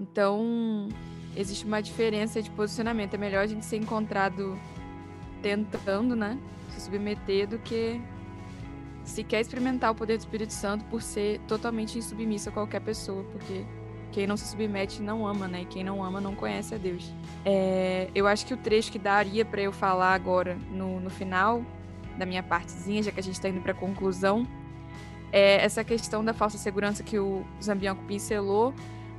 Então, 0.00 0.88
existe 1.36 1.64
uma 1.64 1.80
diferença 1.80 2.42
de 2.42 2.50
posicionamento. 2.50 3.14
É 3.14 3.16
melhor 3.16 3.44
a 3.44 3.46
gente 3.46 3.64
ser 3.64 3.76
encontrado 3.76 4.58
tentando, 5.44 6.16
né, 6.16 6.38
se 6.70 6.80
submeter 6.80 7.46
do 7.46 7.58
que 7.58 8.00
se 9.04 9.22
quer 9.22 9.42
experimentar 9.42 9.92
o 9.92 9.94
poder 9.94 10.16
do 10.16 10.20
Espírito 10.20 10.54
Santo 10.54 10.82
por 10.86 11.02
ser 11.02 11.38
totalmente 11.40 11.98
insubmisso 11.98 12.48
a 12.48 12.52
qualquer 12.52 12.80
pessoa, 12.80 13.22
porque 13.24 13.62
quem 14.10 14.26
não 14.26 14.38
se 14.38 14.46
submete 14.48 15.02
não 15.02 15.26
ama, 15.26 15.46
né? 15.46 15.62
E 15.62 15.64
quem 15.66 15.84
não 15.84 16.02
ama 16.02 16.18
não 16.18 16.34
conhece 16.34 16.74
a 16.74 16.78
Deus. 16.78 17.12
É, 17.44 18.08
eu 18.14 18.26
acho 18.26 18.46
que 18.46 18.54
o 18.54 18.56
trecho 18.56 18.90
que 18.90 18.98
daria 18.98 19.44
para 19.44 19.60
eu 19.60 19.72
falar 19.72 20.14
agora 20.14 20.56
no, 20.70 20.98
no 20.98 21.10
final 21.10 21.62
da 22.16 22.24
minha 22.24 22.42
partezinha, 22.42 23.02
já 23.02 23.10
que 23.10 23.20
a 23.20 23.22
gente 23.22 23.34
está 23.34 23.50
indo 23.50 23.60
para 23.60 23.72
a 23.72 23.74
conclusão, 23.74 24.46
é 25.30 25.62
essa 25.62 25.84
questão 25.84 26.24
da 26.24 26.32
falsa 26.32 26.56
segurança 26.56 27.02
que 27.02 27.18
o 27.18 27.44
Zambianco 27.62 28.02
pincelou, 28.04 28.72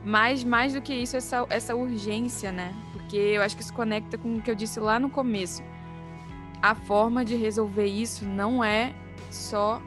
mas 0.04 0.44
mais 0.44 0.74
do 0.74 0.82
que 0.82 0.96
isso, 0.96 1.16
essa, 1.16 1.46
essa 1.50 1.76
urgência, 1.76 2.52
né? 2.52 2.74
Porque 2.92 3.18
eu 3.18 3.44
acho 3.44 3.56
que 3.56 3.62
isso 3.62 3.74
conecta 3.74 4.18
com 4.18 4.38
o 4.38 4.42
que 4.42 4.50
eu 4.50 4.56
disse 4.56 4.80
lá 4.80 5.00
no 5.00 5.10
começo. 5.10 5.62
A 6.62 6.74
forma 6.74 7.24
de 7.24 7.36
resolver 7.36 7.86
isso 7.86 8.26
não 8.26 8.64
é 8.64 8.94
só 9.30 9.82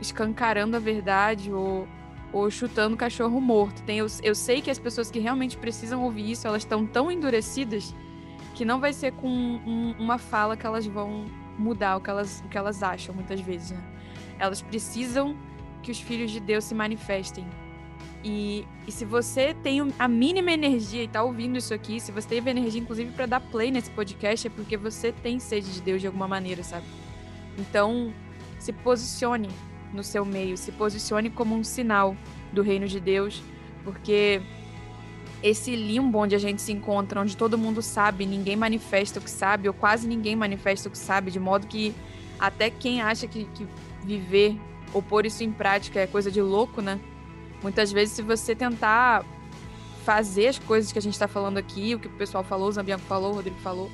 escancarando 0.00 0.76
a 0.76 0.78
verdade 0.78 1.52
ou, 1.52 1.86
ou 2.32 2.50
chutando 2.50 2.96
cachorro 2.96 3.40
morto. 3.40 3.82
Tem, 3.82 3.98
eu, 3.98 4.06
eu 4.22 4.34
sei 4.34 4.60
que 4.60 4.70
as 4.70 4.78
pessoas 4.78 5.10
que 5.10 5.18
realmente 5.18 5.56
precisam 5.56 6.02
ouvir 6.02 6.30
isso, 6.30 6.46
elas 6.46 6.62
estão 6.62 6.86
tão 6.86 7.10
endurecidas 7.10 7.94
que 8.54 8.64
não 8.64 8.80
vai 8.80 8.92
ser 8.92 9.12
com 9.12 9.28
um, 9.28 9.94
uma 9.98 10.18
fala 10.18 10.56
que 10.56 10.66
elas 10.66 10.86
vão 10.86 11.26
mudar 11.58 11.96
o 11.96 12.00
que 12.00 12.10
elas, 12.10 12.42
o 12.44 12.48
que 12.48 12.58
elas 12.58 12.82
acham, 12.82 13.14
muitas 13.14 13.40
vezes. 13.40 13.70
Né? 13.70 13.82
Elas 14.38 14.62
precisam 14.62 15.36
que 15.82 15.90
os 15.90 16.00
filhos 16.00 16.30
de 16.30 16.40
Deus 16.40 16.64
se 16.64 16.74
manifestem. 16.74 17.46
E, 18.24 18.66
e 18.86 18.92
se 18.92 19.04
você 19.04 19.54
tem 19.54 19.80
a 19.98 20.08
mínima 20.08 20.50
energia 20.50 21.02
e 21.02 21.08
tá 21.08 21.22
ouvindo 21.22 21.56
isso 21.56 21.72
aqui, 21.72 22.00
se 22.00 22.10
você 22.10 22.28
teve 22.28 22.50
energia, 22.50 22.80
inclusive, 22.80 23.12
para 23.12 23.26
dar 23.26 23.40
play 23.40 23.70
nesse 23.70 23.90
podcast, 23.90 24.46
é 24.46 24.50
porque 24.50 24.76
você 24.76 25.12
tem 25.12 25.38
sede 25.38 25.72
de 25.72 25.80
Deus 25.80 26.00
de 26.00 26.06
alguma 26.06 26.26
maneira, 26.26 26.62
sabe? 26.62 26.86
Então, 27.56 28.12
se 28.58 28.72
posicione 28.72 29.48
no 29.92 30.02
seu 30.02 30.24
meio, 30.24 30.56
se 30.56 30.72
posicione 30.72 31.30
como 31.30 31.54
um 31.54 31.62
sinal 31.62 32.16
do 32.52 32.62
reino 32.62 32.86
de 32.86 32.98
Deus, 32.98 33.42
porque 33.84 34.42
esse 35.42 35.74
limbo 35.76 36.18
onde 36.18 36.34
a 36.34 36.38
gente 36.38 36.60
se 36.60 36.72
encontra, 36.72 37.20
onde 37.20 37.36
todo 37.36 37.56
mundo 37.56 37.80
sabe, 37.80 38.26
ninguém 38.26 38.56
manifesta 38.56 39.20
o 39.20 39.22
que 39.22 39.30
sabe, 39.30 39.68
ou 39.68 39.74
quase 39.74 40.06
ninguém 40.06 40.34
manifesta 40.34 40.88
o 40.88 40.92
que 40.92 40.98
sabe, 40.98 41.30
de 41.30 41.38
modo 41.38 41.66
que 41.66 41.94
até 42.38 42.68
quem 42.70 43.00
acha 43.00 43.26
que, 43.26 43.44
que 43.54 43.66
viver 44.04 44.58
ou 44.92 45.02
pôr 45.02 45.26
isso 45.26 45.44
em 45.44 45.52
prática 45.52 46.00
é 46.00 46.06
coisa 46.06 46.30
de 46.30 46.40
louco, 46.40 46.80
né? 46.80 46.98
Muitas 47.62 47.90
vezes, 47.90 48.14
se 48.14 48.22
você 48.22 48.54
tentar 48.54 49.24
fazer 50.04 50.48
as 50.48 50.58
coisas 50.58 50.92
que 50.92 50.98
a 50.98 51.02
gente 51.02 51.14
está 51.14 51.28
falando 51.28 51.58
aqui, 51.58 51.94
o 51.94 51.98
que 51.98 52.06
o 52.06 52.12
pessoal 52.12 52.42
falou, 52.42 52.68
o 52.68 52.72
Zambianco 52.72 53.04
falou, 53.04 53.32
o 53.32 53.34
Rodrigo 53.34 53.58
falou, 53.58 53.90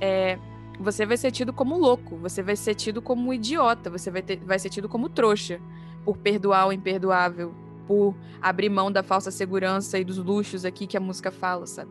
é, 0.00 0.38
você 0.78 1.06
vai 1.06 1.16
ser 1.16 1.30
tido 1.30 1.52
como 1.52 1.78
louco, 1.78 2.16
você 2.16 2.42
vai 2.42 2.56
ser 2.56 2.74
tido 2.74 3.00
como 3.00 3.32
idiota, 3.32 3.88
você 3.88 4.10
vai, 4.10 4.22
ter, 4.22 4.38
vai 4.38 4.58
ser 4.58 4.68
tido 4.68 4.88
como 4.88 5.08
trouxa 5.08 5.60
por 6.04 6.18
perdoar 6.18 6.68
o 6.68 6.72
imperdoável, 6.72 7.54
por 7.86 8.14
abrir 8.42 8.68
mão 8.68 8.90
da 8.90 9.02
falsa 9.02 9.30
segurança 9.30 9.98
e 9.98 10.04
dos 10.04 10.18
luxos 10.18 10.64
aqui 10.64 10.86
que 10.86 10.96
a 10.96 11.00
música 11.00 11.30
fala, 11.30 11.66
sabe? 11.66 11.90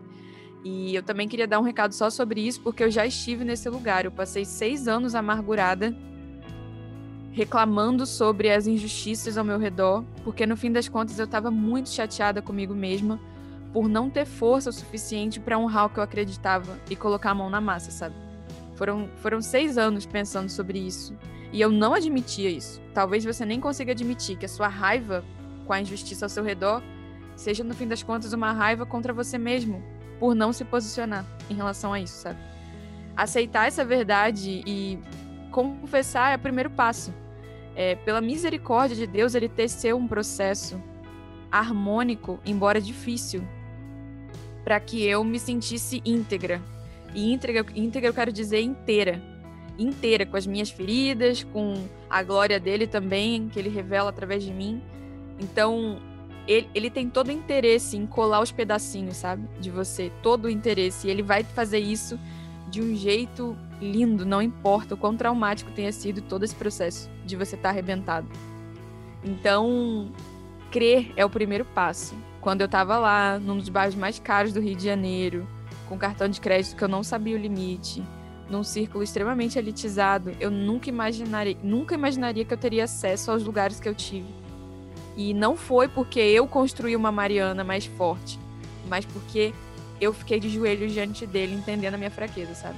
E 0.63 0.95
eu 0.95 1.03
também 1.03 1.27
queria 1.27 1.47
dar 1.47 1.59
um 1.59 1.63
recado 1.63 1.93
só 1.93 2.09
sobre 2.09 2.41
isso, 2.41 2.59
porque 2.61 2.83
eu 2.83 2.89
já 2.89 3.05
estive 3.05 3.43
nesse 3.43 3.69
lugar. 3.69 4.05
Eu 4.05 4.11
passei 4.11 4.43
seis 4.45 4.87
anos 4.87 5.13
amargurada, 5.13 5.95
reclamando 7.35 8.05
sobre 8.05 8.49
as 8.49 8.65
injustiças 8.65 9.37
ao 9.37 9.43
meu 9.43 9.59
redor, 9.59 10.05
porque 10.23 10.45
no 10.45 10.55
fim 10.55 10.71
das 10.71 10.87
contas 10.87 11.19
eu 11.19 11.25
estava 11.25 11.51
muito 11.51 11.89
chateada 11.89 12.41
comigo 12.41 12.73
mesma 12.73 13.19
por 13.73 13.89
não 13.89 14.09
ter 14.09 14.25
força 14.25 14.69
o 14.69 14.73
suficiente 14.73 15.37
para 15.37 15.59
honrar 15.59 15.87
o 15.87 15.89
que 15.89 15.99
eu 15.99 16.03
acreditava 16.03 16.79
e 16.89 16.95
colocar 16.95 17.31
a 17.31 17.35
mão 17.35 17.49
na 17.49 17.59
massa, 17.59 17.91
sabe? 17.91 18.15
Foram, 18.75 19.09
foram 19.17 19.41
seis 19.41 19.77
anos 19.77 20.05
pensando 20.05 20.47
sobre 20.47 20.79
isso. 20.79 21.13
E 21.51 21.59
eu 21.59 21.69
não 21.69 21.93
admitia 21.93 22.49
isso. 22.49 22.81
Talvez 22.93 23.25
você 23.25 23.45
nem 23.45 23.59
consiga 23.59 23.91
admitir 23.91 24.37
que 24.37 24.45
a 24.45 24.49
sua 24.49 24.69
raiva 24.69 25.21
com 25.67 25.73
a 25.73 25.81
injustiça 25.81 26.23
ao 26.23 26.29
seu 26.29 26.43
redor 26.43 26.81
seja, 27.35 27.65
no 27.65 27.73
fim 27.73 27.85
das 27.85 28.01
contas, 28.01 28.31
uma 28.31 28.53
raiva 28.53 28.85
contra 28.85 29.11
você 29.11 29.37
mesmo, 29.37 29.83
por 30.21 30.33
não 30.33 30.53
se 30.53 30.63
posicionar 30.63 31.25
em 31.49 31.53
relação 31.53 31.91
a 31.91 31.99
isso, 31.99 32.13
sabe? 32.13 32.39
Aceitar 33.17 33.67
essa 33.67 33.83
verdade 33.83 34.63
e 34.65 34.97
confessar 35.51 36.31
é 36.31 36.35
o 36.37 36.39
primeiro 36.39 36.69
passo. 36.69 37.13
É, 37.75 37.95
pela 37.95 38.21
misericórdia 38.21 38.95
de 38.95 39.05
Deus, 39.05 39.35
ele 39.35 39.49
teceu 39.49 39.97
um 39.97 40.07
processo 40.07 40.81
harmônico, 41.51 42.39
embora 42.45 42.79
difícil, 42.79 43.43
para 44.63 44.79
que 44.79 45.03
eu 45.03 45.23
me 45.23 45.37
sentisse 45.37 46.01
íntegra, 46.05 46.61
e 47.15 47.31
íntegra, 47.31 47.65
íntegra 47.73 48.09
eu 48.09 48.13
quero 48.13 48.31
dizer 48.31 48.61
inteira. 48.61 49.21
Inteira, 49.79 50.25
com 50.25 50.37
as 50.37 50.45
minhas 50.45 50.69
feridas, 50.69 51.43
com 51.43 51.87
a 52.09 52.21
glória 52.21 52.59
dele 52.59 52.85
também, 52.85 53.49
que 53.49 53.57
ele 53.57 53.69
revela 53.69 54.09
através 54.09 54.43
de 54.43 54.51
mim. 54.51 54.81
Então, 55.39 55.99
ele, 56.47 56.69
ele 56.75 56.89
tem 56.89 57.09
todo 57.09 57.29
o 57.29 57.31
interesse 57.31 57.97
em 57.97 58.05
colar 58.05 58.41
os 58.41 58.51
pedacinhos, 58.51 59.17
sabe? 59.17 59.47
De 59.59 59.69
você. 59.69 60.11
Todo 60.21 60.45
o 60.45 60.49
interesse. 60.49 61.07
E 61.07 61.11
ele 61.11 61.23
vai 61.23 61.43
fazer 61.43 61.79
isso 61.79 62.19
de 62.75 62.81
um 62.81 62.93
jeito 62.93 63.55
lindo, 63.79 64.25
não 64.25 64.41
importa 64.41 64.95
o 64.95 64.97
quão 64.97 65.15
traumático 65.15 65.71
tenha 65.71 65.93
sido 65.93 66.21
todo 66.21 66.43
esse 66.43 66.53
processo 66.53 67.09
de 67.25 67.37
você 67.37 67.55
estar 67.55 67.69
tá 67.69 67.73
arrebentado. 67.73 68.27
Então, 69.23 70.11
crer 70.69 71.13
é 71.15 71.23
o 71.23 71.29
primeiro 71.29 71.63
passo. 71.63 72.13
Quando 72.41 72.59
eu 72.59 72.67
tava 72.67 72.97
lá, 72.97 73.39
num 73.39 73.57
dos 73.57 73.69
bairros 73.69 73.95
mais 73.95 74.19
caros 74.19 74.51
do 74.51 74.59
Rio 74.59 74.75
de 74.75 74.83
Janeiro, 74.83 75.47
com 75.87 75.97
cartão 75.97 76.27
de 76.27 76.41
crédito 76.41 76.75
que 76.75 76.83
eu 76.83 76.89
não 76.89 77.01
sabia 77.01 77.37
o 77.37 77.39
limite, 77.39 78.03
num 78.49 78.61
círculo 78.61 79.05
extremamente 79.05 79.57
elitizado, 79.57 80.35
eu 80.37 80.51
nunca 80.51 80.89
imaginaria, 80.89 81.57
nunca 81.63 81.95
imaginaria 81.95 82.43
que 82.43 82.53
eu 82.53 82.57
teria 82.57 82.83
acesso 82.83 83.31
aos 83.31 83.41
lugares 83.41 83.79
que 83.79 83.87
eu 83.87 83.95
tive. 83.95 84.27
E 85.15 85.33
não 85.33 85.55
foi 85.55 85.87
porque 85.87 86.19
eu 86.19 86.45
construí 86.45 86.93
uma 86.93 87.09
Mariana 87.09 87.63
mais 87.63 87.85
forte, 87.85 88.37
mas 88.89 89.05
porque 89.05 89.53
eu 89.99 90.13
fiquei 90.13 90.39
de 90.39 90.49
joelhos 90.49 90.91
diante 90.91 91.25
dele, 91.25 91.55
entendendo 91.55 91.95
a 91.95 91.97
minha 91.97 92.11
fraqueza, 92.11 92.53
sabe? 92.53 92.77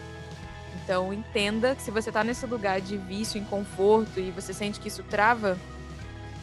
Então, 0.83 1.13
entenda 1.13 1.75
que 1.75 1.81
se 1.81 1.91
você 1.91 2.11
tá 2.11 2.23
nesse 2.23 2.45
lugar 2.45 2.79
de 2.79 2.97
vício, 2.97 3.43
conforto 3.45 4.19
e 4.19 4.31
você 4.31 4.53
sente 4.53 4.79
que 4.79 4.87
isso 4.87 5.03
trava, 5.03 5.57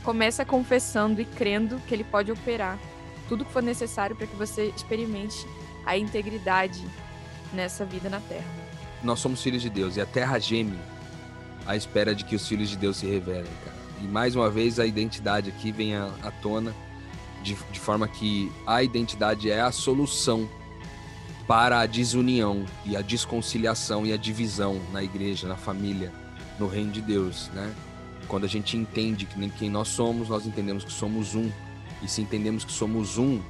começa 0.02 0.44
confessando 0.44 1.20
e 1.20 1.24
crendo 1.24 1.80
que 1.88 1.94
ele 1.94 2.04
pode 2.04 2.30
operar 2.30 2.78
tudo 3.28 3.44
que 3.44 3.52
for 3.52 3.62
necessário 3.62 4.14
para 4.14 4.26
que 4.26 4.36
você 4.36 4.72
experimente 4.76 5.46
a 5.86 5.96
integridade 5.96 6.84
nessa 7.54 7.84
vida 7.86 8.10
na 8.10 8.20
Terra 8.20 8.64
nós 9.04 9.20
somos 9.20 9.42
filhos 9.42 9.62
de 9.62 9.68
Deus 9.68 9.96
e 9.96 10.00
a 10.00 10.06
terra 10.06 10.38
geme 10.38 10.78
à 11.66 11.76
espera 11.76 12.14
de 12.14 12.24
que 12.24 12.34
os 12.34 12.48
filhos 12.48 12.70
de 12.70 12.76
Deus 12.76 12.96
se 12.96 13.06
revelem, 13.06 13.50
cara. 13.64 13.76
E 14.00 14.04
mais 14.04 14.34
uma 14.34 14.50
vez 14.50 14.80
a 14.80 14.86
identidade 14.86 15.50
aqui 15.50 15.70
vem 15.70 15.94
à, 15.94 16.10
à 16.22 16.30
tona 16.30 16.74
de, 17.42 17.56
de 17.70 17.78
forma 17.78 18.08
que 18.08 18.50
a 18.66 18.82
identidade 18.82 19.50
é 19.50 19.60
a 19.60 19.70
solução 19.70 20.48
para 21.46 21.80
a 21.80 21.86
desunião 21.86 22.64
e 22.84 22.96
a 22.96 23.02
desconciliação 23.02 24.06
e 24.06 24.12
a 24.12 24.16
divisão 24.16 24.80
na 24.92 25.02
igreja, 25.02 25.46
na 25.46 25.56
família, 25.56 26.12
no 26.58 26.66
reino 26.66 26.90
de 26.90 27.00
Deus, 27.00 27.50
né? 27.54 27.72
Quando 28.28 28.44
a 28.44 28.48
gente 28.48 28.76
entende 28.76 29.26
que 29.26 29.38
nem 29.38 29.50
quem 29.50 29.68
nós 29.68 29.88
somos, 29.88 30.28
nós 30.28 30.46
entendemos 30.46 30.84
que 30.84 30.92
somos 30.92 31.34
um. 31.34 31.50
E 32.02 32.08
se 32.08 32.22
entendemos 32.22 32.64
que 32.64 32.72
somos 32.72 33.18
um, 33.18 33.40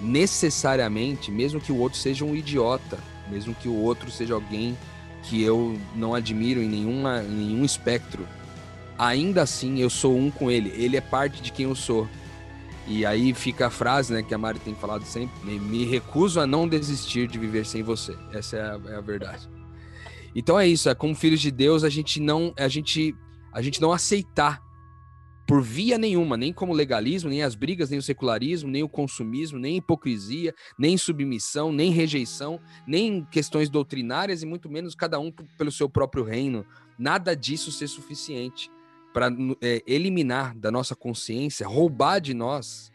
necessariamente, 0.00 1.30
mesmo 1.30 1.60
que 1.60 1.72
o 1.72 1.78
outro 1.78 1.98
seja 1.98 2.24
um 2.24 2.34
idiota, 2.34 2.98
mesmo 3.30 3.54
que 3.54 3.68
o 3.68 3.74
outro 3.74 4.10
seja 4.10 4.34
alguém 4.34 4.76
que 5.22 5.42
eu 5.42 5.78
não 5.94 6.14
admiro 6.14 6.62
em, 6.62 6.68
nenhuma, 6.68 7.22
em 7.22 7.46
nenhum 7.46 7.64
espectro, 7.64 8.26
ainda 8.98 9.42
assim 9.42 9.78
eu 9.78 9.90
sou 9.90 10.16
um 10.16 10.30
com 10.30 10.50
ele. 10.50 10.70
Ele 10.76 10.96
é 10.96 11.00
parte 11.00 11.42
de 11.42 11.52
quem 11.52 11.64
eu 11.64 11.74
sou. 11.74 12.08
E 12.88 13.04
aí 13.04 13.34
fica 13.34 13.66
a 13.66 13.70
frase, 13.70 14.14
né, 14.14 14.22
que 14.22 14.34
a 14.34 14.38
Mari 14.38 14.58
tem 14.58 14.74
falado 14.74 15.04
sempre: 15.04 15.58
me 15.58 15.84
recuso 15.84 16.40
a 16.40 16.46
não 16.46 16.66
desistir 16.66 17.28
de 17.28 17.38
viver 17.38 17.66
sem 17.66 17.82
você. 17.82 18.16
Essa 18.32 18.56
é 18.56 18.60
a, 18.62 18.80
é 18.92 18.96
a 18.96 19.00
verdade. 19.00 19.48
Então 20.34 20.58
é 20.58 20.66
isso. 20.66 20.88
É 20.88 20.94
como 20.94 21.14
filhos 21.14 21.40
de 21.40 21.50
Deus 21.50 21.84
a 21.84 21.90
gente 21.90 22.18
não 22.18 22.54
a 22.58 22.66
gente 22.66 23.14
a 23.52 23.60
gente 23.60 23.80
não 23.80 23.92
aceitar 23.92 24.62
por 25.46 25.62
via 25.62 25.96
nenhuma, 25.96 26.36
nem 26.36 26.52
como 26.52 26.74
legalismo, 26.74 27.30
nem 27.30 27.42
as 27.42 27.54
brigas, 27.54 27.88
nem 27.88 27.98
o 27.98 28.02
secularismo, 28.02 28.70
nem 28.70 28.82
o 28.82 28.88
consumismo, 28.88 29.58
nem 29.58 29.78
hipocrisia, 29.78 30.54
nem 30.78 30.98
submissão, 30.98 31.72
nem 31.72 31.90
rejeição, 31.90 32.60
nem 32.86 33.24
questões 33.24 33.70
doutrinárias 33.70 34.42
e 34.42 34.46
muito 34.46 34.68
menos 34.68 34.94
cada 34.94 35.18
um 35.18 35.32
pelo 35.56 35.72
seu 35.72 35.88
próprio 35.88 36.22
reino. 36.22 36.66
Nada 36.98 37.34
disso 37.34 37.72
ser 37.72 37.88
suficiente 37.88 38.70
para 39.12 39.28
é, 39.62 39.82
eliminar 39.86 40.56
da 40.56 40.70
nossa 40.70 40.94
consciência, 40.94 41.66
roubar 41.66 42.20
de 42.20 42.34
nós, 42.34 42.90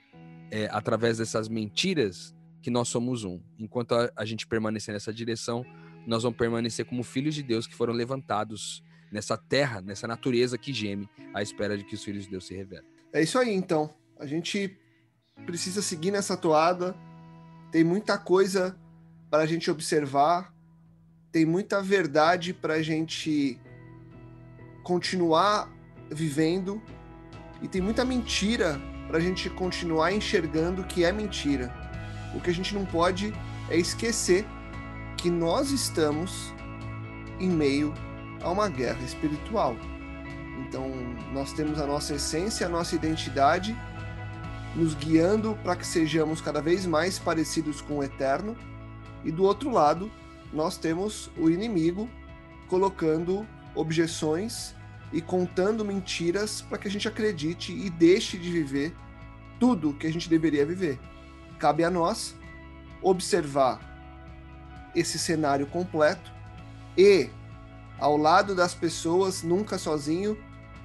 é, 0.52 0.68
através 0.72 1.18
dessas 1.18 1.50
mentiras, 1.50 2.36
que 2.62 2.70
nós 2.70 2.88
somos 2.88 3.24
um. 3.24 3.42
Enquanto 3.60 3.94
a, 3.94 4.12
a 4.16 4.26
gente 4.26 4.48
permanecer 4.48 4.94
nessa 4.94 5.12
direção, 5.12 5.66
nós 6.08 6.24
vamos 6.24 6.38
permanecer 6.38 6.86
como 6.86 7.04
filhos 7.04 7.36
de 7.36 7.44
Deus 7.44 7.68
que 7.68 7.76
foram 7.76 7.94
levantados 7.94 8.84
nessa 9.12 9.38
terra, 9.38 9.82
nessa 9.82 10.08
natureza 10.08 10.58
que 10.58 10.74
geme 10.74 11.10
à 11.34 11.42
espera 11.42 11.78
de 11.78 11.84
que 11.84 11.96
os 11.96 12.04
filhos 12.04 12.24
de 12.24 12.32
Deus 12.32 12.48
se 12.48 12.56
revelem. 12.56 12.86
É 13.12 13.22
isso 13.22 13.38
aí, 13.38 13.54
então. 13.54 13.94
A 14.20 14.26
gente 14.26 14.78
precisa 15.46 15.82
seguir 15.82 16.12
nessa 16.12 16.36
toada. 16.36 16.96
Tem 17.72 17.84
muita 17.84 18.18
coisa 18.18 18.78
para 19.30 19.44
a 19.44 19.46
gente 19.46 19.70
observar, 19.70 20.54
tem 21.32 21.46
muita 21.46 21.82
verdade 21.82 22.54
para 22.54 22.76
a 22.76 22.82
gente 22.82 23.60
continuar 24.84 25.72
vivendo 26.14 26.82
e 27.62 27.68
tem 27.68 27.82
muita 27.82 28.06
mentira 28.06 28.80
para 29.08 29.18
a 29.18 29.22
gente 29.22 29.50
continuar 29.50 30.12
enxergando 30.12 30.84
que 30.84 31.04
é 31.04 31.12
mentira. 31.12 31.74
O 32.36 32.42
que 32.42 32.50
a 32.50 32.54
gente 32.54 32.74
não 32.74 32.86
pode 32.86 33.34
é 33.70 33.78
esquecer 33.78 34.46
que 35.18 35.30
nós 35.30 35.72
estamos 35.72 36.54
em 37.40 37.50
meio 37.50 37.94
a 38.42 38.50
uma 38.50 38.68
guerra 38.68 39.02
espiritual. 39.04 39.76
Então, 40.68 40.92
nós 41.32 41.54
temos 41.54 41.80
a 41.80 41.88
nossa 41.88 42.16
essência, 42.16 42.68
a 42.68 42.70
nossa 42.70 42.96
identidade, 42.96 43.76
nos 44.76 44.96
guiando 44.96 45.58
para 45.64 45.76
que 45.76 45.86
sejamos 45.86 46.42
cada 46.42 46.62
vez 46.62 46.86
mais 46.86 47.20
parecidos 47.20 47.82
com 47.82 48.00
o 48.00 48.04
eterno, 48.04 48.56
e 49.24 49.32
do 49.32 49.44
outro 49.44 49.70
lado, 49.70 50.12
nós 50.52 50.78
temos 50.78 51.32
o 51.38 51.50
inimigo 51.50 52.10
colocando 52.68 53.48
objeções 53.76 54.76
e 55.14 55.22
contando 55.22 55.86
mentiras 55.86 56.62
para 56.62 56.78
que 56.78 56.88
a 56.88 56.92
gente 56.92 57.08
acredite 57.08 57.72
e 57.72 57.90
deixe 57.90 58.38
de 58.38 58.52
viver 58.52 58.94
tudo 59.60 59.94
que 59.94 60.08
a 60.08 60.12
gente 60.12 60.28
deveria 60.28 60.66
viver. 60.66 61.00
Cabe 61.60 61.84
a 61.84 61.90
nós 61.90 62.36
observar 63.02 63.80
esse 64.96 65.20
cenário 65.20 65.68
completo 65.68 66.32
e 66.98 67.30
ao 68.00 68.18
lado 68.18 68.56
das 68.56 68.74
pessoas, 68.74 69.44
nunca 69.44 69.78
sozinho, 69.78 70.38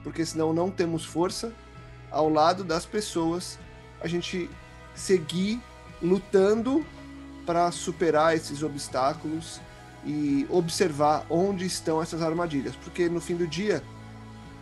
porque 0.04 0.24
senão 0.24 0.52
não 0.52 0.70
temos 0.70 1.04
força. 1.04 1.52
Ao 2.10 2.28
lado 2.28 2.62
das 2.62 2.86
pessoas, 2.86 3.58
a 4.00 4.06
gente 4.06 4.48
seguir 4.94 5.60
lutando 6.00 6.86
para 7.44 7.70
superar 7.72 8.36
esses 8.36 8.62
obstáculos 8.62 9.60
e 10.04 10.46
observar 10.48 11.26
onde 11.28 11.66
estão 11.66 12.00
essas 12.00 12.22
armadilhas, 12.22 12.76
porque 12.76 13.08
no 13.08 13.20
fim 13.20 13.36
do 13.36 13.46
dia, 13.46 13.82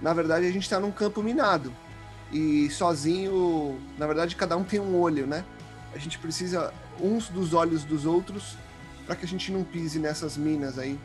na 0.01 0.13
verdade, 0.13 0.47
a 0.47 0.51
gente 0.51 0.63
está 0.63 0.79
num 0.79 0.91
campo 0.91 1.23
minado 1.23 1.73
e 2.33 2.69
sozinho, 2.71 3.79
na 3.97 4.07
verdade, 4.07 4.37
cada 4.37 4.57
um 4.57 4.65
tem 4.65 4.81
um 4.81 4.99
olho, 4.99 5.27
né? 5.27 5.45
A 5.95 5.99
gente 5.99 6.19
precisa 6.19 6.73
uns 7.01 7.29
dos 7.29 7.55
olhos 7.55 7.85
dos 7.85 8.05
outros 8.05 8.57
para 9.07 9.17
que 9.17 9.25
a 9.25 9.29
gente 9.29 9.53
não 9.53 9.63
pise 9.63 9.99
nessas 9.99 10.37
minas 10.37 10.79
aí 10.79 10.99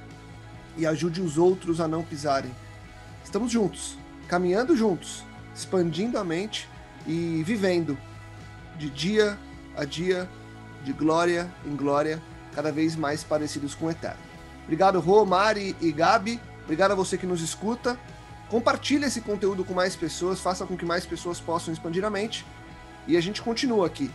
e 0.75 0.85
ajude 0.85 1.21
os 1.21 1.37
outros 1.37 1.79
a 1.79 1.87
não 1.87 2.03
pisarem. 2.03 2.51
Estamos 3.23 3.51
juntos, 3.51 3.97
caminhando 4.27 4.75
juntos, 4.75 5.23
expandindo 5.55 6.17
a 6.17 6.23
mente 6.23 6.67
e 7.05 7.43
vivendo 7.45 7.97
de 8.77 8.89
dia 8.89 9.37
a 9.77 9.85
dia, 9.85 10.27
de 10.83 10.91
glória 10.91 11.49
em 11.65 11.75
glória, 11.75 12.21
cada 12.53 12.71
vez 12.71 12.95
mais 12.95 13.23
parecidos 13.23 13.75
com 13.75 13.85
o 13.85 13.91
Eterno. 13.91 14.19
Obrigado, 14.63 14.99
Rô, 14.99 15.25
Mari 15.25 15.75
e 15.79 15.91
Gabi. 15.91 16.39
Obrigado 16.63 16.91
a 16.91 16.95
você 16.95 17.17
que 17.17 17.25
nos 17.25 17.41
escuta. 17.41 17.97
Compartilhe 18.51 19.05
esse 19.05 19.21
conteúdo 19.21 19.63
com 19.63 19.73
mais 19.73 19.95
pessoas, 19.95 20.41
faça 20.41 20.65
com 20.65 20.75
que 20.75 20.83
mais 20.83 21.05
pessoas 21.05 21.39
possam 21.39 21.73
expandir 21.73 22.03
a 22.03 22.09
mente. 22.09 22.45
E 23.07 23.15
a 23.15 23.21
gente 23.21 23.41
continua 23.41 23.87
aqui, 23.87 24.11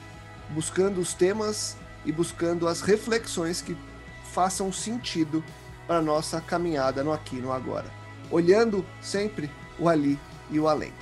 buscando 0.51 1.01
os 1.01 1.15
temas 1.15 1.75
e 2.05 2.13
buscando 2.13 2.69
as 2.69 2.83
reflexões 2.83 3.63
que 3.63 3.75
façam 4.35 4.71
sentido 4.71 5.43
para 5.87 6.03
nossa 6.03 6.39
caminhada 6.39 7.03
no 7.03 7.15
aqui, 7.15 7.37
no 7.37 7.51
agora. 7.51 7.87
Olhando 8.31 8.85
sempre 9.01 9.51
o 9.79 9.89
ali 9.89 10.19
e 10.51 10.61
o 10.61 10.69
além. 10.69 10.93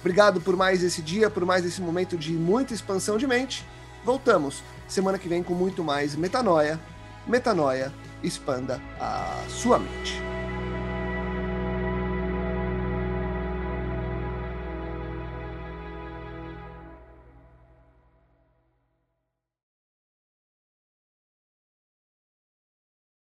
Obrigado 0.00 0.40
por 0.40 0.56
mais 0.56 0.82
esse 0.82 1.00
dia, 1.00 1.30
por 1.30 1.44
mais 1.44 1.64
esse 1.64 1.80
momento 1.80 2.18
de 2.18 2.32
muita 2.32 2.74
expansão 2.74 3.16
de 3.16 3.28
mente. 3.28 3.64
Voltamos 4.04 4.60
semana 4.88 5.20
que 5.20 5.28
vem 5.28 5.44
com 5.44 5.54
muito 5.54 5.84
mais 5.84 6.16
metanoia. 6.16 6.80
Metanoia, 7.28 7.92
expanda 8.24 8.82
a 8.98 9.44
sua 9.48 9.78
mente. 9.78 10.31